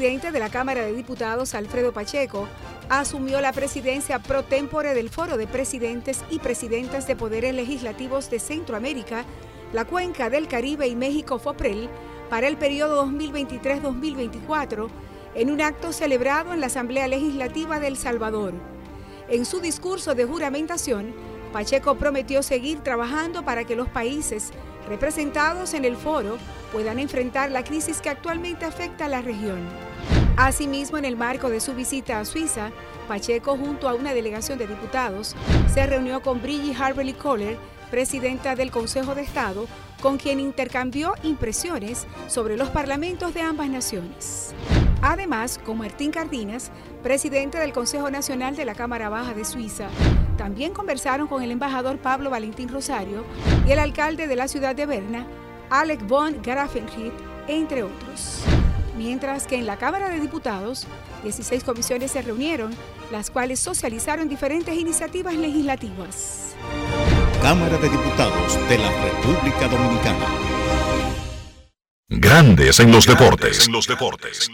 [0.02, 2.48] Presidente de la Cámara de Diputados, Alfredo Pacheco,
[2.90, 8.40] asumió la presidencia pro tempore del Foro de Presidentes y Presidentas de Poderes Legislativos de
[8.40, 9.26] Centroamérica,
[9.74, 11.88] la Cuenca del Caribe y México FOPREL
[12.32, 14.90] para el periodo 2023-2024
[15.36, 18.56] en un acto celebrado en la Asamblea Legislativa de El Salvador.
[19.30, 21.14] En su discurso de juramentación,
[21.52, 24.52] Pacheco prometió seguir trabajando para que los países
[24.88, 26.38] representados en el foro
[26.72, 29.60] puedan enfrentar la crisis que actualmente afecta a la región.
[30.38, 32.72] Asimismo, en el marco de su visita a Suiza,
[33.08, 35.36] Pacheco, junto a una delegación de diputados,
[35.74, 37.58] se reunió con Brigitte Harberly Kohler,
[37.92, 39.68] presidenta del Consejo de Estado,
[40.02, 44.54] con quien intercambió impresiones sobre los parlamentos de ambas naciones.
[45.02, 46.72] Además, con Martín Cardinas,
[47.02, 49.88] presidente del Consejo Nacional de la Cámara Baja de Suiza,
[50.38, 53.24] También conversaron con el embajador Pablo Valentín Rosario
[53.68, 55.28] y el alcalde de la ciudad de Berna,
[55.70, 57.12] Alec von Grafenried,
[57.48, 58.42] entre otros.
[58.98, 60.88] Mientras que en la Cámara de Diputados,
[61.22, 62.74] 16 comisiones se reunieron,
[63.12, 66.56] las cuales socializaron diferentes iniciativas legislativas.
[67.42, 70.28] Cámara de Diputados de la República Dominicana.
[72.08, 73.66] Grandes en los deportes.
[73.66, 74.48] En los deportes.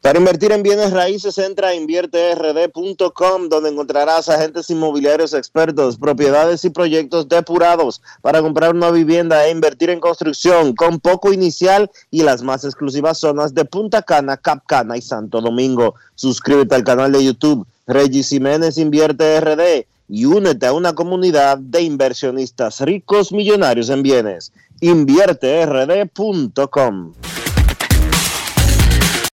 [0.00, 6.70] Para invertir en bienes raíces, entra a invierterd.com, donde encontrarás agentes inmobiliarios expertos, propiedades y
[6.70, 12.42] proyectos depurados para comprar una vivienda e invertir en construcción con poco inicial y las
[12.42, 15.96] más exclusivas zonas de Punta Cana, Capcana y Santo Domingo.
[16.14, 21.82] Suscríbete al canal de YouTube Regis Jiménez Invierte RD y únete a una comunidad de
[21.82, 24.52] inversionistas ricos millonarios en bienes.
[24.80, 27.14] InvierteRD.com.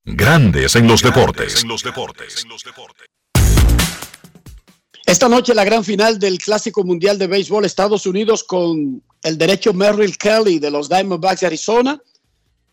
[0.05, 1.65] Grandes en los deportes.
[5.05, 9.73] Esta noche la gran final del Clásico Mundial de Béisbol Estados Unidos con el derecho
[9.73, 12.01] Merrill Kelly de los Diamondbacks de Arizona.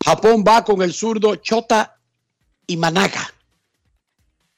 [0.03, 1.97] Japón va con el zurdo Chota
[2.67, 3.33] Imanaga.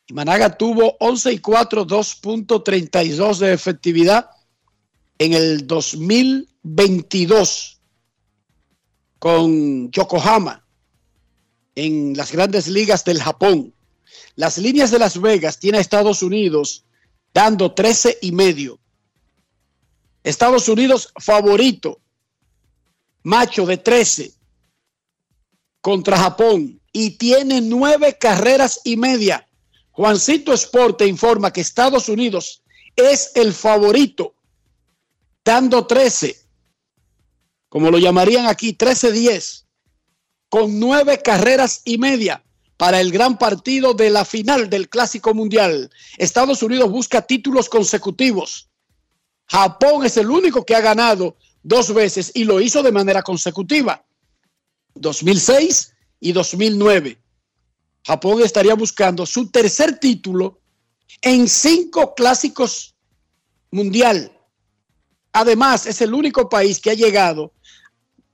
[0.07, 4.29] Imanaga tuvo 11 y 4, 2.32 de efectividad
[5.17, 7.81] en el 2022
[9.17, 10.63] con Yokohama
[11.73, 13.73] en las grandes ligas del Japón.
[14.35, 16.85] Las líneas de Las Vegas tiene a Estados Unidos
[17.33, 18.79] dando 13 y medio.
[20.23, 21.99] Estados Unidos favorito,
[23.23, 24.33] macho de 13
[25.81, 29.47] contra Japón y tiene nueve carreras y media.
[29.95, 32.63] Juancito Sport informa que Estados Unidos
[32.97, 34.35] es el favorito,
[35.43, 36.35] dando 13,
[37.69, 39.63] como lo llamarían aquí, 13-10
[40.49, 42.43] con nueve carreras y media
[42.77, 45.89] para el gran partido de la final del Clásico Mundial.
[46.17, 48.69] Estados Unidos busca títulos consecutivos.
[49.47, 54.05] Japón es el único que ha ganado dos veces y lo hizo de manera consecutiva.
[54.95, 57.17] 2006 y 2009.
[58.05, 60.59] Japón estaría buscando su tercer título
[61.21, 62.95] en cinco clásicos
[63.71, 64.31] mundial.
[65.33, 67.53] Además, es el único país que ha llegado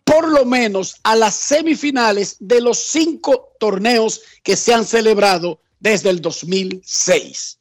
[0.03, 6.09] por lo menos a las semifinales de los cinco torneos que se han celebrado desde
[6.09, 7.57] el 2006.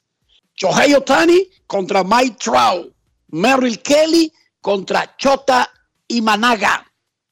[0.56, 2.92] Shohei Otani contra Mike Trout,
[3.28, 5.70] Merrill Kelly contra Chota
[6.08, 6.90] Imanaga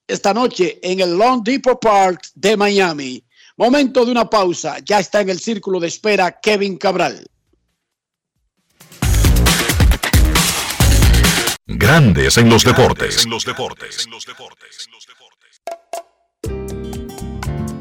[0.09, 3.23] esta noche en el Long Depot Park de Miami.
[3.59, 7.27] Momento de una pausa, ya está en el círculo de espera Kevin Cabral.
[11.67, 13.25] Grandes en los deportes.
[13.25, 14.07] En los deportes.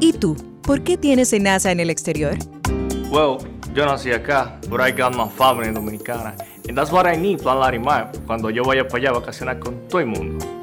[0.00, 0.36] ¿Y tú?
[0.64, 2.36] ¿Por qué tienes NASA en el exterior?
[3.12, 3.38] Well,
[3.72, 6.34] yo nací acá, but I got my family dominicana.
[6.68, 9.86] And that's what I need, Plan Larimar, cuando yo vaya para allá a vacacionar con
[9.86, 10.57] todo el mundo.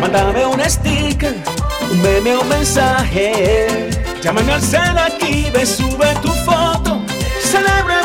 [0.00, 1.36] mándame un sticker,
[1.92, 3.66] un meme o mensaje.
[4.22, 6.77] Llámame al cel aquí, ve, sube tu foto.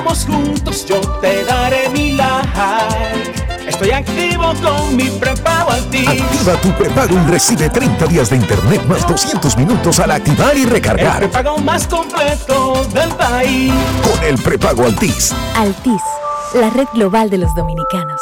[0.04, 3.34] Celebremos juntos, yo te daré mi like.
[3.68, 6.08] Estoy activo con mi prepago Altis.
[6.08, 10.64] Activa tu prepago y recibe 30 días de internet más 200 minutos al activar y
[10.64, 11.20] El recargar.
[11.20, 13.74] prepago más completo del país.
[14.04, 15.34] Con el prepago Altis.
[15.56, 16.02] Altis,
[16.56, 18.20] la red global de los dominicanos.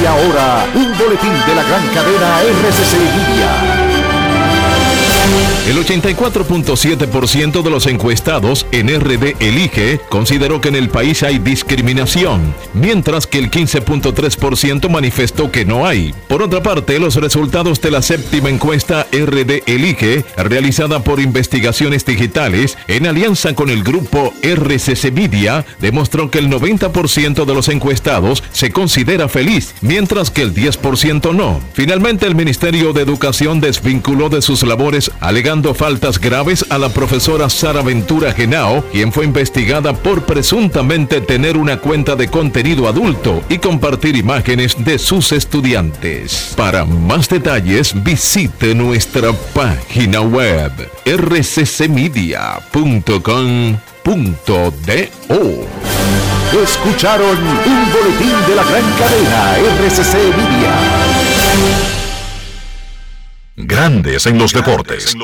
[0.00, 3.93] Y ahora, un boletín de la gran cadena RCC Media.
[5.66, 12.54] El 84.7% de los encuestados en RD Elige consideró que en el país hay discriminación,
[12.74, 16.14] mientras que el 15.3% manifestó que no hay.
[16.28, 22.76] Por otra parte, los resultados de la séptima encuesta RD Elige, realizada por Investigaciones Digitales
[22.86, 28.70] en alianza con el grupo RCC Media, demostró que el 90% de los encuestados se
[28.70, 31.60] considera feliz, mientras que el 10% no.
[31.72, 37.48] Finalmente, el Ministerio de Educación desvinculó de sus labores alegando faltas graves a la profesora
[37.48, 43.58] Sara Ventura Genao, quien fue investigada por presuntamente tener una cuenta de contenido adulto y
[43.58, 46.52] compartir imágenes de sus estudiantes.
[46.56, 50.72] Para más detalles, visite nuestra página web
[51.04, 52.54] rccmedia.com.do.
[56.62, 62.03] Escucharon un boletín de la gran cadena RCC Media.
[63.56, 65.14] Grandes en los deportes.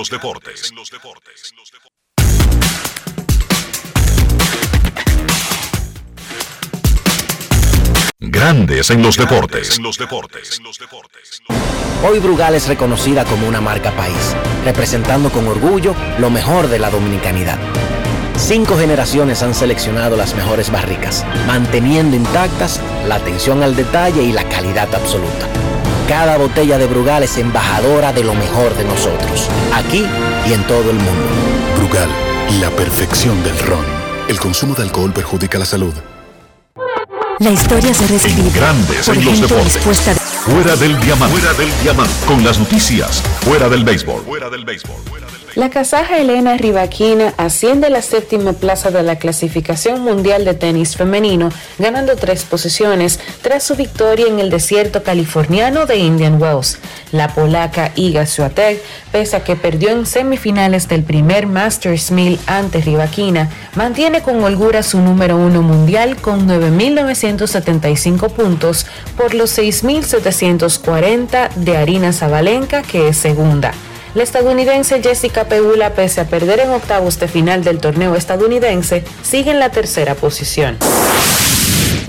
[8.20, 9.80] Grandes en los deportes.
[12.08, 16.88] Hoy Brugal es reconocida como una marca país, representando con orgullo lo mejor de la
[16.88, 17.58] dominicanidad.
[18.36, 24.48] Cinco generaciones han seleccionado las mejores barricas, manteniendo intactas la atención al detalle y la
[24.48, 25.48] calidad absoluta.
[26.10, 30.04] Cada botella de Brugal es embajadora de lo mejor de nosotros, aquí
[30.44, 31.28] y en todo el mundo.
[31.76, 32.08] Brugal,
[32.60, 33.84] la perfección del ron.
[34.26, 35.94] El consumo de alcohol perjudica la salud.
[37.38, 38.50] La historia se reescribe.
[38.50, 39.74] Grandes por en los deportes.
[39.74, 41.36] de- Fuera del diamante.
[41.38, 42.12] Fuera del diamante.
[42.26, 43.22] Con las noticias.
[43.44, 44.24] Fuera del béisbol.
[45.56, 50.96] La kazaja Elena Rivaquina asciende a la séptima plaza de la clasificación mundial de tenis
[50.96, 56.78] femenino, ganando tres posiciones tras su victoria en el desierto californiano de Indian Wells.
[57.10, 58.80] La polaca Iga Swiatek,
[59.10, 64.84] pese a que perdió en semifinales del primer Masters 1000 ante Rivaquina, mantiene con holgura
[64.84, 68.86] su número uno mundial con 9.975 puntos
[69.16, 73.72] por los 6.740 de Arina Zabalenka, que es segunda.
[74.14, 79.52] La estadounidense Jessica Pegula, pese a perder en octavos de final del torneo estadounidense, sigue
[79.52, 80.76] en la tercera posición.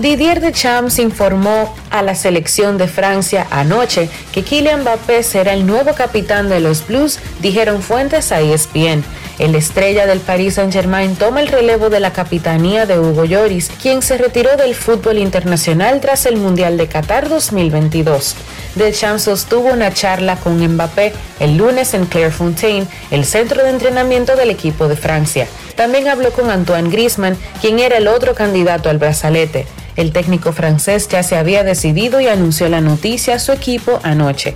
[0.00, 5.94] Didier Deschamps informó a la selección de Francia anoche que Kylian Mbappé será el nuevo
[5.94, 9.04] capitán de los Blues, dijeron fuentes a ESPN.
[9.38, 14.02] El estrella del Paris Saint-Germain toma el relevo de la capitanía de Hugo Lloris, quien
[14.02, 18.36] se retiró del fútbol internacional tras el Mundial de Qatar 2022.
[18.74, 24.50] Deschamps sostuvo una charla con Mbappé el lunes en Clairefontaine, el centro de entrenamiento del
[24.50, 25.48] equipo de Francia.
[25.76, 29.66] También habló con Antoine Griezmann, quien era el otro candidato al brazalete.
[29.96, 34.54] El técnico francés ya se había decidido y anunció la noticia a su equipo anoche.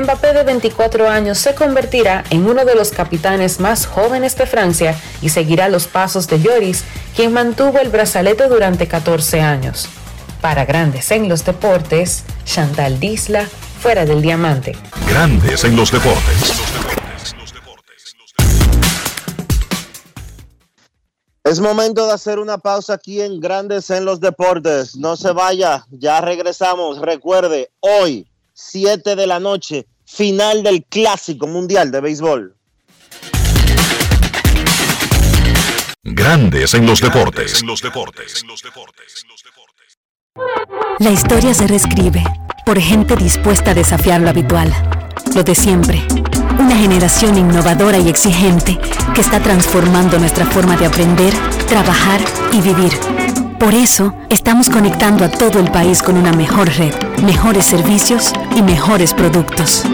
[0.00, 5.00] Mbappé de 24 años se convertirá en uno de los capitanes más jóvenes de Francia
[5.22, 6.82] y seguirá los pasos de Lloris,
[7.14, 9.86] quien mantuvo el brazalete durante 14 años.
[10.40, 13.46] Para Grandes en los Deportes, Chantal Disla,
[13.80, 14.76] fuera del diamante.
[15.08, 16.52] Grandes en los deportes.
[21.44, 24.96] Es momento de hacer una pausa aquí en Grandes en los Deportes.
[24.96, 26.98] No se vaya, ya regresamos.
[26.98, 32.56] Recuerde, hoy, 7 de la noche, final del Clásico Mundial de Béisbol.
[36.04, 37.64] Grandes en los deportes.
[41.00, 42.22] La historia se reescribe
[42.64, 44.72] por gente dispuesta a desafiar lo habitual,
[45.34, 46.00] lo de siempre.
[46.58, 48.78] Una generación innovadora y exigente
[49.14, 51.34] que está transformando nuestra forma de aprender,
[51.66, 52.20] trabajar
[52.52, 52.92] y vivir.
[53.64, 56.92] Por eso, estamos conectando a todo el país con una mejor red,
[57.22, 59.84] mejores servicios y mejores productos.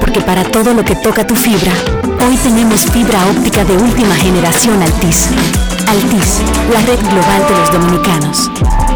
[0.00, 1.72] Porque para todo lo que toca tu fibra,
[2.28, 5.30] hoy tenemos fibra óptica de última generación Altis.
[5.88, 8.95] Altis, la red global de los dominicanos.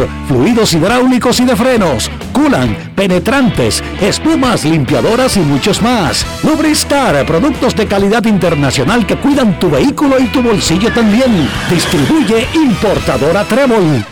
[0.27, 6.25] fluidos hidráulicos y de frenos, culan, penetrantes, espumas, limpiadoras y muchos más.
[6.43, 11.49] Lubristar, productos de calidad internacional que cuidan tu vehículo y tu bolsillo también.
[11.69, 14.05] Distribuye importadora Trébol.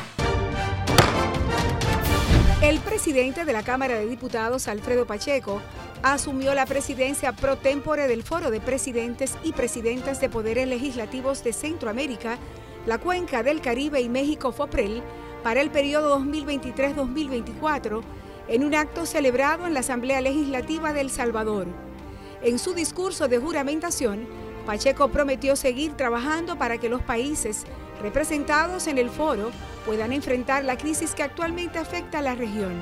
[2.61, 5.61] El presidente de la Cámara de Diputados, Alfredo Pacheco,
[6.03, 11.53] asumió la presidencia pro tempore del Foro de Presidentes y Presidentas de Poderes Legislativos de
[11.53, 12.37] Centroamérica,
[12.85, 15.03] la Cuenca del Caribe y México FOPREL
[15.43, 18.01] para el periodo 2023-2024
[18.47, 21.67] en un acto celebrado en la Asamblea Legislativa de El Salvador.
[22.41, 24.27] En su discurso de juramentación,
[24.65, 27.65] Pacheco prometió seguir trabajando para que los países
[28.01, 29.51] representados en el foro
[29.85, 32.73] puedan enfrentar la crisis que actualmente afecta a la región.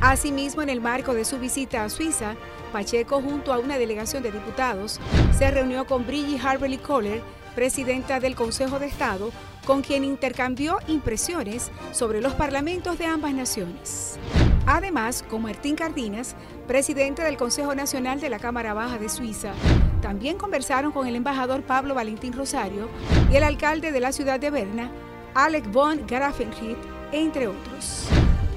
[0.00, 2.34] Asimismo, en el marco de su visita a Suiza,
[2.72, 4.98] Pacheco, junto a una delegación de diputados,
[5.36, 7.22] se reunió con Brigitte Harberly Kohler,
[7.54, 9.30] presidenta del Consejo de Estado,
[9.66, 14.18] con quien intercambió impresiones sobre los parlamentos de ambas naciones.
[14.66, 16.36] Además, con Martín Cardinas,
[16.66, 19.52] presidente del Consejo Nacional de la Cámara Baja de Suiza,
[20.00, 22.88] también conversaron con el embajador Pablo Valentín Rosario
[23.32, 24.90] y el alcalde de la ciudad de Berna,
[25.34, 26.76] Alec von Grafenried,
[27.12, 28.06] entre otros.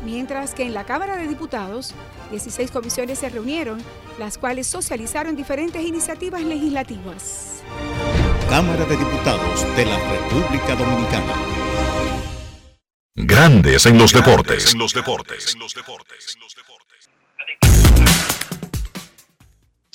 [0.05, 1.93] Mientras que en la Cámara de Diputados,
[2.31, 3.81] 16 comisiones se reunieron,
[4.19, 7.63] las cuales socializaron diferentes iniciativas legislativas.
[8.47, 11.33] Cámara de Diputados de la República Dominicana.
[13.15, 14.73] Grandes en los deportes.
[14.73, 15.55] En los deportes.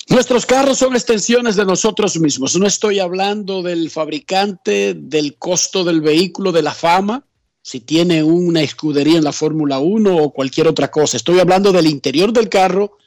[0.07, 2.55] Nuestros carros son extensiones de nosotros mismos.
[2.55, 7.23] No estoy hablando del fabricante, del costo del vehículo, de la fama,
[7.61, 11.17] si tiene una escudería en la Fórmula 1 o cualquier otra cosa.
[11.17, 12.97] Estoy hablando del interior del carro,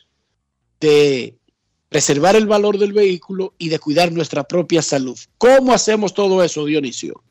[0.78, 1.36] de
[1.92, 5.18] preservar el valor del vehículo y de cuidar nuestra propia salud.
[5.36, 7.22] ¿Cómo hacemos todo eso, Dionisio?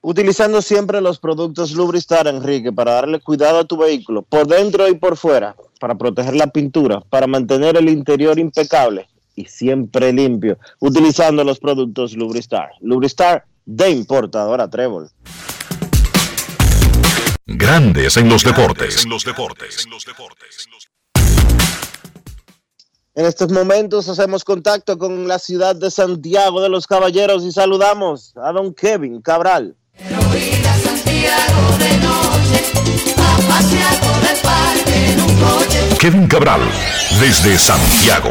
[0.00, 4.94] Utilizando siempre los productos Lubristar, Enrique, para darle cuidado a tu vehículo, por dentro y
[4.94, 11.44] por fuera, para proteger la pintura, para mantener el interior impecable y siempre limpio, utilizando
[11.44, 12.70] los productos Lubristar.
[12.80, 15.10] Lubristar de importadora Trébol.
[17.46, 19.04] Grandes en los deportes.
[19.04, 19.86] En los deportes.
[19.86, 19.90] En
[23.14, 28.50] estos momentos hacemos contacto con la ciudad de Santiago de los Caballeros y saludamos a
[28.50, 29.76] don Kevin Cabral.
[36.00, 36.60] Kevin Cabral,
[37.20, 38.30] desde Santiago.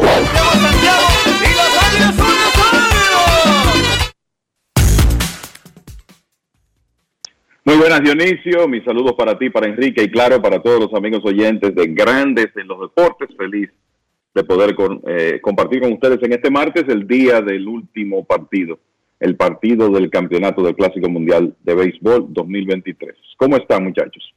[7.64, 11.22] Muy buenas Dionisio, mis saludos para ti, para Enrique y claro para todos los amigos
[11.24, 13.30] oyentes de Grandes en los Deportes.
[13.38, 13.70] Feliz
[14.34, 18.78] de poder con, eh, compartir con ustedes en este martes el día del último partido,
[19.20, 23.14] el partido del campeonato del Clásico Mundial de Béisbol 2023.
[23.36, 24.34] ¿Cómo están muchachos?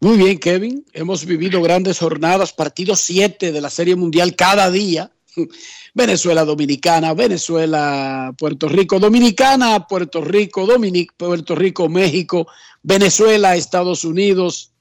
[0.00, 0.84] Muy bien, Kevin.
[0.92, 5.12] Hemos vivido grandes jornadas, partidos 7 de la Serie Mundial cada día.
[5.94, 12.48] Venezuela Dominicana, Venezuela Puerto Rico, Dominicana Puerto Rico, Dominic, Puerto Rico México,
[12.82, 14.72] Venezuela Estados Unidos,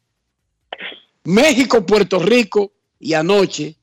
[1.23, 3.75] México Puerto Rico y anoche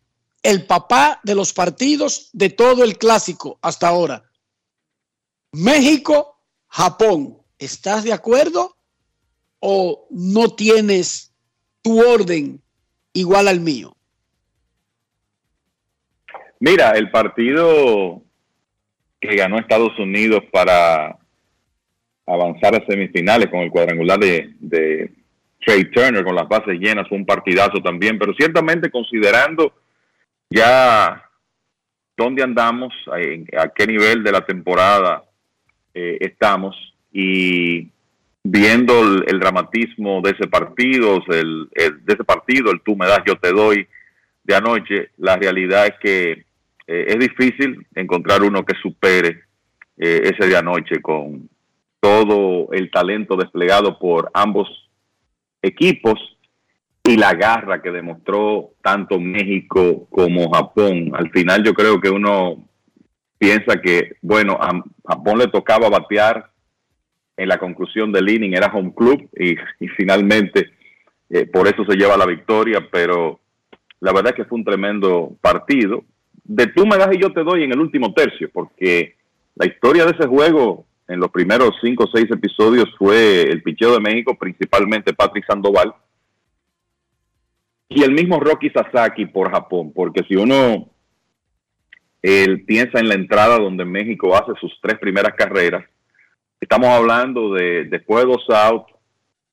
[0.42, 4.24] el papá de los partidos de todo el clásico hasta ahora.
[5.52, 7.38] México Japón.
[7.58, 8.76] ¿Estás de acuerdo
[9.58, 11.34] o no tienes
[11.82, 12.62] tu orden
[13.12, 13.96] igual al mío?
[16.60, 18.22] Mira, el partido
[19.20, 21.18] que ganó Estados Unidos para
[22.26, 25.12] avanzar a semifinales con el cuadrangular de,
[25.60, 29.72] Trey Turner con las bases llenas fue un partidazo también, pero ciertamente considerando
[30.50, 31.24] ya
[32.16, 35.24] dónde andamos, a qué nivel de la temporada
[35.94, 36.76] eh, estamos
[37.12, 37.88] y
[38.42, 43.36] viendo el, dramatismo de ese partido, el, de ese partido, el tú me das, yo
[43.36, 43.86] te doy
[44.44, 46.32] de anoche, la realidad es que
[46.86, 49.42] eh, es difícil encontrar uno que supere
[49.98, 51.48] eh, ese de anoche con
[52.00, 54.68] todo el talento desplegado por ambos
[55.60, 56.37] equipos
[57.08, 61.12] y la garra que demostró tanto México como Japón.
[61.14, 62.68] Al final yo creo que uno
[63.38, 66.50] piensa que, bueno, a Japón le tocaba batear
[67.38, 69.56] en la conclusión del inning, era home club y,
[69.96, 70.70] finalmente
[71.30, 73.40] eh, por eso se lleva la victoria, pero
[74.00, 76.04] la verdad es que fue un tremendo partido
[76.44, 79.14] de tú me das y yo te doy en el último tercio, porque
[79.54, 83.94] la historia de ese juego en los primeros cinco o seis episodios fue el picheo
[83.94, 85.94] de México, principalmente Patrick Sandoval,
[87.88, 90.90] y el mismo Rocky Sasaki por Japón, porque si uno
[92.20, 95.84] piensa en la entrada donde México hace sus tres primeras carreras,
[96.60, 98.92] estamos hablando de después de dos outs,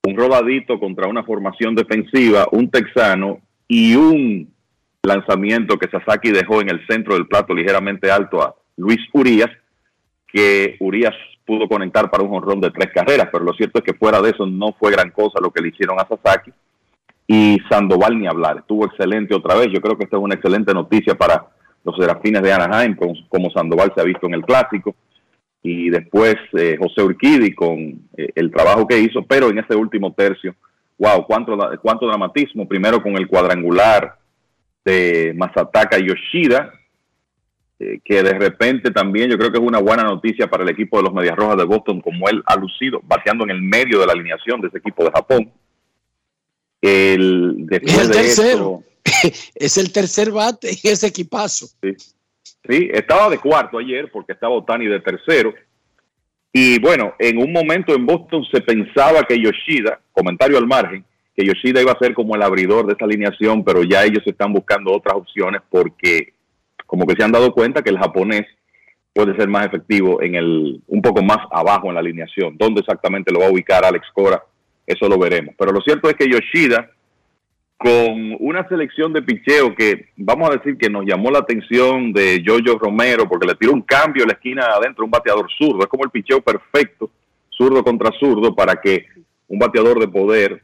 [0.06, 4.54] un rodadito contra una formación defensiva, un texano y un
[5.02, 9.50] lanzamiento que Sasaki dejó en el centro del plato ligeramente alto a Luis Urias,
[10.26, 11.14] que Urias
[11.44, 14.30] pudo conectar para un honrón de tres carreras, pero lo cierto es que fuera de
[14.30, 16.52] eso no fue gran cosa lo que le hicieron a Sasaki.
[17.26, 19.68] Y Sandoval ni hablar, estuvo excelente otra vez.
[19.72, 21.46] Yo creo que esta es una excelente noticia para
[21.84, 24.94] los serafines de Anaheim, como, Sandoval se ha visto en el clásico.
[25.62, 27.78] Y después eh, José Urquidi con
[28.16, 30.54] eh, el trabajo que hizo, pero en ese último tercio,
[30.98, 32.68] wow, cuánto, cuánto dramatismo.
[32.68, 34.16] Primero con el cuadrangular
[34.84, 36.72] de Masataka Yoshida,
[37.78, 40.96] eh, que de repente también yo creo que es una buena noticia para el equipo
[40.96, 44.06] de los Medias Rojas de Boston, como él ha lucido, bateando en el medio de
[44.06, 45.52] la alineación de ese equipo de Japón.
[46.86, 48.82] El, es el tercero.
[49.54, 51.66] es el tercer bate en ese equipazo.
[51.82, 51.94] Sí.
[52.68, 55.54] sí, estaba de cuarto ayer porque estaba Otani de tercero.
[56.52, 61.04] Y bueno, en un momento en Boston se pensaba que Yoshida, comentario al margen,
[61.36, 64.52] que Yoshida iba a ser como el abridor de esta alineación, pero ya ellos están
[64.52, 66.32] buscando otras opciones porque
[66.86, 68.46] como que se han dado cuenta que el japonés
[69.12, 72.56] puede ser más efectivo en el un poco más abajo en la alineación.
[72.56, 74.42] ¿Dónde exactamente lo va a ubicar Alex Cora?
[74.86, 75.54] Eso lo veremos.
[75.58, 76.90] Pero lo cierto es que Yoshida,
[77.76, 82.42] con una selección de picheo que vamos a decir que nos llamó la atención de
[82.46, 85.80] Jojo Romero, porque le tiró un cambio en la esquina adentro, un bateador zurdo.
[85.80, 87.10] Es como el picheo perfecto,
[87.50, 89.06] zurdo contra zurdo, para que
[89.48, 90.62] un bateador de poder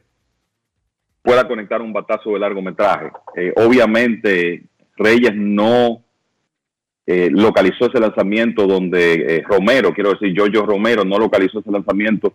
[1.21, 3.11] pueda conectar un batazo de largometraje.
[3.35, 4.63] Eh, obviamente,
[4.97, 6.03] Reyes no
[7.05, 12.33] eh, localizó ese lanzamiento donde eh, Romero, quiero decir, Jojo Romero no localizó ese lanzamiento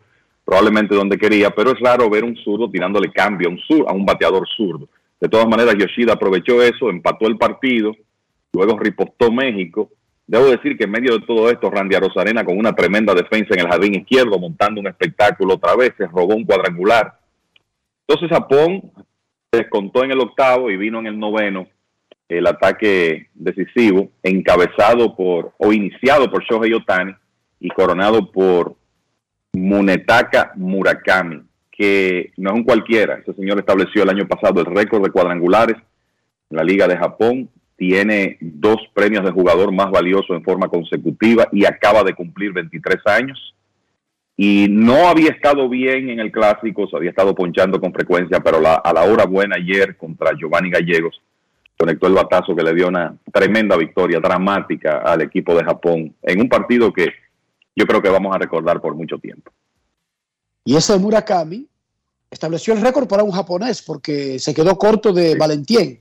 [0.48, 3.92] probablemente donde quería, pero es raro ver un zurdo tirándole cambio a un, sur, a
[3.92, 4.88] un bateador zurdo.
[5.20, 7.94] De todas maneras, Yoshida aprovechó eso, empató el partido,
[8.54, 9.90] luego ripostó México.
[10.26, 13.60] Debo decir que en medio de todo esto, Randy Rosarena con una tremenda defensa en
[13.60, 17.18] el jardín izquierdo, montando un espectáculo otra vez, se robó un cuadrangular.
[18.06, 18.90] Entonces Japón
[19.52, 21.66] descontó en el octavo y vino en el noveno
[22.26, 27.12] el ataque decisivo, encabezado por, o iniciado por Shohei Otani
[27.60, 28.77] y coronado por
[29.58, 33.18] Munetaka Murakami, que no es un cualquiera.
[33.18, 35.76] Ese señor estableció el año pasado el récord de cuadrangulares
[36.50, 41.48] en la Liga de Japón, tiene dos premios de jugador más valioso en forma consecutiva
[41.52, 43.54] y acaba de cumplir 23 años.
[44.36, 48.58] Y no había estado bien en el clásico, se había estado ponchando con frecuencia, pero
[48.58, 51.20] a la hora buena ayer contra Giovanni Gallegos
[51.78, 56.40] conectó el batazo que le dio una tremenda victoria dramática al equipo de Japón en
[56.40, 57.12] un partido que
[57.78, 59.52] yo creo que vamos a recordar por mucho tiempo.
[60.64, 61.64] Y ese Murakami
[62.28, 66.00] estableció el récord para un japonés porque se quedó corto de Valentien.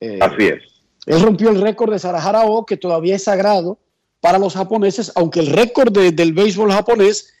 [0.00, 0.62] Eh, Así es.
[1.04, 3.78] Él rompió el récord de Sarahara O, que todavía es sagrado
[4.20, 7.34] para los japoneses, aunque el récord del béisbol japonés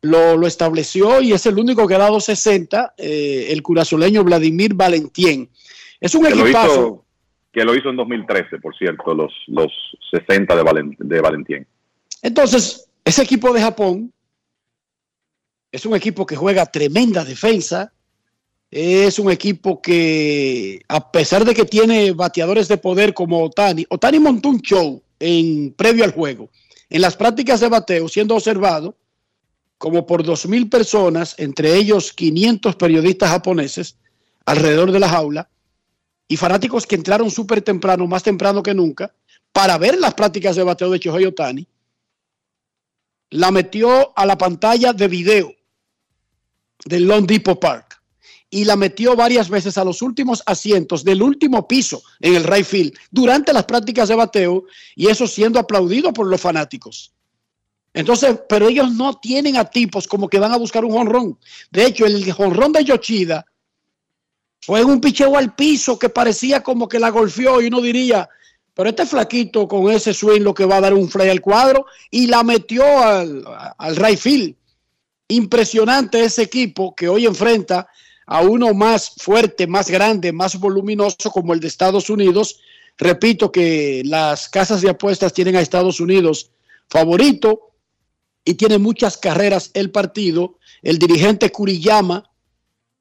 [0.00, 5.48] lo, estableció y es el único que ha dado 60, eh, el curazoleño Vladimir Valentien.
[6.00, 7.04] Es un equipazo.
[7.52, 9.72] que lo hizo en 2013, por cierto, los, los
[10.12, 11.66] 60 de, de Valentien.
[12.22, 14.12] Entonces, ese equipo de Japón
[15.72, 17.92] es un equipo que juega tremenda defensa.
[18.70, 24.18] Es un equipo que, a pesar de que tiene bateadores de poder como Otani, Otani
[24.18, 26.50] montó un show en previo al juego.
[26.88, 28.96] En las prácticas de bateo, siendo observado
[29.78, 33.96] como por 2.000 personas, entre ellos 500 periodistas japoneses,
[34.46, 35.48] alrededor de la jaula,
[36.28, 39.12] y fanáticos que entraron súper temprano, más temprano que nunca,
[39.52, 41.66] para ver las prácticas de bateo de Chohei Otani,
[43.32, 45.54] la metió a la pantalla de video
[46.84, 48.00] del Long Depot Park
[48.50, 52.66] y la metió varias veces a los últimos asientos del último piso en el right
[52.66, 54.64] field durante las prácticas de bateo
[54.94, 57.12] y eso siendo aplaudido por los fanáticos.
[57.94, 61.38] Entonces, pero ellos no tienen a tipos como que van a buscar un jonrón.
[61.70, 63.46] De hecho, el jonrón de Yoshida
[64.60, 68.28] fue un picheo al piso que parecía como que la golpeó y uno diría,
[68.74, 71.86] pero este flaquito con ese swing lo que va a dar un fly al cuadro
[72.10, 73.44] y la metió al,
[73.76, 74.56] al right.
[75.28, 77.88] Impresionante ese equipo que hoy enfrenta
[78.26, 82.60] a uno más fuerte, más grande, más voluminoso como el de Estados Unidos.
[82.98, 86.50] Repito que las casas de apuestas tienen a Estados Unidos
[86.88, 87.72] favorito
[88.44, 90.58] y tiene muchas carreras el partido.
[90.82, 92.30] El dirigente Kuriyama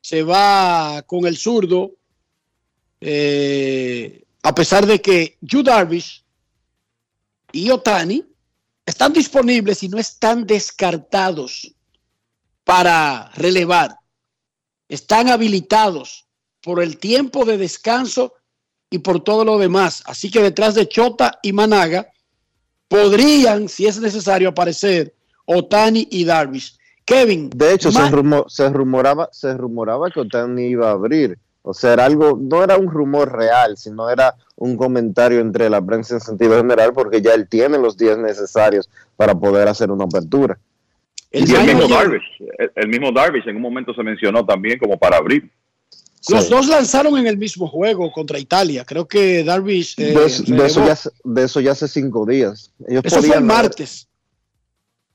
[0.02, 1.92] se va con el zurdo,
[3.00, 6.24] eh, a pesar de que Yu Darvish
[7.52, 8.26] y Otani
[8.86, 11.76] están disponibles y no están descartados
[12.64, 13.98] para relevar.
[14.90, 16.28] Están habilitados
[16.62, 18.34] por el tiempo de descanso
[18.90, 20.04] y por todo lo demás.
[20.06, 22.08] Así que detrás de Chota y Managa
[22.88, 25.16] podrían, si es necesario, aparecer
[25.46, 26.78] Otani y Darvish.
[27.06, 27.50] Kevin.
[27.50, 28.10] De hecho, se,
[28.70, 31.38] rumoraba, se rumoraba que Otani iba a abrir.
[31.64, 35.82] O sea, era algo, no era un rumor real, sino era un comentario entre la
[35.82, 40.06] prensa en sentido general, porque ya él tiene los días necesarios para poder hacer una
[40.06, 40.58] apertura.
[41.30, 42.24] El, mismo Darvish,
[42.76, 45.50] el, mismo Darvish en un momento se mencionó también como para abrir.
[46.30, 48.84] Los dos lanzaron en el mismo juego contra Italia.
[48.86, 49.96] Creo que Darvish.
[49.98, 52.72] Eh, de, eso ya, de, eso ya, hace cinco días.
[52.88, 54.08] eso fue el martes.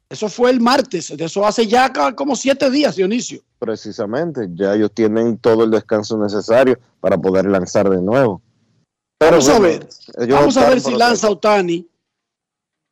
[0.08, 3.42] Eso fue el martes, de eso hace ya como siete días, Dionisio.
[3.58, 8.40] Precisamente, ya ellos tienen todo el descanso necesario para poder lanzar de nuevo.
[9.18, 9.88] vamos a ver,
[10.28, 11.88] vamos a ver si lanza Otani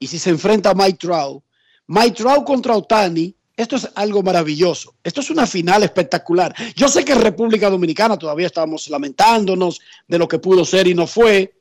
[0.01, 1.45] y si se enfrenta a Mike Trout.
[1.87, 4.97] Mike Trout contra Otani, esto es algo maravilloso.
[5.05, 6.53] Esto es una final espectacular.
[6.75, 10.95] Yo sé que en República Dominicana todavía estamos lamentándonos de lo que pudo ser y
[10.95, 11.55] no fue,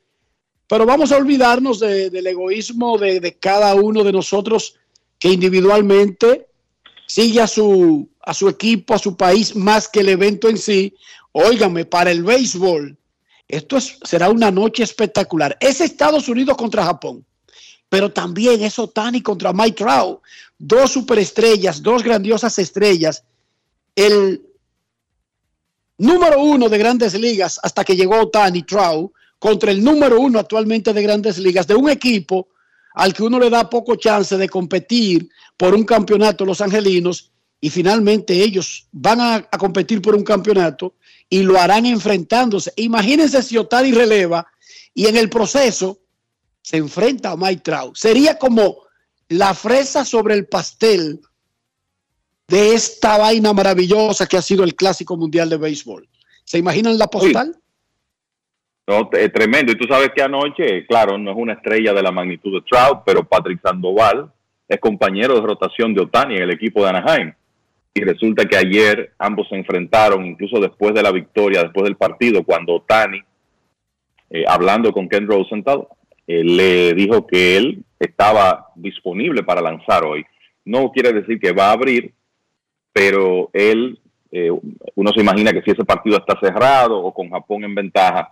[0.67, 4.77] pero vamos a olvidarnos del egoísmo de, de cada uno de nosotros
[5.23, 6.49] que individualmente
[7.07, 10.93] sigue a su, a su equipo, a su país, más que el evento en sí.
[11.31, 12.97] Óigame, para el béisbol,
[13.47, 15.57] esto es, será una noche espectacular.
[15.61, 17.25] Es Estados Unidos contra Japón.
[17.87, 20.19] pero también es Otani contra Mike Trout.
[20.57, 23.23] Dos superestrellas, dos grandiosas estrellas.
[23.95, 24.41] El
[25.99, 30.91] número uno de grandes ligas hasta que llegó Otani Trout contra el número uno actualmente
[30.91, 32.49] de grandes ligas de un equipo
[32.93, 37.69] al que uno le da poco chance de competir por un campeonato los angelinos y
[37.69, 40.95] finalmente ellos van a, a competir por un campeonato
[41.29, 42.73] y lo harán enfrentándose.
[42.75, 44.45] Imagínense si Otani releva
[44.93, 45.99] y en el proceso
[46.61, 47.95] se enfrenta a Mike Trout.
[47.95, 48.83] Sería como
[49.29, 51.21] la fresa sobre el pastel
[52.47, 56.07] de esta vaina maravillosa que ha sido el Clásico Mundial de Béisbol.
[56.43, 57.59] ¿Se imaginan la postal?
[58.85, 59.71] No, es tremendo.
[59.71, 63.03] Y tú sabes que anoche, claro, no es una estrella de la magnitud de Trout,
[63.05, 64.31] pero Patrick Sandoval
[64.67, 67.33] es compañero de rotación de Otani en el equipo de Anaheim.
[67.93, 72.43] Y resulta que ayer ambos se enfrentaron, incluso después de la victoria, después del partido,
[72.43, 73.21] cuando Otani,
[74.31, 75.87] eh, hablando con Ken Rosenthal,
[76.25, 80.25] eh, le dijo que él estaba disponible para lanzar hoy.
[80.65, 82.13] No quiere decir que va a abrir,
[82.91, 83.99] pero él,
[84.31, 84.49] eh,
[84.95, 88.31] uno se imagina que si ese partido está cerrado o con Japón en ventaja,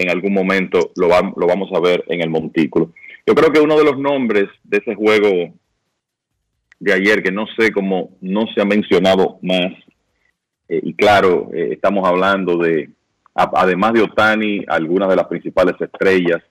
[0.00, 2.92] en algún momento lo, lo vamos a ver en el montículo.
[3.26, 5.52] Yo creo que uno de los nombres de ese juego
[6.78, 9.72] de ayer, que no sé cómo no se ha mencionado más,
[10.70, 12.88] eh, y claro, eh, estamos hablando de,
[13.34, 16.42] además de Otani, algunas de las principales estrellas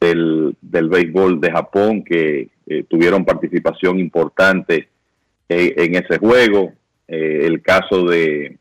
[0.00, 4.88] del, del béisbol de Japón que eh, tuvieron participación importante
[5.48, 6.72] en ese juego.
[7.06, 8.58] el caso de,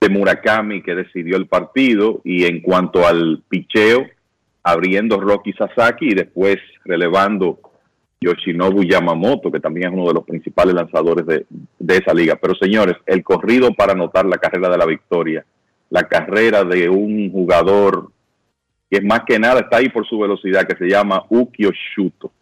[0.00, 4.06] de Murakami que decidió el partido y en cuanto al picheo,
[4.62, 7.58] abriendo Rocky Sasaki y después relevando
[8.20, 11.46] Yoshinobu Yamamoto, que también es uno de los principales lanzadores de,
[11.96, 12.36] esa liga.
[12.36, 15.44] Pero señores, el corrido para anotar la carrera de la victoria,
[15.90, 18.10] la carrera de un jugador
[18.90, 22.32] que es más que nada está ahí por su velocidad, que se llama Ukio Shuto.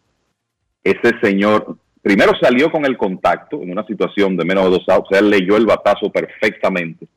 [0.82, 5.06] Ese señor primero salió con el contacto en una situación de menos de dos outs,
[5.06, 7.08] o sea, él leyó el batazo perfectamente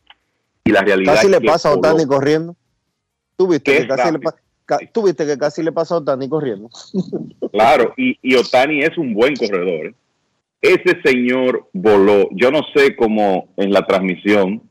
[0.70, 2.56] y la realidad casi le pasa a Otani corriendo.
[3.36, 4.20] ¿Tú viste, que casi le,
[4.92, 6.70] ¿Tú viste que casi le pasa a Otani corriendo?
[7.52, 9.88] Claro, y, y Otani es un buen corredor.
[9.88, 9.96] ¿eh?
[10.62, 12.30] Ese señor voló.
[12.32, 14.62] Yo no sé cómo en la transmisión,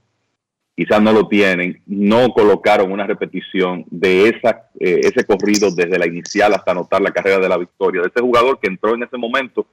[0.77, 6.07] quizás no lo tienen, no colocaron una repetición de esa, eh, ese corrido desde la
[6.07, 9.19] inicial hasta anotar la carrera de la victoria, de ese jugador que entró en ese
[9.19, 9.67] momento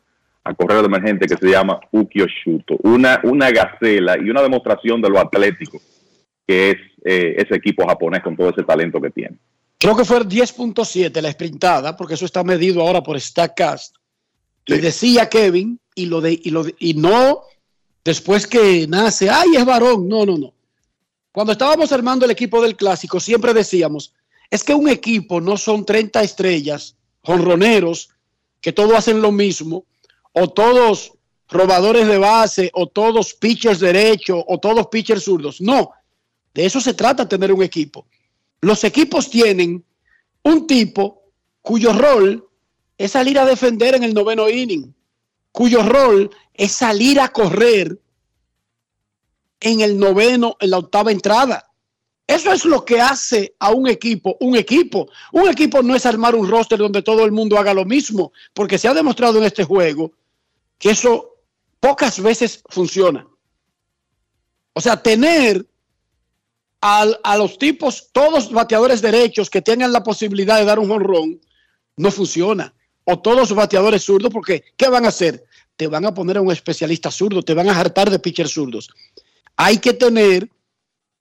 [0.44, 2.78] a correr de emergente que se llama Ukio Shuto.
[2.82, 5.80] Una, una gacela y una demostración de lo atlético
[6.48, 9.38] que es eh, ese equipo japonés con todo ese talento que tiene.
[9.78, 13.96] Creo que fue 10.7 la sprintada, porque eso está medido ahora por StatCast.
[14.66, 17.42] Y decía Kevin, y, lo de, y, lo y no
[18.04, 20.08] después que nace, ay, es varón.
[20.08, 20.54] No, no, no.
[21.32, 24.14] Cuando estábamos armando el equipo del clásico, siempre decíamos,
[24.50, 28.10] es que un equipo no son 30 estrellas, jonroneros,
[28.62, 29.86] que todos hacen lo mismo,
[30.32, 31.14] o todos
[31.50, 35.62] robadores de base, o todos pitchers derechos, o todos pitchers zurdos.
[35.62, 35.92] No,
[36.56, 38.07] de eso se trata tener un equipo.
[38.61, 39.84] Los equipos tienen
[40.41, 41.22] un tipo
[41.61, 42.48] cuyo rol
[42.98, 44.95] es salir a defender en el noveno inning,
[45.52, 47.99] cuyo rol es salir a correr
[49.60, 51.72] en el noveno, en la octava entrada.
[52.26, 55.10] Eso es lo que hace a un equipo un equipo.
[55.34, 58.77] Un equipo no es armar un roster donde todo el mundo haga lo mismo, porque
[58.77, 60.14] se ha demostrado en este juego
[60.80, 61.36] que eso
[61.82, 63.27] pocas veces funciona.
[64.72, 65.65] O sea, tener
[66.82, 71.42] a, los tipos, todos bateadores derechos que tengan la posibilidad de dar un jonrón,
[71.98, 72.74] no funciona.
[73.04, 75.44] O todos bateadores zurdos, porque ¿qué van a hacer?
[75.76, 78.90] Te van a poner a un especialista zurdo, te van a hartar de pitchers zurdos.
[79.56, 80.50] Hay que tener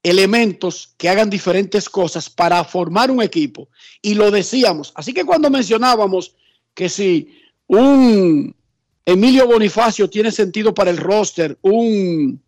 [0.03, 3.69] elementos que hagan diferentes cosas para formar un equipo.
[4.01, 4.91] Y lo decíamos.
[4.95, 6.35] Así que cuando mencionábamos
[6.75, 8.55] que si un
[9.03, 12.41] Emilio Bonifacio tiene sentido para el roster, un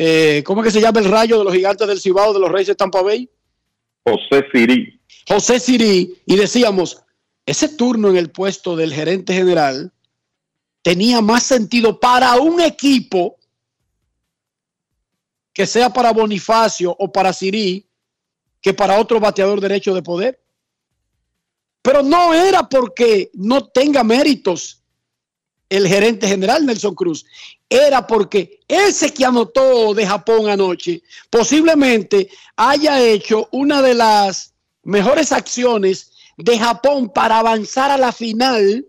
[0.00, 2.52] eh, ¿cómo es que se llama el rayo de los gigantes del Cibao de los
[2.52, 3.28] Reyes de Tampa Bay?
[4.06, 5.00] José Siri.
[5.26, 6.14] José Siri.
[6.24, 7.02] Y decíamos,
[7.44, 9.92] ese turno en el puesto del gerente general
[10.82, 13.38] tenía más sentido para un equipo
[15.52, 17.84] que sea para Bonifacio o para Siri
[18.60, 20.40] que para otro bateador derecho de poder.
[21.82, 24.84] Pero no era porque no tenga méritos
[25.68, 27.24] el gerente general Nelson Cruz
[27.68, 35.32] era porque ese que anotó de Japón anoche posiblemente haya hecho una de las mejores
[35.32, 38.86] acciones de Japón para avanzar a la final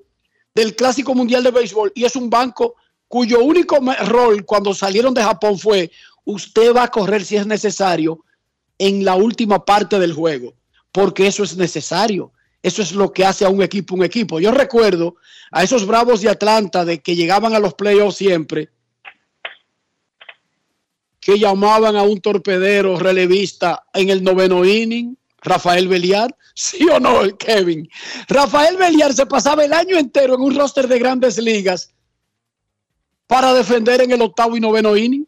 [0.56, 2.76] del Clásico Mundial de Béisbol y es un banco
[3.08, 5.92] cuyo único rol cuando salieron de Japón fue
[6.26, 8.24] usted va a correr si es necesario
[8.78, 10.54] en la última parte del juego,
[10.92, 12.32] porque eso es necesario.
[12.62, 14.40] Eso es lo que hace a un equipo un equipo.
[14.40, 15.16] Yo recuerdo
[15.52, 18.70] a esos Bravos de Atlanta de que llegaban a los playoffs siempre,
[21.20, 26.36] que llamaban a un torpedero relevista en el noveno inning, Rafael Beliar.
[26.54, 27.88] ¿Sí o no, Kevin?
[28.28, 31.94] Rafael Beliar se pasaba el año entero en un roster de grandes ligas
[33.28, 35.26] para defender en el octavo y noveno inning.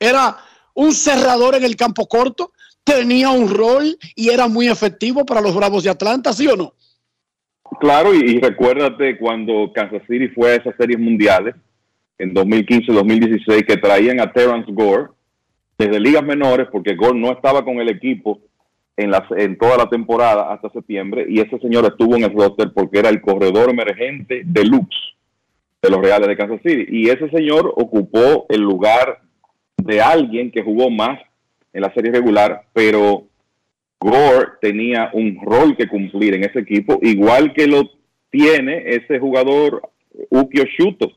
[0.00, 0.36] Era
[0.74, 2.52] un cerrador en el campo corto
[2.84, 6.74] tenía un rol y era muy efectivo para los Bravos de Atlanta, ¿sí o no?
[7.80, 11.54] Claro, y, recuérdate cuando Kansas City fue a esas series mundiales
[12.18, 15.08] en 2015-2016 que traían a Terrence Gore
[15.76, 18.40] desde ligas menores porque Gore no estaba con el equipo
[18.96, 22.70] en, la, en toda la temporada hasta septiembre y ese señor estuvo en el roster
[22.72, 24.96] porque era el corredor emergente deluxe
[25.82, 29.20] de los Reales de Kansas City y ese señor ocupó el lugar
[29.76, 31.18] de alguien que jugó más
[31.74, 33.26] en la serie regular, pero
[34.00, 37.90] Gore tenía un rol que cumplir en ese equipo, igual que lo
[38.30, 39.82] tiene ese jugador
[40.30, 41.12] Ukio Shuto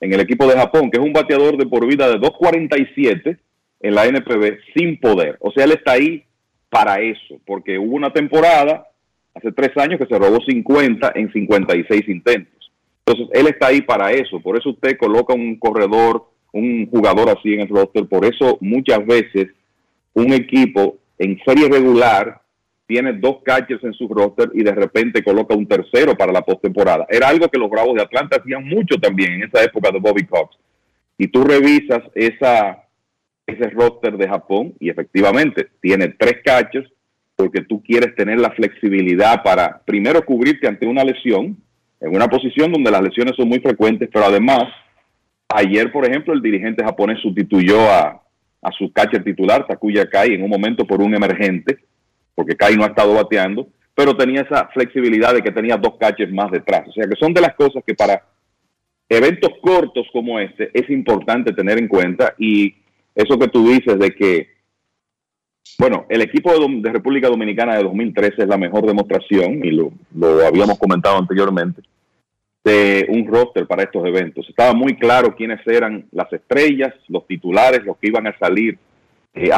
[0.00, 3.38] en el equipo de Japón, que es un bateador de por vida de 2.47
[3.80, 5.36] en la NPB sin poder.
[5.40, 6.24] O sea, él está ahí
[6.68, 8.86] para eso, porque hubo una temporada
[9.34, 12.72] hace tres años que se robó 50 en 56 intentos.
[13.04, 14.40] Entonces, él está ahí para eso.
[14.40, 18.06] Por eso usted coloca un corredor, un jugador así en el roster.
[18.06, 19.48] Por eso muchas veces
[20.14, 22.40] un equipo en serie regular
[22.86, 27.06] tiene dos catchers en su roster y de repente coloca un tercero para la postemporada.
[27.08, 30.26] Era algo que los Bravos de Atlanta hacían mucho también en esa época de Bobby
[30.26, 30.56] Cox.
[31.16, 32.82] Y tú revisas esa,
[33.46, 36.90] ese roster de Japón y efectivamente tiene tres catchers
[37.36, 41.56] porque tú quieres tener la flexibilidad para primero cubrirte ante una lesión
[42.00, 44.64] en una posición donde las lesiones son muy frecuentes, pero además
[45.48, 48.22] ayer, por ejemplo, el dirigente japonés sustituyó a,
[48.62, 51.78] a su catcher titular, Takuya Kai, en un momento por un emergente,
[52.34, 56.32] porque Kai no ha estado bateando, pero tenía esa flexibilidad de que tenía dos catchers
[56.32, 56.88] más detrás.
[56.88, 58.22] O sea que son de las cosas que para
[59.08, 62.74] eventos cortos como este es importante tener en cuenta y
[63.14, 64.48] eso que tú dices de que,
[65.78, 70.46] bueno, el equipo de, República Dominicana de 2013 es la mejor demostración y lo, lo
[70.46, 71.82] habíamos comentado anteriormente
[72.64, 74.48] de un roster para estos eventos.
[74.48, 78.78] Estaba muy claro quiénes eran las estrellas, los titulares, los que iban a salir
[79.32, 79.50] eh,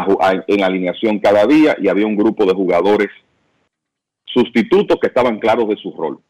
[0.46, 3.08] en la alineación cada día y había un grupo de jugadores
[4.24, 6.20] sustitutos que estaban claros de su rol.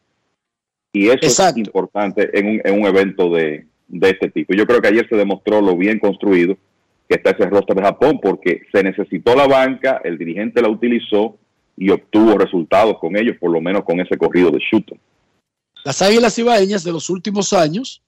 [0.91, 4.53] Y eso es importante en un, en un evento de, de, este tipo.
[4.53, 6.55] Yo creo que ayer se demostró lo bien construido
[7.07, 11.37] que está ese roster de Japón porque se necesitó la banca, el dirigente la utilizó
[11.75, 14.99] y obtuvo resultados con ellos, por lo menos con ese corrido de Shooton.
[15.83, 18.01] Las Águilas Ibaeñas de los últimos años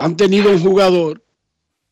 [0.00, 1.22] han tenido un jugador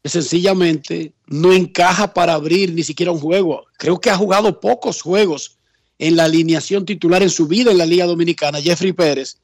[0.03, 3.65] que sencillamente no encaja para abrir ni siquiera un juego.
[3.79, 5.59] Creo que ha jugado pocos juegos
[5.99, 9.39] en la alineación titular en su vida en la Liga Dominicana, Jeffrey Pérez.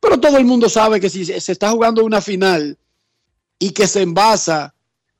[0.00, 2.76] Pero todo el mundo sabe que si se está jugando una final
[3.58, 4.74] y que se envasa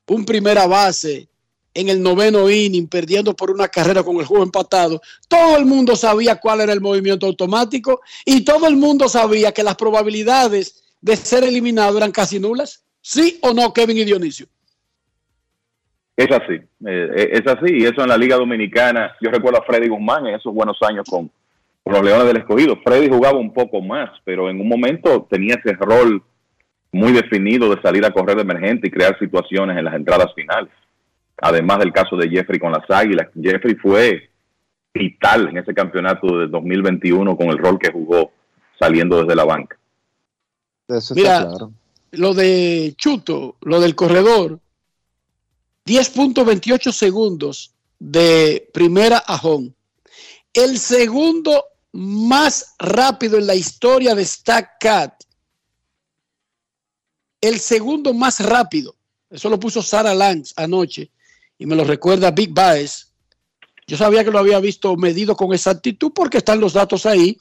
[0.06, 1.28] un primera base
[1.76, 5.94] en el noveno inning, perdiendo por una carrera con el juego empatado, todo el mundo
[5.94, 11.16] sabía cuál era el movimiento automático y todo el mundo sabía que las probabilidades de
[11.16, 12.82] ser eliminado eran casi nulas.
[13.02, 14.46] ¿Sí o no, Kevin y Dionisio?
[16.16, 19.64] Es así, eh, eh, es así, y eso en la Liga Dominicana, yo recuerdo a
[19.64, 21.30] Freddy Guzmán en esos buenos años con,
[21.84, 22.80] los Leones del Escogido.
[22.82, 26.20] Freddy jugaba un poco más, pero en un momento tenía ese rol
[26.90, 30.72] muy definido de salir a correr de emergente y crear situaciones en las entradas finales
[31.38, 33.28] además del caso de Jeffrey con las Águilas.
[33.40, 34.30] Jeffrey fue
[34.94, 38.32] vital en ese campeonato de 2021 con el rol que jugó
[38.78, 39.78] saliendo desde la banca.
[41.14, 41.48] Mira,
[42.12, 44.60] lo de Chuto, lo del corredor,
[45.86, 49.72] 10.28 segundos de primera a home.
[50.52, 55.14] El segundo más rápido en la historia de Stack Cat.
[57.40, 58.94] El segundo más rápido.
[59.28, 61.10] Eso lo puso Sara Lance anoche
[61.58, 63.12] y me lo recuerda Big Baez.
[63.86, 67.38] Yo sabía que lo había visto medido con exactitud porque están los datos ahí.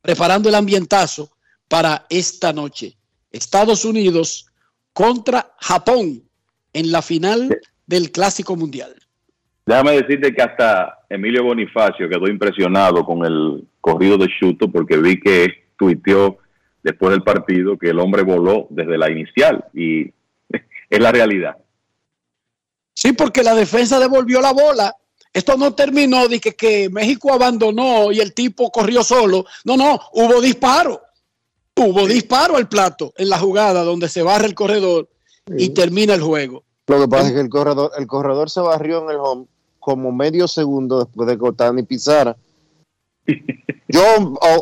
[0.00, 1.30] preparando el ambientazo
[1.68, 2.96] para esta noche.
[3.30, 4.46] Estados Unidos
[4.92, 6.28] contra Japón
[6.72, 8.94] en la final del Clásico Mundial.
[9.64, 15.20] Déjame decirte que hasta Emilio Bonifacio quedó impresionado con el corrido de Chuto porque vi
[15.20, 16.38] que tuiteó
[16.82, 20.12] después del partido que el hombre voló desde la inicial y
[20.90, 21.56] es la realidad.
[22.94, 24.94] Sí, porque la defensa devolvió la bola
[25.32, 29.46] Esto no terminó de que, que México abandonó y el tipo corrió solo.
[29.64, 31.00] No, no, hubo disparo.
[31.74, 35.08] Hubo disparo al plato en la jugada donde se barra el corredor
[35.56, 36.64] y termina el juego.
[36.92, 39.46] Lo que pasa es que el corredor, el corredor se barrió en el home
[39.80, 42.36] como medio segundo después de que Otani pisara.
[43.88, 44.02] Yo,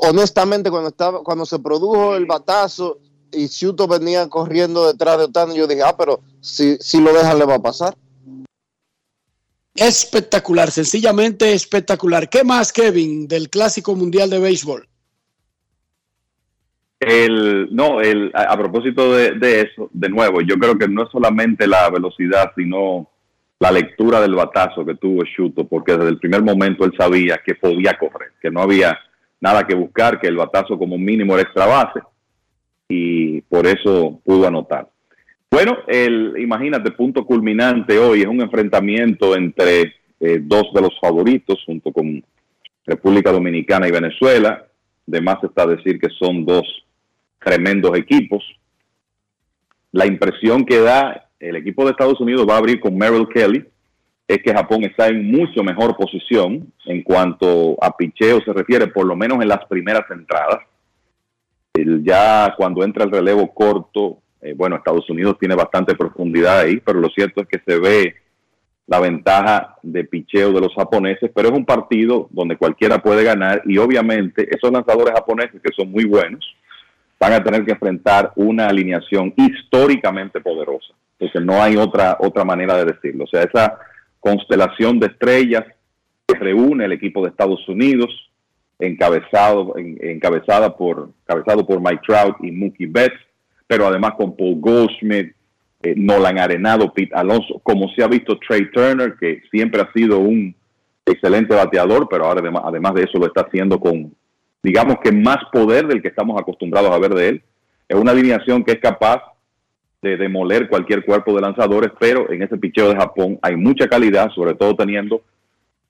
[0.02, 2.98] honestamente, cuando estaba, cuando se produjo el batazo
[3.32, 7.38] y Ciuto venía corriendo detrás de Otani, yo dije, ah, pero si, si lo dejan
[7.38, 7.96] le va a pasar.
[9.74, 12.28] Espectacular, sencillamente espectacular.
[12.28, 14.88] ¿Qué más, Kevin, del Clásico Mundial de Béisbol?
[17.00, 21.66] El, no, el, a, propósito de, eso, de nuevo, yo creo que no es solamente
[21.66, 23.08] la velocidad, sino
[23.58, 27.54] la lectura del batazo que tuvo Shuto, porque desde el primer momento él sabía que
[27.54, 28.98] podía correr, que no había
[29.40, 32.00] nada que buscar, que el batazo como mínimo era extra base,
[32.86, 34.86] y por eso pudo anotar.
[35.50, 41.62] Bueno, el, imagínate, punto culminante hoy es un enfrentamiento entre eh, dos de los favoritos,
[41.64, 42.22] junto con
[42.84, 44.66] República Dominicana y Venezuela.
[45.06, 46.62] De más está decir que son dos
[47.40, 48.44] tremendos equipos.
[49.92, 53.66] La impresión que da el equipo de Estados Unidos va a abrir con Merrill Kelly,
[54.28, 59.04] es que Japón está en mucho mejor posición en cuanto a picheo se refiere, por
[59.04, 60.60] lo menos en las primeras entradas.
[61.74, 67.00] ya cuando entra el relevo corto, eh, bueno, Estados Unidos tiene bastante profundidad ahí, pero
[67.00, 68.14] lo cierto es que se ve
[68.86, 73.62] la ventaja de picheo de los japoneses, pero es un partido donde cualquiera puede ganar
[73.64, 76.44] y obviamente esos lanzadores japoneses que son muy buenos
[77.20, 82.76] van a tener que enfrentar una alineación históricamente poderosa, porque no hay otra, otra manera
[82.78, 83.24] de decirlo.
[83.24, 83.78] O sea, esa
[84.18, 85.64] constelación de estrellas
[86.28, 88.08] reúne el equipo de Estados Unidos,
[88.78, 93.20] encabezado, encabezada por, encabezado por Mike Trout y Mookie Betts,
[93.66, 95.34] pero además con Paul Goldschmidt,
[95.82, 100.18] eh, Nolan Arenado, Pete Alonso, como se ha visto Trey Turner, que siempre ha sido
[100.18, 100.54] un
[101.04, 104.14] excelente bateador, pero ahora además de eso lo está haciendo con,
[104.62, 107.42] digamos que más poder del que estamos acostumbrados a ver de él.
[107.88, 109.22] Es una alineación que es capaz
[110.02, 114.30] de demoler cualquier cuerpo de lanzadores, pero en ese picheo de Japón hay mucha calidad,
[114.30, 115.22] sobre todo teniendo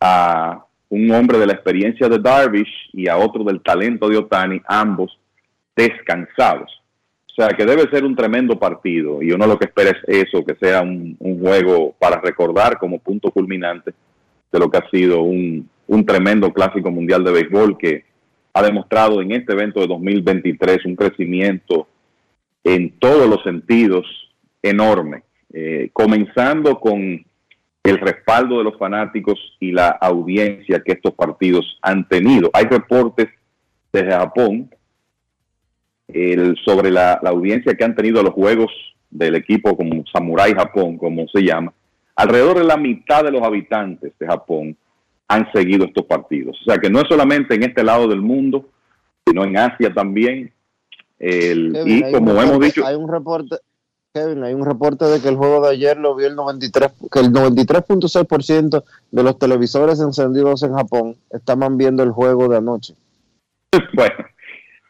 [0.00, 4.60] a un hombre de la experiencia de Darvish y a otro del talento de Otani,
[4.66, 5.16] ambos
[5.76, 6.82] descansados.
[7.30, 10.44] O sea, que debe ser un tremendo partido y uno lo que espera es eso,
[10.44, 13.94] que sea un, juego para recordar como punto culminante
[14.50, 18.09] de lo que ha sido un, un tremendo clásico mundial de béisbol que
[18.52, 21.86] ha demostrado en este evento de 2023 un crecimiento
[22.64, 24.06] en todos los sentidos
[24.62, 25.22] enorme,
[25.52, 27.24] eh, comenzando con
[27.82, 32.50] el respaldo de los fanáticos y la audiencia que estos partidos han tenido.
[32.52, 33.28] Hay reportes
[33.92, 34.70] desde Japón
[36.64, 38.70] sobre la, audiencia que han tenido los juegos
[39.10, 41.72] del equipo como Samurai Japón, como se llama,
[42.16, 44.76] alrededor de la mitad de los habitantes de Japón
[45.30, 46.58] han seguido estos partidos.
[46.60, 48.68] O sea que no es solamente en este lado del mundo,
[49.24, 50.52] sino en Asia también.
[51.20, 52.84] y como hemos dicho...
[52.84, 53.56] Hay un reporte,
[54.12, 57.20] Kevin, hay un reporte de que el juego de ayer lo vio el 93, que
[57.20, 58.82] el 93.6%
[59.12, 62.94] de los televisores encendidos en Japón estaban viendo el juego de anoche.
[63.94, 64.16] Bueno,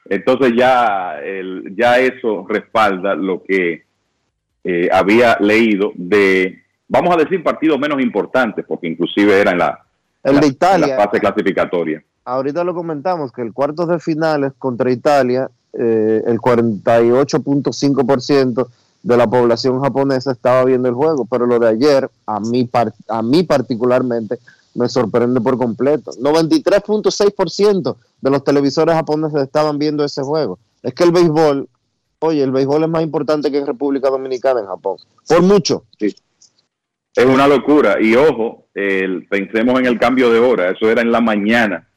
[0.07, 3.83] entonces ya, el, ya eso respalda lo que
[4.65, 9.85] eh, había leído de, vamos a decir, partidos menos importantes, porque inclusive era en la,
[10.22, 12.02] el de Italia, fase clasificatoria.
[12.24, 18.68] Ahorita lo comentamos, que el cuarto de finales contra Italia, eh, el 48.5%
[19.02, 22.68] de la población japonesa estaba viendo el juego, pero lo de ayer, a mí,
[23.09, 24.38] a mí particularmente,
[24.74, 26.12] me sorprende por completo.
[26.12, 30.59] 93.6% de los televisores japoneses estaban viendo ese juego.
[30.82, 31.68] Es que el béisbol,
[32.20, 34.97] oye, el béisbol es más importante que en República Dominicana en Japón.
[35.26, 35.84] Por mucho.
[35.98, 36.14] Sí.
[37.15, 37.97] Es una locura.
[38.01, 40.70] Y ojo, pensemos en el cambio de hora.
[40.70, 41.89] Eso era en la mañana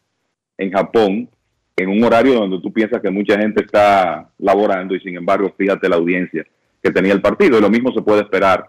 [0.57, 1.29] en Japón,
[1.75, 5.89] en un horario donde tú piensas que mucha gente está laborando y sin embargo, fíjate
[5.89, 6.45] la audiencia
[6.81, 7.57] que tenía el partido.
[7.57, 8.65] Y lo mismo se puede esperar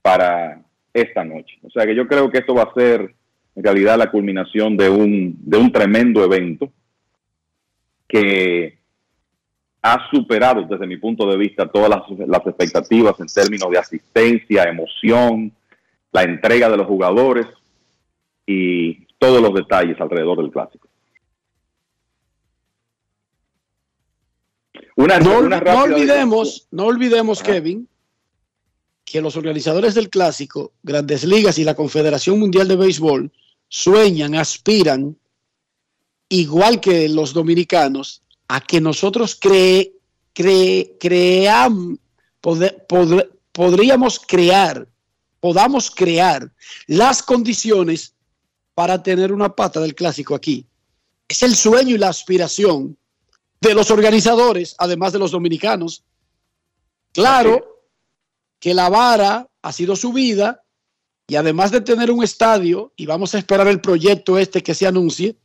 [0.00, 0.60] para
[0.92, 1.58] esta noche.
[1.62, 3.14] O sea que yo creo que esto va a ser
[3.54, 6.72] en realidad la culminación de un, de un tremendo evento
[8.08, 8.78] que
[9.82, 15.52] ha superado desde mi punto de vista todas las, expectativas en términos de asistencia, emoción,
[16.12, 17.46] la entrega de los jugadores
[18.46, 20.88] y todos los detalles alrededor del clásico.
[24.94, 27.88] Una, no, olvidemos, no olvidemos, Kevin,
[29.04, 33.32] que los organizadores del clásico, Grandes Ligas y la Confederación Mundial de Béisbol
[33.68, 35.16] sueñan, aspiran,
[36.28, 39.92] igual que los dominicanos, a que nosotros cre,
[40.34, 41.98] creamos,
[43.52, 44.86] podríamos crear,
[45.42, 46.52] podamos crear
[46.86, 48.14] las condiciones
[48.74, 50.68] para tener una pata del clásico aquí.
[51.26, 52.96] Es el sueño y la aspiración
[53.60, 56.04] de los organizadores, además de los dominicanos.
[57.10, 57.82] Claro
[58.60, 60.62] que la vara ha sido subida
[61.26, 64.86] y además de tener un estadio, y vamos a esperar el proyecto este que se
[64.86, 65.36] anuncie,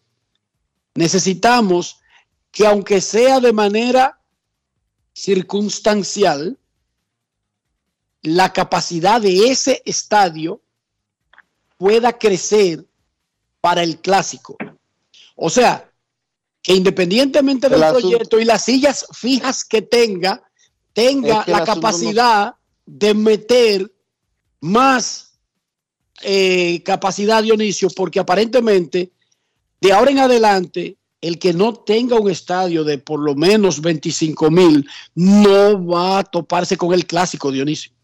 [0.93, 2.01] necesitamos
[2.51, 4.21] que aunque sea de manera
[5.13, 6.55] circunstancial,
[8.27, 10.61] la capacidad de ese estadio
[11.77, 12.85] pueda crecer
[13.61, 14.57] para el clásico.
[15.37, 15.89] O sea,
[16.61, 20.43] que independientemente del proyecto y las sillas fijas que tenga,
[20.91, 22.55] tenga la capacidad
[22.85, 23.89] de meter
[24.59, 25.39] más
[26.21, 29.13] eh, capacidad, Dionisio, porque aparentemente
[29.79, 34.51] de ahora en adelante, el que no tenga un estadio de por lo menos 25
[34.51, 34.85] mil
[35.15, 37.96] no va a toparse con el clásico, Dionisio.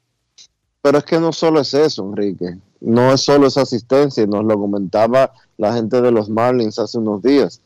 [0.83, 2.57] Pero es que no solo es eso, Enrique.
[2.81, 7.23] No es solo esa asistencia, nos lo comentaba la gente de los Marlins hace unos
[7.23, 7.61] días.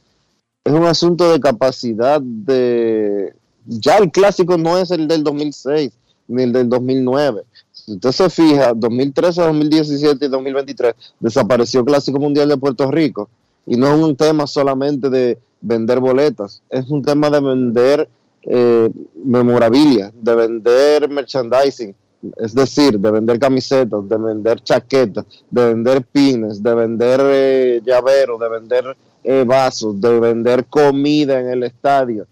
[0.63, 3.33] Es un asunto de capacidad de...
[3.65, 5.91] Ya el clásico no es el del 2006
[6.27, 7.43] ni el del 2009.
[7.71, 13.29] Si usted se fija, 2013, 2017 y 2023 desapareció el Clásico Mundial de Puerto Rico.
[13.65, 18.07] Y no es un tema solamente de vender boletas, es un tema de vender
[18.43, 18.91] eh,
[19.25, 21.95] memorabilia, de vender merchandising,
[22.37, 28.39] es decir, de vender camisetas, de vender chaquetas, de vender pines, de vender eh, llaveros,
[28.39, 32.27] de vender eh, vasos, de vender comida en el estadio.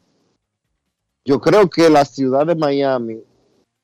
[1.24, 3.20] Yo creo que la ciudad de Miami,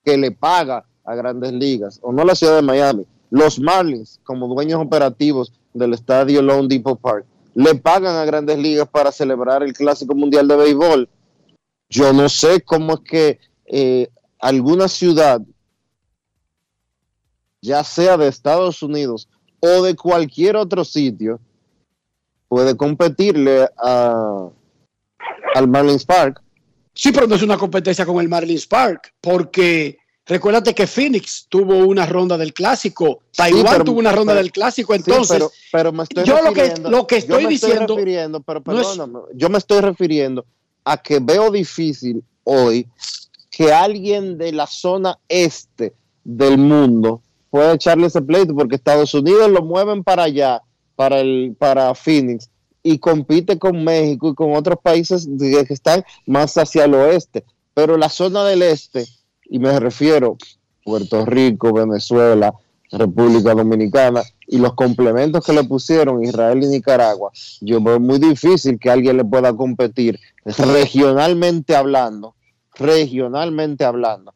[0.03, 4.47] que le paga a grandes ligas, o no la ciudad de Miami, los Marlins, como
[4.47, 9.73] dueños operativos del estadio Lone Depot Park, le pagan a grandes ligas para celebrar el
[9.73, 11.09] Clásico Mundial de Béisbol.
[11.89, 14.09] Yo no sé cómo es que eh,
[14.39, 15.41] alguna ciudad
[17.61, 19.29] ya sea de Estados Unidos
[19.59, 21.39] o de cualquier otro sitio,
[22.47, 24.49] puede competirle a,
[25.55, 26.41] al Marlins Park.
[26.93, 31.77] Sí, pero no es una competencia con el Marlins Park, porque recuérdate que Phoenix tuvo
[31.77, 36.41] una ronda del clásico, Taiwán tuvo una ronda del clásico, entonces pero, me estoy yo
[36.41, 37.95] lo que, lo que estoy, diciendo,
[38.41, 40.45] pero perdóname, yo me estoy refiriendo
[40.83, 42.87] a que veo difícil hoy
[43.49, 45.93] que alguien de la zona este
[46.23, 47.21] del mundo
[47.51, 50.63] puede echarle ese pleito porque Estados Unidos lo mueven para allá,
[50.95, 52.49] para, el, para Phoenix,
[52.81, 57.43] y compite con México y con otros países que están más hacia el oeste.
[57.75, 59.05] Pero la zona del este,
[59.45, 60.37] y me refiero
[60.83, 62.53] Puerto Rico, Venezuela,
[62.91, 68.79] República Dominicana, y los complementos que le pusieron Israel y Nicaragua, yo veo muy difícil
[68.79, 72.35] que alguien le pueda competir regionalmente hablando,
[72.75, 74.33] regionalmente hablando,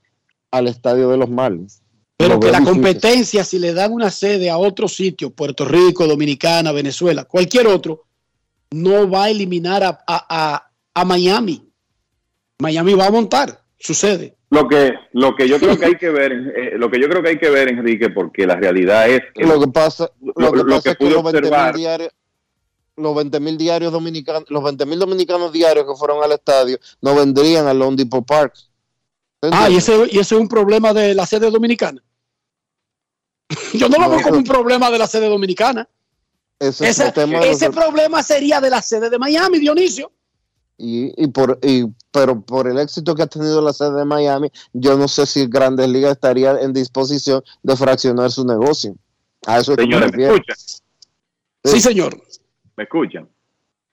[0.52, 1.82] al estadio de los Marlins.
[2.18, 6.72] Pero que la competencia, si le dan una sede a otro sitio, Puerto Rico, Dominicana,
[6.72, 8.06] Venezuela, cualquier otro,
[8.72, 11.70] no va a eliminar a, Miami.
[12.60, 14.36] Miami va a montar su sede.
[14.50, 17.22] Lo que, lo que yo creo que hay que ver, eh, lo que yo creo
[17.22, 20.64] que hay que ver, Enrique, porque la realidad es que lo que pasa, lo, que,
[20.64, 22.12] pasa es que los 20 mil diarios,
[22.96, 27.14] los 20 mil diarios dominicanos, los 20 mil dominicanos diarios que fueron al estadio no
[27.14, 28.54] vendrían al Lone Depot Park.
[29.52, 32.02] Ah, y ese, y ese es un problema de la sede dominicana.
[33.74, 35.88] Yo no lo veo como un problema de la sede dominicana.
[36.60, 40.12] Ese, ese problema sería de la sede de Miami, Dionisio.
[40.78, 44.50] Y, y, por, y, pero por el éxito que ha tenido la sede de Miami,
[44.74, 48.96] yo no sé si Grandes Ligas estaría en disposición de fraccionar su negocio.
[49.46, 50.56] A eso es me, escuchan?
[51.64, 52.22] Sí, señor.
[52.76, 53.30] ¿Me escuchan?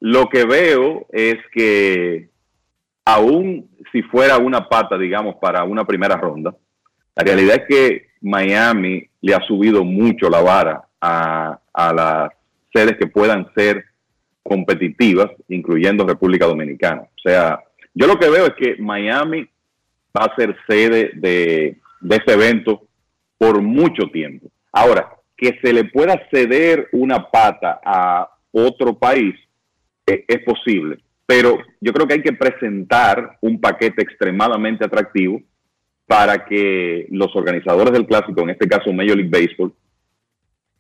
[0.01, 2.31] Lo que veo es que
[3.05, 6.55] aún si fuera una pata, digamos, para una primera ronda,
[7.15, 12.31] la realidad es que Miami le ha subido mucho la vara a, las
[12.73, 13.85] sedes que puedan ser
[14.43, 17.03] competitivas, incluyendo República Dominicana.
[17.03, 17.63] O sea,
[17.95, 19.49] yo lo que veo es que Miami
[20.17, 22.83] va a ser sede de, de ese evento
[23.37, 24.49] por mucho tiempo.
[24.73, 29.35] Ahora, que se le pueda ceder una pata a otro país
[30.07, 35.41] eh, es posible, pero yo creo que hay que presentar un paquete extremadamente atractivo
[36.07, 39.73] para que los organizadores del clásico, en este caso Major League Baseball,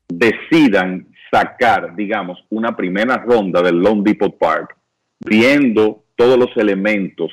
[0.08, 4.76] decidan sacar, digamos, una primera ronda del Lone Depot Park,
[5.20, 7.32] viendo todos los elementos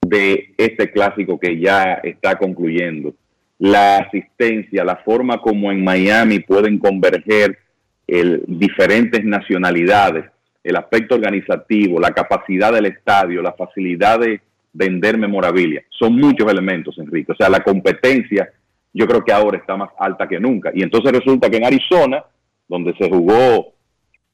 [0.00, 3.14] de este clásico que ya está concluyendo.
[3.58, 7.58] La asistencia, la forma como en Miami pueden converger
[8.06, 10.24] el, diferentes nacionalidades,
[10.62, 14.40] el aspecto organizativo, la capacidad del estadio, la facilidad de
[14.72, 15.82] vender memorabilia.
[15.90, 17.32] Son muchos elementos, Enrique.
[17.32, 18.50] O sea, la competencia
[18.92, 20.70] yo creo que ahora está más alta que nunca.
[20.74, 22.24] Y entonces resulta que en Arizona,
[22.68, 23.72] donde se jugó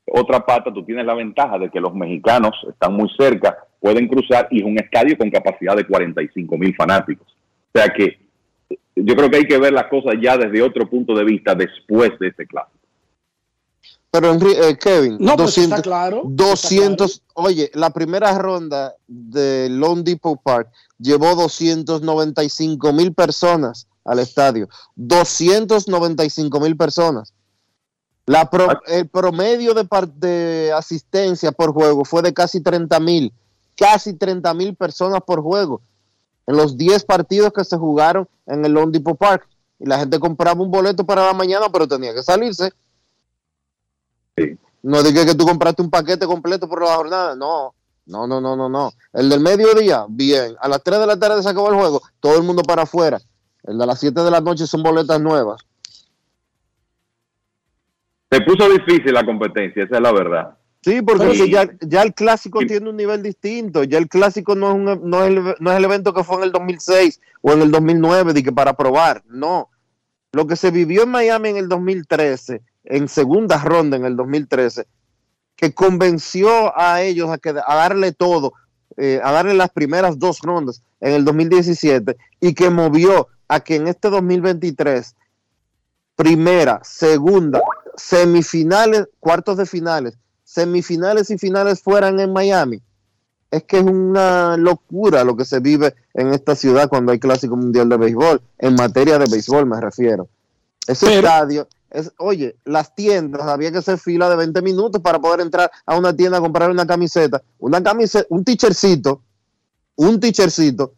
[0.07, 4.49] otra pata, tú tienes la ventaja de que los mexicanos están muy cerca, pueden cruzar
[4.51, 7.27] y es un estadio con capacidad de 45 mil fanáticos.
[7.75, 8.19] O sea que
[8.97, 12.19] yo creo que hay que ver las cosas ya desde otro punto de vista después
[12.19, 12.76] de este clásico.
[14.21, 20.03] Pero eh, Kevin, no, 200, pues está claro, 200, oye, la primera ronda de Lone
[20.03, 24.69] Depot Park llevó 295 mil personas al estadio.
[24.95, 27.35] 295 mil personas.
[28.27, 28.81] La ah.
[28.87, 29.87] el promedio de,
[30.17, 33.33] de asistencia por juego fue de casi 30 mil,
[33.77, 35.81] casi 30 mil personas por juego
[36.47, 39.49] en los 10 partidos que se jugaron en el Lone Depot Park.
[39.79, 42.73] Y la gente compraba un boleto para la mañana, pero tenía que salirse.
[44.83, 47.35] No dije que tú compraste un paquete completo por la jornada.
[47.35, 47.75] No,
[48.07, 48.93] no, no, no, no, no.
[49.13, 50.55] El del mediodía, bien.
[50.61, 52.03] A las 3 de la tarde se acabó el juego.
[52.21, 53.21] Todo el mundo para afuera.
[53.65, 55.61] El de las 7 de la noche son boletas nuevas.
[58.31, 60.57] Se puso difícil la competencia, esa es la verdad.
[60.83, 63.83] Sí, porque ya, ya, el clásico tiene un nivel distinto.
[63.83, 66.43] Ya el clásico no es, no, es el, no es el evento que fue en
[66.45, 69.25] el 2006 o en el 2009 de que para probar.
[69.27, 69.69] No.
[70.31, 74.87] Lo que se vivió en Miami en el 2013 en segunda ronda en el 2013,
[75.57, 78.53] que convenció a ellos a, que, a darle todo,
[78.97, 83.77] eh, a darle las primeras dos rondas en el 2017 y que movió a que
[83.77, 85.15] en este 2023,
[86.15, 87.61] primera, segunda,
[87.97, 92.83] semifinales, cuartos de finales, semifinales y finales fueran en Miami.
[93.51, 97.57] Es que es una locura lo que se vive en esta ciudad cuando hay clásico
[97.57, 100.29] mundial de béisbol, en materia de béisbol me refiero.
[100.87, 101.69] Ese estadio,
[102.19, 106.15] oye, las tiendas, había que hacer fila de 20 minutos para poder entrar a una
[106.15, 109.23] tienda a comprar una camiseta, una camiseta, un tichercito,
[109.97, 110.95] un tichercito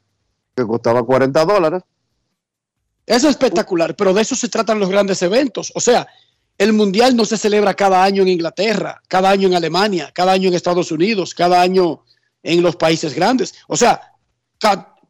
[0.57, 1.83] que costaba 40 dólares.
[3.07, 5.73] Es espectacular, pero de eso se tratan los grandes eventos.
[5.75, 6.07] O sea,
[6.59, 10.49] el mundial no se celebra cada año en Inglaterra, cada año en Alemania, cada año
[10.49, 12.03] en Estados Unidos, cada año
[12.43, 13.55] en los países grandes.
[13.69, 14.13] O sea,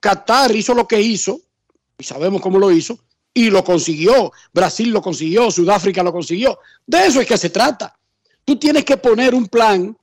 [0.00, 1.40] Qatar hizo lo que hizo,
[1.98, 2.98] y sabemos cómo lo hizo,
[3.38, 4.32] y lo consiguió.
[4.52, 6.58] Brasil lo consiguió, Sudáfrica lo consiguió.
[6.84, 7.96] De eso es que se trata.
[8.44, 9.96] Tú tienes que poner un plan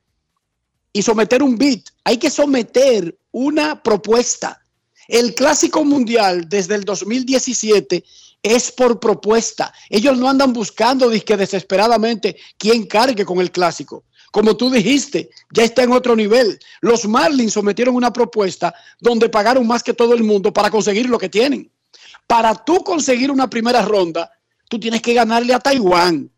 [0.94, 1.90] y someter un bit.
[2.06, 4.62] Hay que someter una propuesta.
[5.10, 8.06] El clásico mundial desde el 2017
[8.42, 9.74] es por propuesta.
[9.90, 14.06] Ellos no andan buscando que desesperadamente quién cargue con el clásico.
[14.32, 16.58] Como tú dijiste, ya está en otro nivel.
[16.80, 21.18] Los Marlins sometieron una propuesta donde pagaron más que todo el mundo para conseguir lo
[21.18, 21.70] que tienen.
[22.28, 24.32] Para tú conseguir una primera ronda,
[24.68, 26.32] tú tienes que ganarle a Taiwán,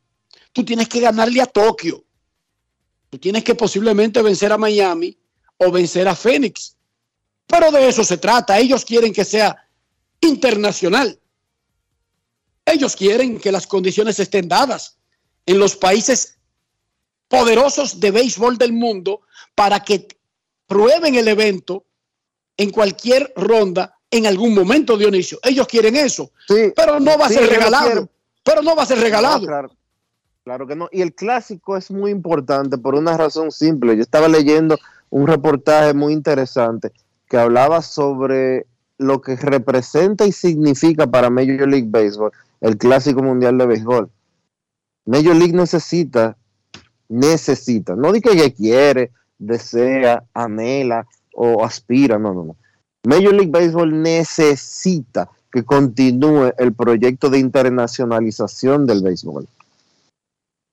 [0.51, 2.03] tú tienes que ganarle a Tokio,
[3.09, 5.17] tú tienes que posiblemente vencer a Miami
[5.57, 6.75] o vencer a Phoenix.
[7.45, 9.55] Pero de eso se trata, ellos quieren que sea
[10.19, 11.19] internacional.
[12.65, 14.97] Ellos quieren que las condiciones estén dadas
[15.45, 16.37] en los países
[17.29, 19.21] poderosos de béisbol del mundo
[19.55, 20.07] para que
[20.65, 21.85] prueben el evento
[22.57, 25.39] en cualquier ronda en algún momento, Dionisio.
[25.43, 26.31] Ellos quieren eso,
[26.75, 28.09] pero no va a ser regalado.
[28.43, 29.45] Pero no va a ser regalado.
[29.45, 29.71] claro,
[30.43, 30.87] claro, que no.
[30.91, 33.95] Y el clásico es muy importante por una razón simple.
[33.95, 34.77] Yo estaba leyendo
[35.09, 36.91] un reportaje muy interesante
[37.27, 38.65] que hablaba sobre
[38.97, 42.31] lo que representa y significa para Major League Baseball
[42.61, 44.09] el clásico mundial de béisbol.
[45.05, 46.37] Major League necesita,
[47.07, 52.55] necesita, no diga que quiere, desea, anhela o aspira, no, no, no
[53.05, 59.47] Major League Baseball necesita que continúe el proyecto de internacionalización del béisbol.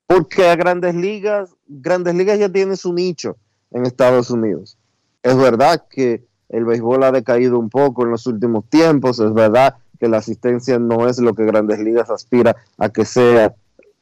[0.07, 3.37] Porque a grandes ligas, grandes ligas ya tiene su nicho
[3.71, 4.77] en Estados Unidos.
[5.23, 9.75] Es verdad que el béisbol ha decaído un poco en los últimos tiempos, es verdad
[9.99, 13.55] que la asistencia no es lo que grandes ligas aspira a que sea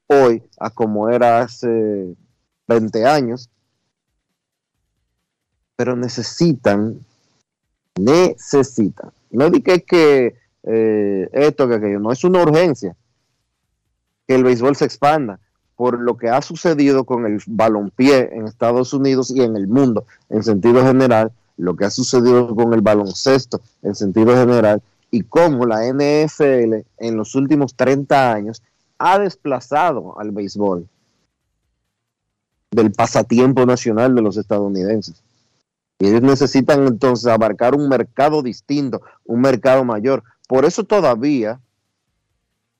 [0.08, 2.16] hoy, a como era hace
[2.68, 3.50] 20 años,
[5.76, 7.00] pero necesitan
[7.99, 9.14] necesita.
[9.32, 12.95] No dije que eh, esto, que aquello, no es una urgencia
[14.28, 15.40] que el béisbol se expanda
[15.76, 20.06] por lo que ha sucedido con el balompié en Estados Unidos y en el mundo
[20.30, 25.65] en sentido general, lo que ha sucedido con el baloncesto en sentido general y cómo
[25.65, 28.64] la NFL en los últimos 30 años
[28.98, 30.88] ha desplazado al béisbol
[32.72, 35.22] del pasatiempo nacional de los estadounidenses.
[35.99, 40.24] Y ellos necesitan entonces abarcar un mercado distinto, un mercado mayor.
[40.48, 41.60] Por eso todavía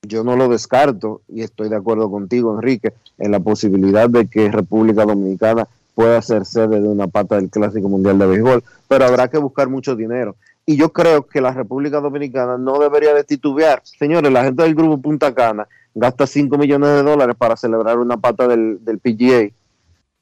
[0.02, 4.52] yo no lo descarto y estoy de acuerdo contigo, Enrique, en la posibilidad de que
[4.52, 9.28] República Dominicana pueda ser sede de una pata del Clásico Mundial de Béisbol, pero habrá
[9.28, 10.36] que buscar mucho dinero.
[10.66, 13.82] Y yo creo que la República Dominicana no debería de titubear.
[13.84, 18.18] Señores, la gente del grupo Punta Cana gasta 5 millones de dólares para celebrar una
[18.18, 19.54] pata del, del PGA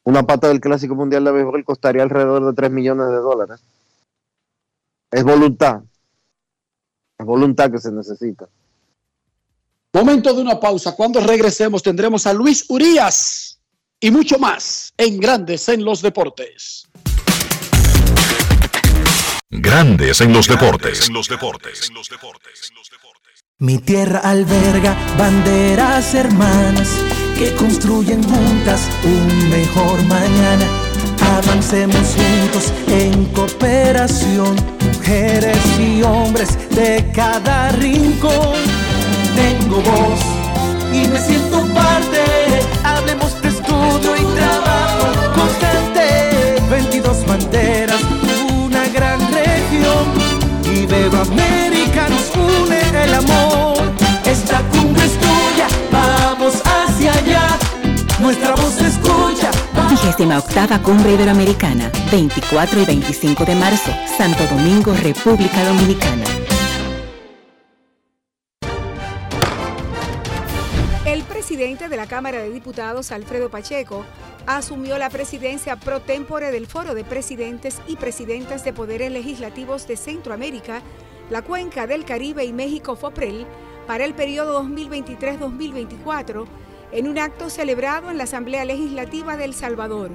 [0.04, 3.62] Una pata del Clásico Mundial de Béisbol costaría alrededor de 3 millones de dólares.
[5.12, 5.82] Es voluntad.
[7.20, 8.48] Es voluntad que se necesita.
[9.94, 10.96] Momento de una pausa.
[10.96, 13.60] Cuando regresemos tendremos a Luis Urías
[14.00, 16.88] y mucho más en Grandes en los Deportes.
[19.50, 21.10] Grandes en los deportes.
[21.10, 21.92] En los deportes.
[23.58, 26.90] Mi tierra alberga banderas hermanas
[27.42, 30.66] que construyen juntas un mejor mañana.
[31.40, 34.56] Avancemos juntos en cooperación,
[34.94, 38.60] mujeres y hombres de cada rincón.
[39.36, 40.20] Tengo voz
[40.94, 42.22] y me siento parte.
[42.84, 46.62] Hablemos de estudio y trabajo constante.
[46.70, 48.02] 22 banderas,
[48.54, 50.06] una gran región.
[50.76, 51.24] Y Beba
[58.32, 59.52] Nuestra voz se escucha.
[59.90, 66.24] Vigésima octava Cumbre Iberoamericana, 24 y 25 de marzo, Santo Domingo, República Dominicana.
[71.04, 74.06] El presidente de la Cámara de Diputados, Alfredo Pacheco,
[74.48, 79.98] asumió la presidencia pro tempore del Foro de Presidentes y Presidentas de Poderes Legislativos de
[79.98, 80.82] Centroamérica,
[81.30, 83.46] la Cuenca del Caribe y México FOPREL
[83.88, 86.46] para el periodo 2023-2024
[86.92, 90.12] en un acto celebrado en la Asamblea Legislativa de El Salvador.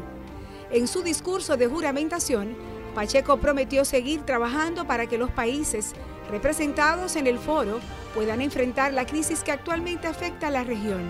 [0.71, 2.57] En su discurso de juramentación,
[2.95, 5.93] Pacheco prometió seguir trabajando para que los países
[6.31, 7.79] representados en el foro
[8.15, 11.03] puedan enfrentar la crisis que actualmente afecta a la región.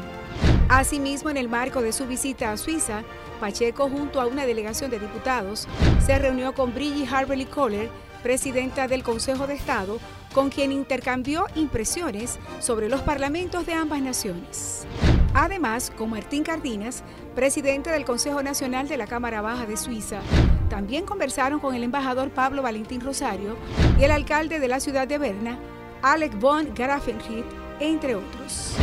[0.68, 3.02] Asimismo, en el marco de su visita a Suiza,
[3.40, 5.68] Pacheco, junto a una delegación de diputados,
[6.04, 7.88] se reunió con Brigitte Harberly Kohler,
[8.22, 9.98] presidenta del Consejo de Estado,
[10.36, 14.86] con quien intercambió impresiones sobre los parlamentos de ambas naciones.
[15.32, 17.02] Además, con Martín Cardinas,
[17.34, 20.20] presidente del Consejo Nacional de la Cámara Baja de Suiza,
[20.68, 23.56] también conversaron con el embajador Pablo Valentín Rosario
[23.98, 25.58] y el alcalde de la ciudad de Berna,
[26.02, 27.44] Alec von Grafenried,
[27.80, 28.74] entre otros.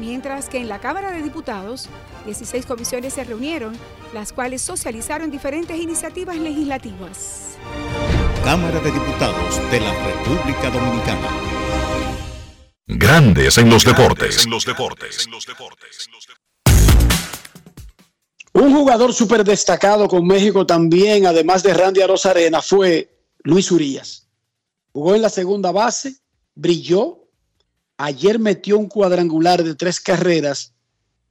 [0.00, 1.88] Mientras que en la Cámara de Diputados,
[2.24, 3.76] 16 comisiones se reunieron,
[4.12, 7.58] las cuales socializaron diferentes iniciativas legislativas.
[8.46, 11.28] Cámara de Diputados de la República Dominicana.
[12.86, 14.44] Grandes en los deportes.
[14.44, 15.26] En los deportes.
[18.52, 24.28] Un jugador súper destacado con México también, además de Randy Arozarena, fue Luis Urías.
[24.92, 26.14] Jugó en la segunda base,
[26.54, 27.24] brilló.
[27.96, 30.72] Ayer metió un cuadrangular de tres carreras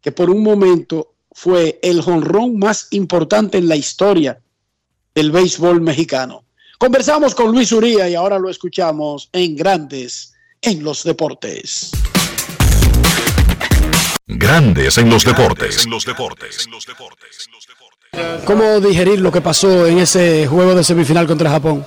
[0.01, 4.41] que por un momento fue el jonrón más importante en la historia
[5.13, 6.44] del béisbol mexicano.
[6.77, 11.91] Conversamos con Luis Uría y ahora lo escuchamos en Grandes en los Deportes.
[14.27, 15.85] Grandes en los deportes.
[15.85, 16.67] En los deportes.
[18.45, 21.85] ¿Cómo digerir lo que pasó en ese juego de semifinal contra Japón?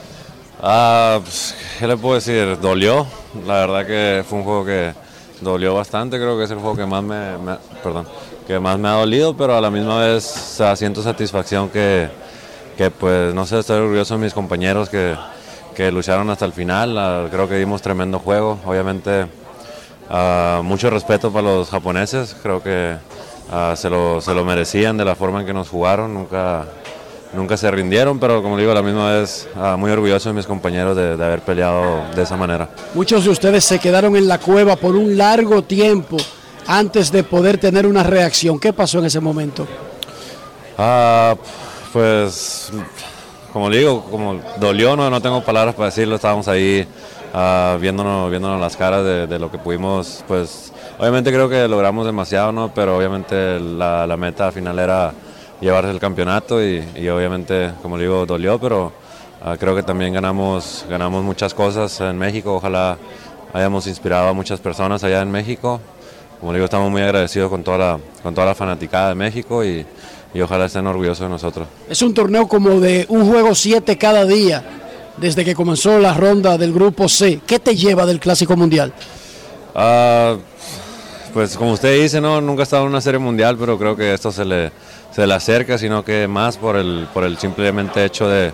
[0.62, 2.58] Ah, pues, ¿qué le puedo decir?
[2.60, 3.06] Dolió.
[3.46, 4.94] La verdad que fue un juego que
[5.40, 6.16] dolió bastante.
[6.16, 8.06] Creo que es el juego que más me, me- perdón,
[8.46, 12.08] que más me ha dolido, pero a la misma vez o sea, siento satisfacción que,
[12.78, 15.16] que, pues no sé, estoy orgulloso de mis compañeros que,
[15.74, 16.96] que lucharon hasta el final.
[16.96, 18.60] Ah, creo que dimos tremendo juego.
[18.64, 19.26] Obviamente
[20.08, 22.36] ah, mucho respeto para los japoneses.
[22.40, 22.94] Creo que
[23.50, 26.14] ah, se, lo, se lo merecían de la forma en que nos jugaron.
[26.14, 26.66] Nunca,
[27.32, 30.96] nunca se rindieron, pero como digo, a la misma vez muy orgulloso de mis compañeros
[30.96, 32.68] de, de haber peleado de esa manera.
[32.94, 36.16] Muchos de ustedes se quedaron en la cueva por un largo tiempo
[36.68, 38.60] antes de poder tener una reacción.
[38.60, 39.66] ¿Qué pasó en ese momento?
[40.78, 41.34] Ah,
[41.92, 42.72] pues,
[43.52, 46.86] como digo, como dolió, no, no tengo palabras para decirlo, estábamos ahí
[47.32, 52.52] ah, viéndonos, viéndonos las caras de, lo que pudimos, pues, obviamente creo que logramos demasiado,
[52.52, 52.72] ¿no?
[52.74, 55.12] Pero obviamente la, meta final era
[55.60, 58.92] llevarse el campeonato y, obviamente, como digo, dolió, pero
[59.42, 62.98] ah, creo que también ganamos, ganamos muchas cosas en México, ojalá
[63.52, 65.80] hayamos inspirado a muchas personas allá en México.
[66.38, 69.84] Como digo, estamos muy agradecidos con toda la, con toda la fanaticada de México y,
[70.34, 71.66] y ojalá estén orgullosos de nosotros.
[71.88, 74.62] Es un torneo como de un juego 7 cada día
[75.16, 77.40] desde que comenzó la ronda del grupo C.
[77.46, 78.92] ¿Qué te lleva del Clásico Mundial?
[79.74, 80.36] Ah,
[81.34, 84.12] pues como usted dice, no, nunca he estado en una serie mundial, pero creo que
[84.14, 84.70] esto se le,
[85.12, 88.52] se le acerca, sino que más por el, por el simplemente hecho de,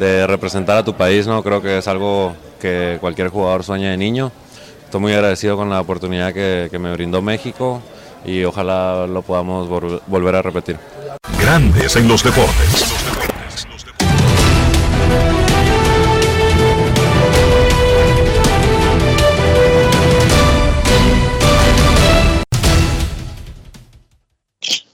[0.00, 1.42] de representar a tu país, ¿no?
[1.42, 4.32] Creo que es algo que cualquier jugador sueña de niño.
[4.84, 7.80] Estoy muy agradecido con la oportunidad que, que me brindó México
[8.24, 10.76] y ojalá lo podamos vol- volver a repetir.
[11.38, 12.84] Grandes en los deportes.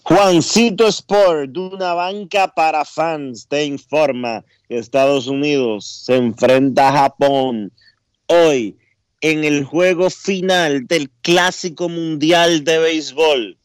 [0.02, 6.92] Juancito Sport, de una banca para fans, te informa que Estados Unidos se enfrenta a
[6.92, 7.72] Japón
[8.26, 8.76] hoy
[9.22, 13.56] en el juego final del Clásico Mundial de Béisbol.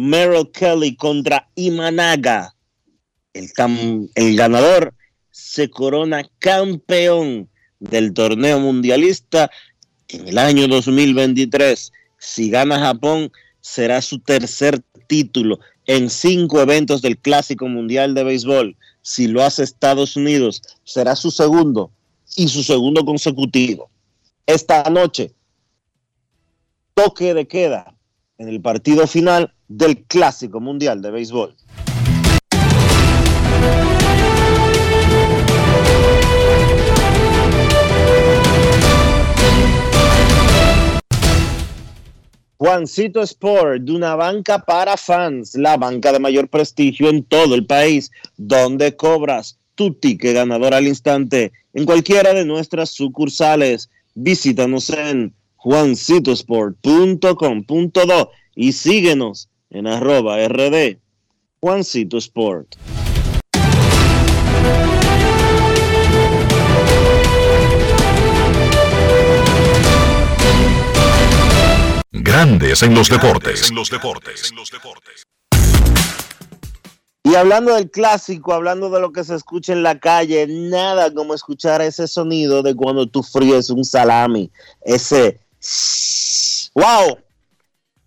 [0.00, 2.54] Merrill Kelly contra Imanaga.
[3.34, 3.50] El,
[4.14, 4.94] el ganador
[5.30, 7.48] se corona campeón
[7.80, 9.50] del torneo mundialista
[10.08, 11.92] en el año 2023.
[12.18, 18.76] Si gana Japón, será su tercer título en cinco eventos del Clásico Mundial de Béisbol.
[19.02, 21.90] Si lo hace Estados Unidos, será su segundo
[22.36, 23.90] y su segundo consecutivo.
[24.46, 25.34] Esta noche,
[26.94, 27.94] toque de queda
[28.40, 31.54] en el partido final del Clásico Mundial de Béisbol.
[42.56, 47.66] Juancito Sport, de una banca para fans, la banca de mayor prestigio en todo el
[47.66, 53.90] país, donde cobras tu ticket ganador al instante en cualquiera de nuestras sucursales.
[54.14, 60.96] Visítanos en juancitosport.com.do y síguenos en arroba rd
[61.60, 62.76] Juancito Sport.
[72.12, 73.70] Grandes en los deportes.
[77.22, 81.34] Y hablando del clásico, hablando de lo que se escucha en la calle, nada como
[81.34, 84.50] escuchar ese sonido de cuando tú fríes un salami.
[84.80, 85.38] Ese.
[86.74, 87.18] ¡Wow!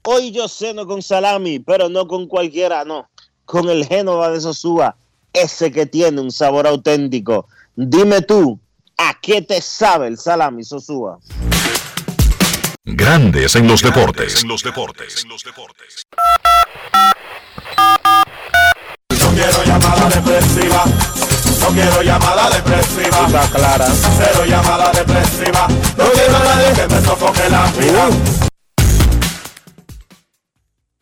[0.04, 3.10] Hoy yo ceno con salami, pero no con cualquiera, no.
[3.46, 4.96] Con el Génova de Sosúa,
[5.32, 7.48] ese que tiene un sabor auténtico.
[7.76, 8.60] Dime tú,
[8.98, 11.20] ¿a qué te sabe el salami Sosúa?
[12.86, 14.44] Grandes en los deportes.
[14.46, 14.56] No
[19.34, 20.84] quiero llamada depresiva.
[21.64, 23.26] No quiero llamada depresiva.
[23.26, 23.88] Está clara.
[24.18, 25.70] Cero llamada depresiva.
[25.98, 28.10] No quiero a nadie que me sofoque la vida.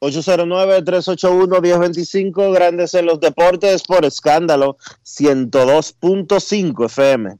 [0.01, 7.39] 809-381-1025, Grandes en los Deportes por escándalo 102.5 FM.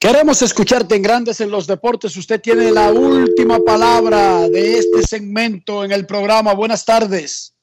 [0.00, 2.16] Queremos escucharte en Grandes en los Deportes.
[2.16, 6.54] Usted tiene la última palabra de este segmento en el programa.
[6.54, 7.54] Buenas tardes.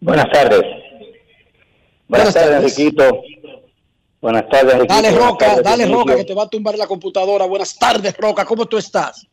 [0.00, 0.77] Buenas tardes.
[2.08, 3.22] Buenas, tardes, Riquito.
[4.20, 4.94] Buenas tardes, Riquito.
[4.94, 7.44] Dale, Roca, dale, Roca, que te va a tumbar la computadora.
[7.44, 8.44] Buenas tardes, Roca.
[8.44, 9.26] ¿Cómo tú estás?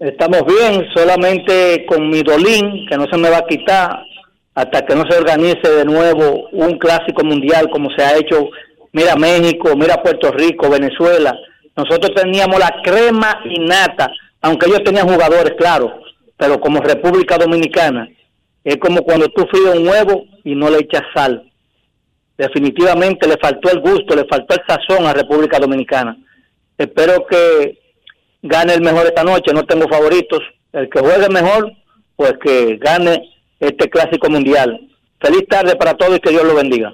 [0.00, 4.02] Estamos bien, solamente con mi dolín, que no se me va a quitar
[4.54, 8.50] hasta que no se organice de nuevo un clásico mundial como se ha hecho
[8.92, 11.36] mira México, mira Puerto Rico, Venezuela.
[11.76, 14.10] Nosotros teníamos la crema innata,
[14.42, 16.02] aunque ellos tenían jugadores, claro,
[16.36, 18.08] pero como República Dominicana,
[18.64, 21.50] es como cuando tú fríes un huevo y no le echas sal.
[22.36, 26.16] Definitivamente le faltó el gusto, le faltó el sazón a República Dominicana.
[26.78, 27.78] Espero que
[28.42, 30.40] gane el mejor esta noche, no tengo favoritos.
[30.72, 31.72] El que juegue mejor,
[32.16, 33.30] pues que gane
[33.60, 34.88] este clásico mundial.
[35.20, 36.92] Feliz tarde para todos y que Dios lo bendiga.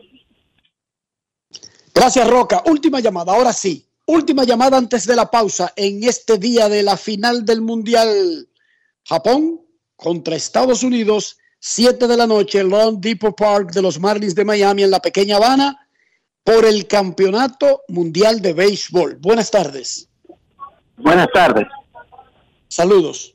[1.95, 2.63] Gracias, Roca.
[2.67, 3.87] Última llamada, ahora sí.
[4.07, 8.49] Última llamada antes de la pausa en este día de la final del Mundial.
[9.07, 9.61] Japón
[9.97, 14.85] contra Estados Unidos, 7 de la noche, Long Depot Park de los Marlins de Miami
[14.85, 15.89] en la pequeña Habana
[16.45, 19.17] por el Campeonato Mundial de Béisbol.
[19.17, 20.09] Buenas tardes.
[20.97, 21.67] Buenas tardes.
[22.69, 23.35] Saludos.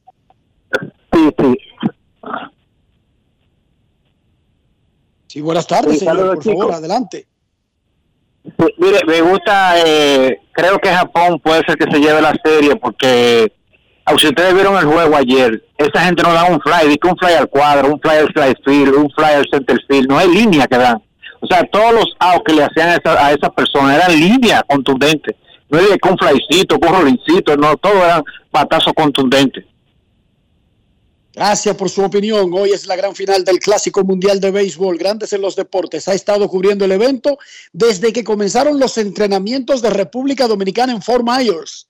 [1.14, 1.58] Sí, sí.
[5.28, 6.36] Sí, buenas tardes, señor.
[6.36, 7.28] Por favor, adelante.
[8.78, 13.52] Mire, me gusta, eh, creo que Japón puede ser que se lleve la serie porque,
[14.18, 17.34] si ustedes vieron el juego ayer, esa gente no da un fly, dice un fly
[17.34, 20.68] al cuadro, un fly al fly field, un fly al center field, no hay línea
[20.68, 21.02] que dan.
[21.40, 22.96] O sea, todos los outs que le hacían a
[23.32, 25.36] esa, a persona eran líneas contundentes.
[25.70, 29.66] No que un flycito, un rollincito, no, todo eran patazos contundentes.
[31.34, 32.52] Gracias por su opinión.
[32.54, 35.00] Hoy es la gran final del Clásico Mundial de Béisbol.
[35.00, 36.08] Grandes en los deportes.
[36.08, 37.40] Ha estado cubriendo el evento
[37.72, 41.88] desde que comenzaron los entrenamientos de República Dominicana en Fort Myers.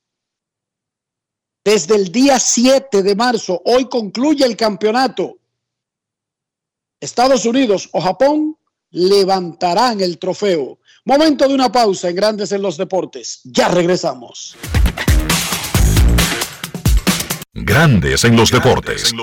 [1.63, 3.61] Desde el día 7 de marzo.
[3.63, 5.37] Hoy concluye el campeonato.
[6.99, 8.57] Estados Unidos o Japón
[8.91, 10.79] levantarán el trofeo.
[11.05, 13.41] Momento de una pausa en Grandes en los deportes.
[13.45, 14.57] Ya regresamos.
[17.53, 19.13] Grandes en los deportes.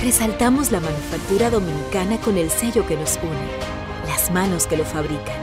[0.00, 5.36] Resaltamos la manufactura dominicana con el sello que nos une, las manos que lo fabrican,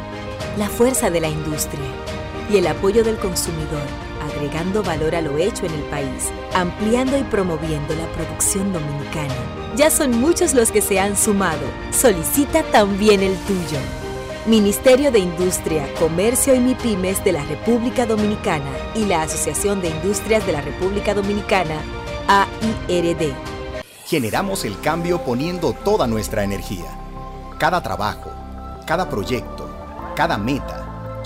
[0.58, 2.17] la fuerza de la industria
[2.50, 7.24] y el apoyo del consumidor agregando valor a lo hecho en el país, ampliando y
[7.24, 9.34] promoviendo la producción dominicana.
[9.76, 11.62] Ya son muchos los que se han sumado.
[11.92, 13.80] Solicita también el tuyo.
[14.46, 20.46] Ministerio de Industria, Comercio y MIPIMES de la República Dominicana y la Asociación de Industrias
[20.46, 21.82] de la República Dominicana,
[22.28, 23.34] AIRD.
[24.06, 26.98] Generamos el cambio poniendo toda nuestra energía.
[27.58, 28.32] Cada trabajo,
[28.86, 29.70] cada proyecto,
[30.16, 30.77] cada meta,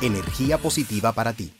[0.00, 1.52] energía positiva para ti.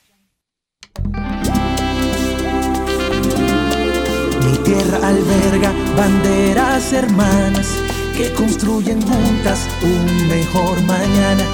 [4.44, 7.69] Mi tierra alberga banderas hermanas
[8.16, 11.44] que construyen juntas un mejor mañana.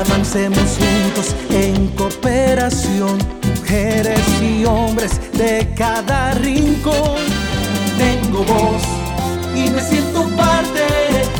[0.00, 3.18] Avancemos juntos en cooperación,
[3.56, 7.20] mujeres y hombres de cada rincón.
[7.98, 8.82] Tengo voz
[9.54, 10.86] y me siento parte.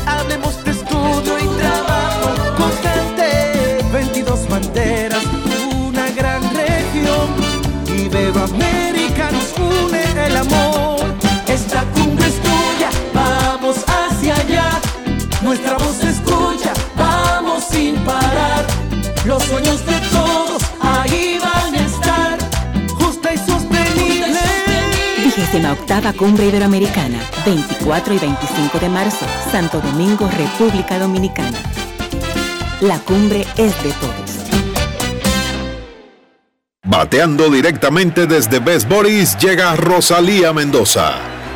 [0.07, 1.92] Hablemos de estudio y trabajo
[25.73, 31.59] octava Cumbre Iberoamericana, 24 y 25 de marzo, Santo Domingo, República Dominicana.
[32.81, 34.33] La cumbre es de todos.
[36.85, 41.13] Bateando directamente desde Best Boris llega Rosalía Mendoza.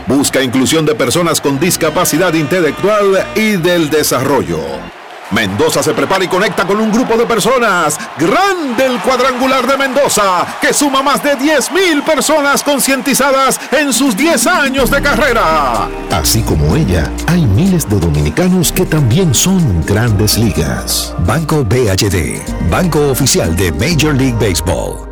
[0.07, 4.96] Busca inclusión de personas con discapacidad intelectual y del desarrollo.
[5.31, 7.99] Mendoza se prepara y conecta con un grupo de personas.
[8.19, 14.47] Grande el cuadrangular de Mendoza, que suma más de 10.000 personas concientizadas en sus 10
[14.47, 15.89] años de carrera.
[16.11, 21.15] Así como ella, hay miles de dominicanos que también son grandes ligas.
[21.27, 22.41] Banco BHD,
[22.71, 25.06] Banco Oficial de Major League Baseball.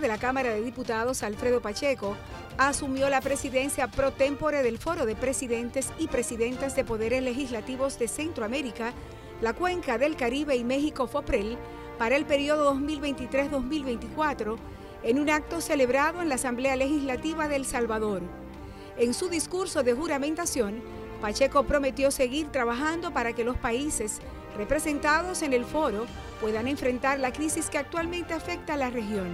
[0.00, 2.16] De la Cámara de Diputados, Alfredo Pacheco,
[2.56, 8.08] asumió la presidencia pro tempore del Foro de Presidentes y Presidentas de Poderes Legislativos de
[8.08, 8.92] Centroamérica,
[9.42, 11.58] la Cuenca del Caribe y México FOPREL
[11.98, 14.56] para el periodo 2023-2024
[15.02, 18.22] en un acto celebrado en la Asamblea Legislativa de El Salvador.
[18.96, 20.82] En su discurso de juramentación,
[21.22, 24.18] Pacheco prometió seguir trabajando para que los países
[24.56, 26.06] representados en el foro
[26.40, 29.28] puedan enfrentar la crisis que actualmente afecta a la región.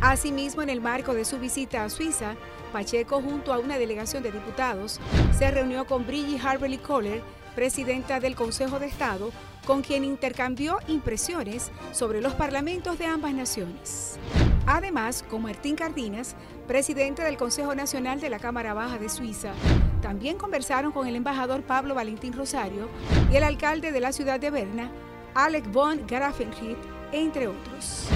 [0.00, 2.36] Asimismo, en el marco de su visita a Suiza,
[2.72, 5.00] Pacheco, junto a una delegación de diputados,
[5.36, 7.20] se reunió con Brigitte Harberly Kohler,
[7.56, 9.32] presidenta del Consejo de Estado,
[9.68, 14.18] con quien intercambió impresiones sobre los parlamentos de ambas naciones.
[14.64, 16.36] Además, con Martín Cardinas,
[16.66, 19.52] presidente del Consejo Nacional de la Cámara Baja de Suiza,
[20.00, 22.88] también conversaron con el embajador Pablo Valentín Rosario
[23.30, 24.90] y el alcalde de la ciudad de Berna,
[25.34, 26.78] Alec von Grafenried,
[27.12, 28.08] entre otros.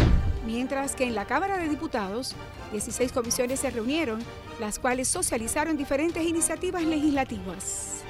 [0.46, 2.34] Mientras que en la Cámara de Diputados,
[2.70, 4.20] 16 comisiones se reunieron,
[4.58, 8.04] las cuales socializaron diferentes iniciativas legislativas.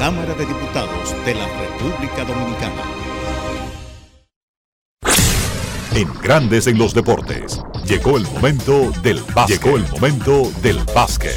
[0.00, 2.82] Cámara de Diputados de la República Dominicana.
[5.94, 9.62] En Grandes en los Deportes, llegó el momento del básquet.
[9.62, 11.36] Llegó el momento del básquet.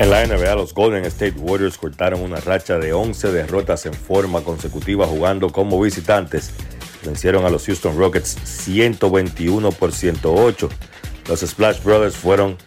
[0.00, 4.42] En la NBA, los Golden State Warriors cortaron una racha de 11 derrotas en forma
[4.42, 6.50] consecutiva jugando como visitantes.
[7.02, 10.68] Vencieron a los Houston Rockets 121 por 108.
[11.26, 12.58] Los Splash Brothers fueron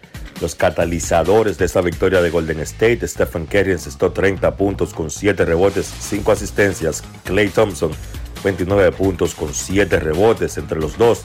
[0.41, 3.07] los catalizadores de esta victoria de Golden State.
[3.07, 7.03] Stephen Curry encestó 30 puntos con 7 rebotes, 5 asistencias.
[7.23, 7.91] Clay Thompson
[8.43, 10.57] 29 puntos con 7 rebotes.
[10.57, 11.22] Entre los dos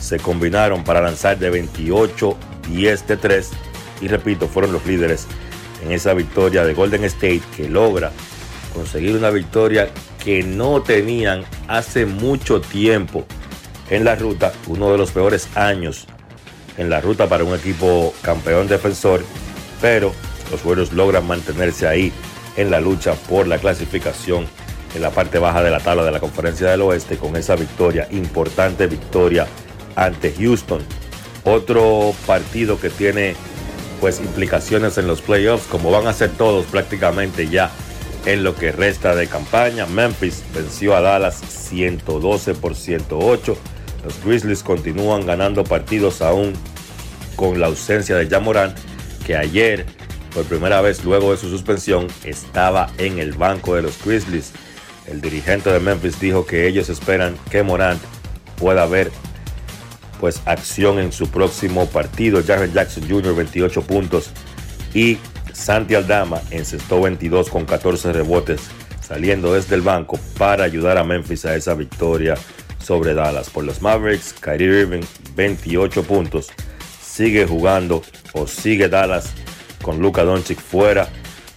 [0.00, 2.36] se combinaron para lanzar de 28,
[2.70, 3.50] 10 de 3.
[4.00, 5.26] Y repito, fueron los líderes
[5.84, 8.12] en esa victoria de Golden State que logra
[8.74, 9.88] conseguir una victoria
[10.22, 13.26] que no tenían hace mucho tiempo
[13.88, 16.06] en la ruta, uno de los peores años
[16.76, 19.22] en la ruta para un equipo campeón defensor,
[19.80, 20.12] pero
[20.50, 22.12] los Warriors logran mantenerse ahí
[22.56, 24.46] en la lucha por la clasificación
[24.94, 28.08] en la parte baja de la tabla de la Conferencia del Oeste con esa victoria,
[28.10, 29.46] importante victoria
[29.96, 30.82] ante Houston.
[31.44, 33.36] Otro partido que tiene
[34.00, 37.70] pues implicaciones en los playoffs, como van a ser todos prácticamente ya
[38.26, 39.86] en lo que resta de campaña.
[39.86, 43.56] Memphis venció a Dallas 112 por 108.
[44.04, 46.54] Los Grizzlies continúan ganando partidos aún
[47.36, 48.74] con la ausencia de Jamoran,
[49.26, 49.86] que ayer,
[50.34, 54.52] por primera vez luego de su suspensión, estaba en el banco de los Grizzlies.
[55.06, 58.00] El dirigente de Memphis dijo que ellos esperan que Morant
[58.56, 59.10] pueda ver
[60.20, 62.42] pues acción en su próximo partido.
[62.46, 63.34] Jared Jackson Jr.
[63.34, 64.30] 28 puntos
[64.94, 65.18] y
[65.52, 68.60] Santi Aldama encestó 22 con 14 rebotes
[69.00, 72.36] saliendo desde el banco para ayudar a Memphis a esa victoria
[72.82, 73.50] sobre Dallas.
[73.50, 75.02] Por los Mavericks, Kyrie Irving
[75.34, 76.48] 28 puntos.
[77.00, 78.02] Sigue jugando
[78.32, 79.32] o sigue Dallas
[79.82, 81.08] con Luka Doncic fuera.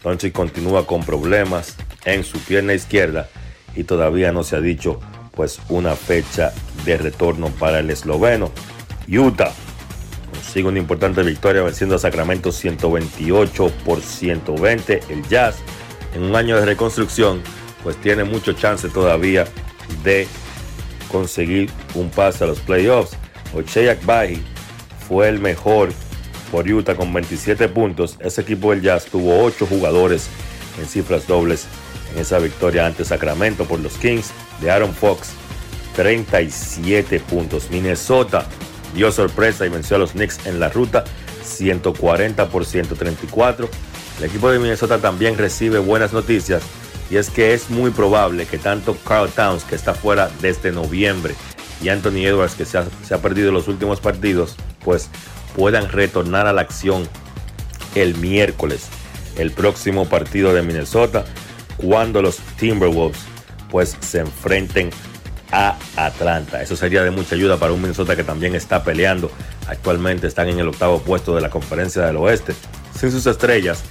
[0.03, 1.75] Doncic continúa con problemas
[2.05, 3.29] en su pierna izquierda
[3.75, 4.99] y todavía no se ha dicho
[5.35, 6.53] pues una fecha
[6.85, 8.51] de retorno para el esloveno.
[9.07, 9.51] Utah
[10.31, 15.01] consigue una importante victoria venciendo a Sacramento 128 por 120.
[15.09, 15.55] El Jazz
[16.13, 17.41] en un año de reconstrucción
[17.83, 19.45] pues tiene mucho chance todavía
[20.03, 20.27] de
[21.14, 23.15] conseguir un pase a los playoffs.
[23.56, 24.41] Ochey Akbahi
[25.07, 25.90] fue el mejor
[26.52, 28.18] por Utah con 27 puntos.
[28.19, 30.27] Ese equipo del Jazz tuvo 8 jugadores
[30.80, 31.68] en cifras dobles
[32.11, 35.30] en esa victoria ante Sacramento por los Kings de Aaron Fox.
[35.95, 37.69] 37 puntos.
[37.69, 38.48] Minnesota
[38.95, 41.03] dio sorpresa y venció a los Knicks en la ruta
[41.44, 43.69] 140 por 134.
[44.18, 46.64] El equipo de Minnesota también recibe buenas noticias
[47.09, 51.35] y es que es muy probable que tanto Carl Towns, que está fuera desde noviembre,
[51.81, 55.09] y Anthony Edwards, que se ha, se ha perdido los últimos partidos, pues
[55.55, 57.07] puedan retornar a la acción
[57.95, 58.88] el miércoles,
[59.38, 61.25] el próximo partido de Minnesota,
[61.77, 63.19] cuando los Timberwolves
[63.69, 64.91] pues se enfrenten
[65.51, 66.61] a Atlanta.
[66.61, 69.31] Eso sería de mucha ayuda para un Minnesota que también está peleando.
[69.67, 72.53] Actualmente están en el octavo puesto de la conferencia del oeste.
[72.97, 73.84] Sin sus estrellas,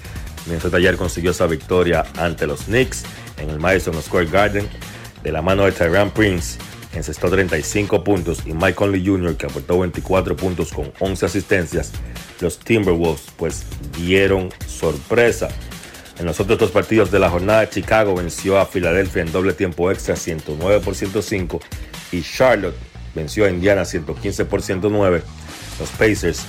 [0.46, 3.04] Minnesota ayer consiguió esa victoria ante los Knicks
[3.38, 4.68] en el Madison Square Garden
[5.22, 6.58] de la mano de Tyran Prince.
[6.94, 9.36] Encestó 35 puntos y Mike Conley Jr.
[9.36, 11.92] que aportó 24 puntos con 11 asistencias.
[12.40, 13.64] Los Timberwolves pues
[13.96, 15.48] dieron sorpresa.
[16.18, 19.90] En los otros dos partidos de la jornada, Chicago venció a Filadelfia en doble tiempo
[19.90, 21.60] extra 109 por 105
[22.12, 22.76] y Charlotte
[23.14, 25.22] venció a Indiana 115 por 109.
[25.80, 26.44] Los Pacers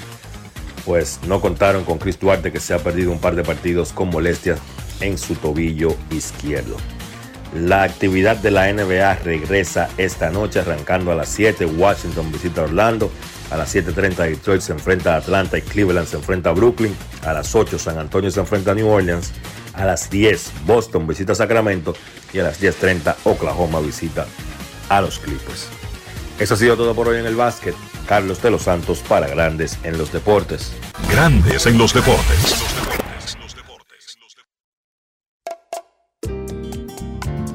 [0.85, 4.09] pues no contaron con Chris Duarte que se ha perdido un par de partidos con
[4.09, 4.59] molestias
[4.99, 6.77] en su tobillo izquierdo.
[7.55, 11.65] La actividad de la NBA regresa esta noche arrancando a las 7.
[11.65, 13.11] Washington visita Orlando.
[13.51, 16.95] A las 7.30 Detroit se enfrenta a Atlanta y Cleveland se enfrenta a Brooklyn.
[17.23, 19.31] A las 8 San Antonio se enfrenta a New Orleans.
[19.73, 21.93] A las 10 Boston visita Sacramento.
[22.33, 24.25] Y a las 10.30 Oklahoma visita
[24.89, 25.82] a los Clippers.
[26.39, 27.75] Eso ha sido todo por hoy en el básquet.
[28.07, 30.73] Carlos de los Santos para Grandes en los Deportes.
[31.09, 32.63] Grandes en los Deportes.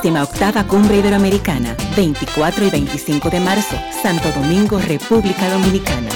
[0.00, 6.08] 38 Cumbre Iberoamericana, 24 y 25 de marzo, Santo Domingo, República Dominicana.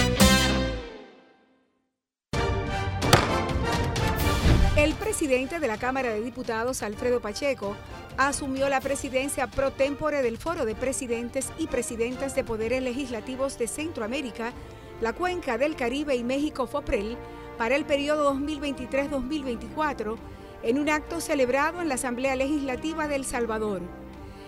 [4.75, 7.75] El presidente de la Cámara de Diputados, Alfredo Pacheco,
[8.17, 13.67] asumió la presidencia pro tempore del Foro de Presidentes y Presidentas de Poderes Legislativos de
[13.67, 14.53] Centroamérica,
[15.01, 17.15] la Cuenca del Caribe y México FOPREL
[17.59, 20.17] para el periodo 2023-2024
[20.63, 23.81] en un acto celebrado en la Asamblea Legislativa de El Salvador.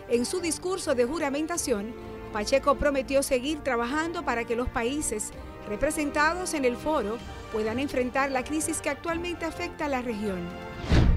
[0.10, 1.94] En su discurso de juramentación,
[2.34, 5.32] Pacheco prometió seguir trabajando para que los países
[5.68, 7.18] representados en el foro
[7.52, 10.40] puedan enfrentar la crisis que actualmente afecta a la región.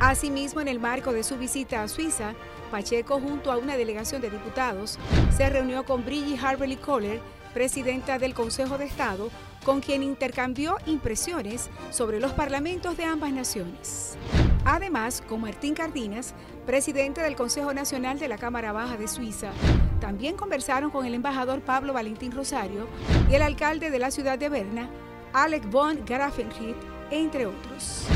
[0.01, 2.35] Asimismo, en el marco de su visita a Suiza,
[2.70, 4.98] Pacheco, junto a una delegación de diputados,
[5.36, 7.20] se reunió con Brigitte Harberly Kohler,
[7.55, 9.31] presidenta del Consejo de Estado,
[9.65, 14.17] con quien intercambió impresiones sobre los parlamentos de ambas naciones.
[14.65, 16.35] Además, con Martín Cardinas,
[16.67, 19.51] presidente del Consejo Nacional de la Cámara Baja de Suiza.
[20.01, 22.87] También conversaron con el embajador Pablo Valentín Rosario
[23.31, 24.89] y el alcalde de la ciudad de Berna,
[25.33, 26.77] Alec von Grafenried,
[27.11, 28.07] entre otros.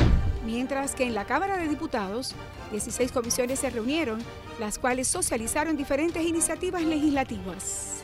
[0.45, 2.33] Mientras que en la Cámara de Diputados,
[2.71, 4.23] 16 comisiones se reunieron,
[4.59, 8.03] las cuales socializaron diferentes iniciativas legislativas.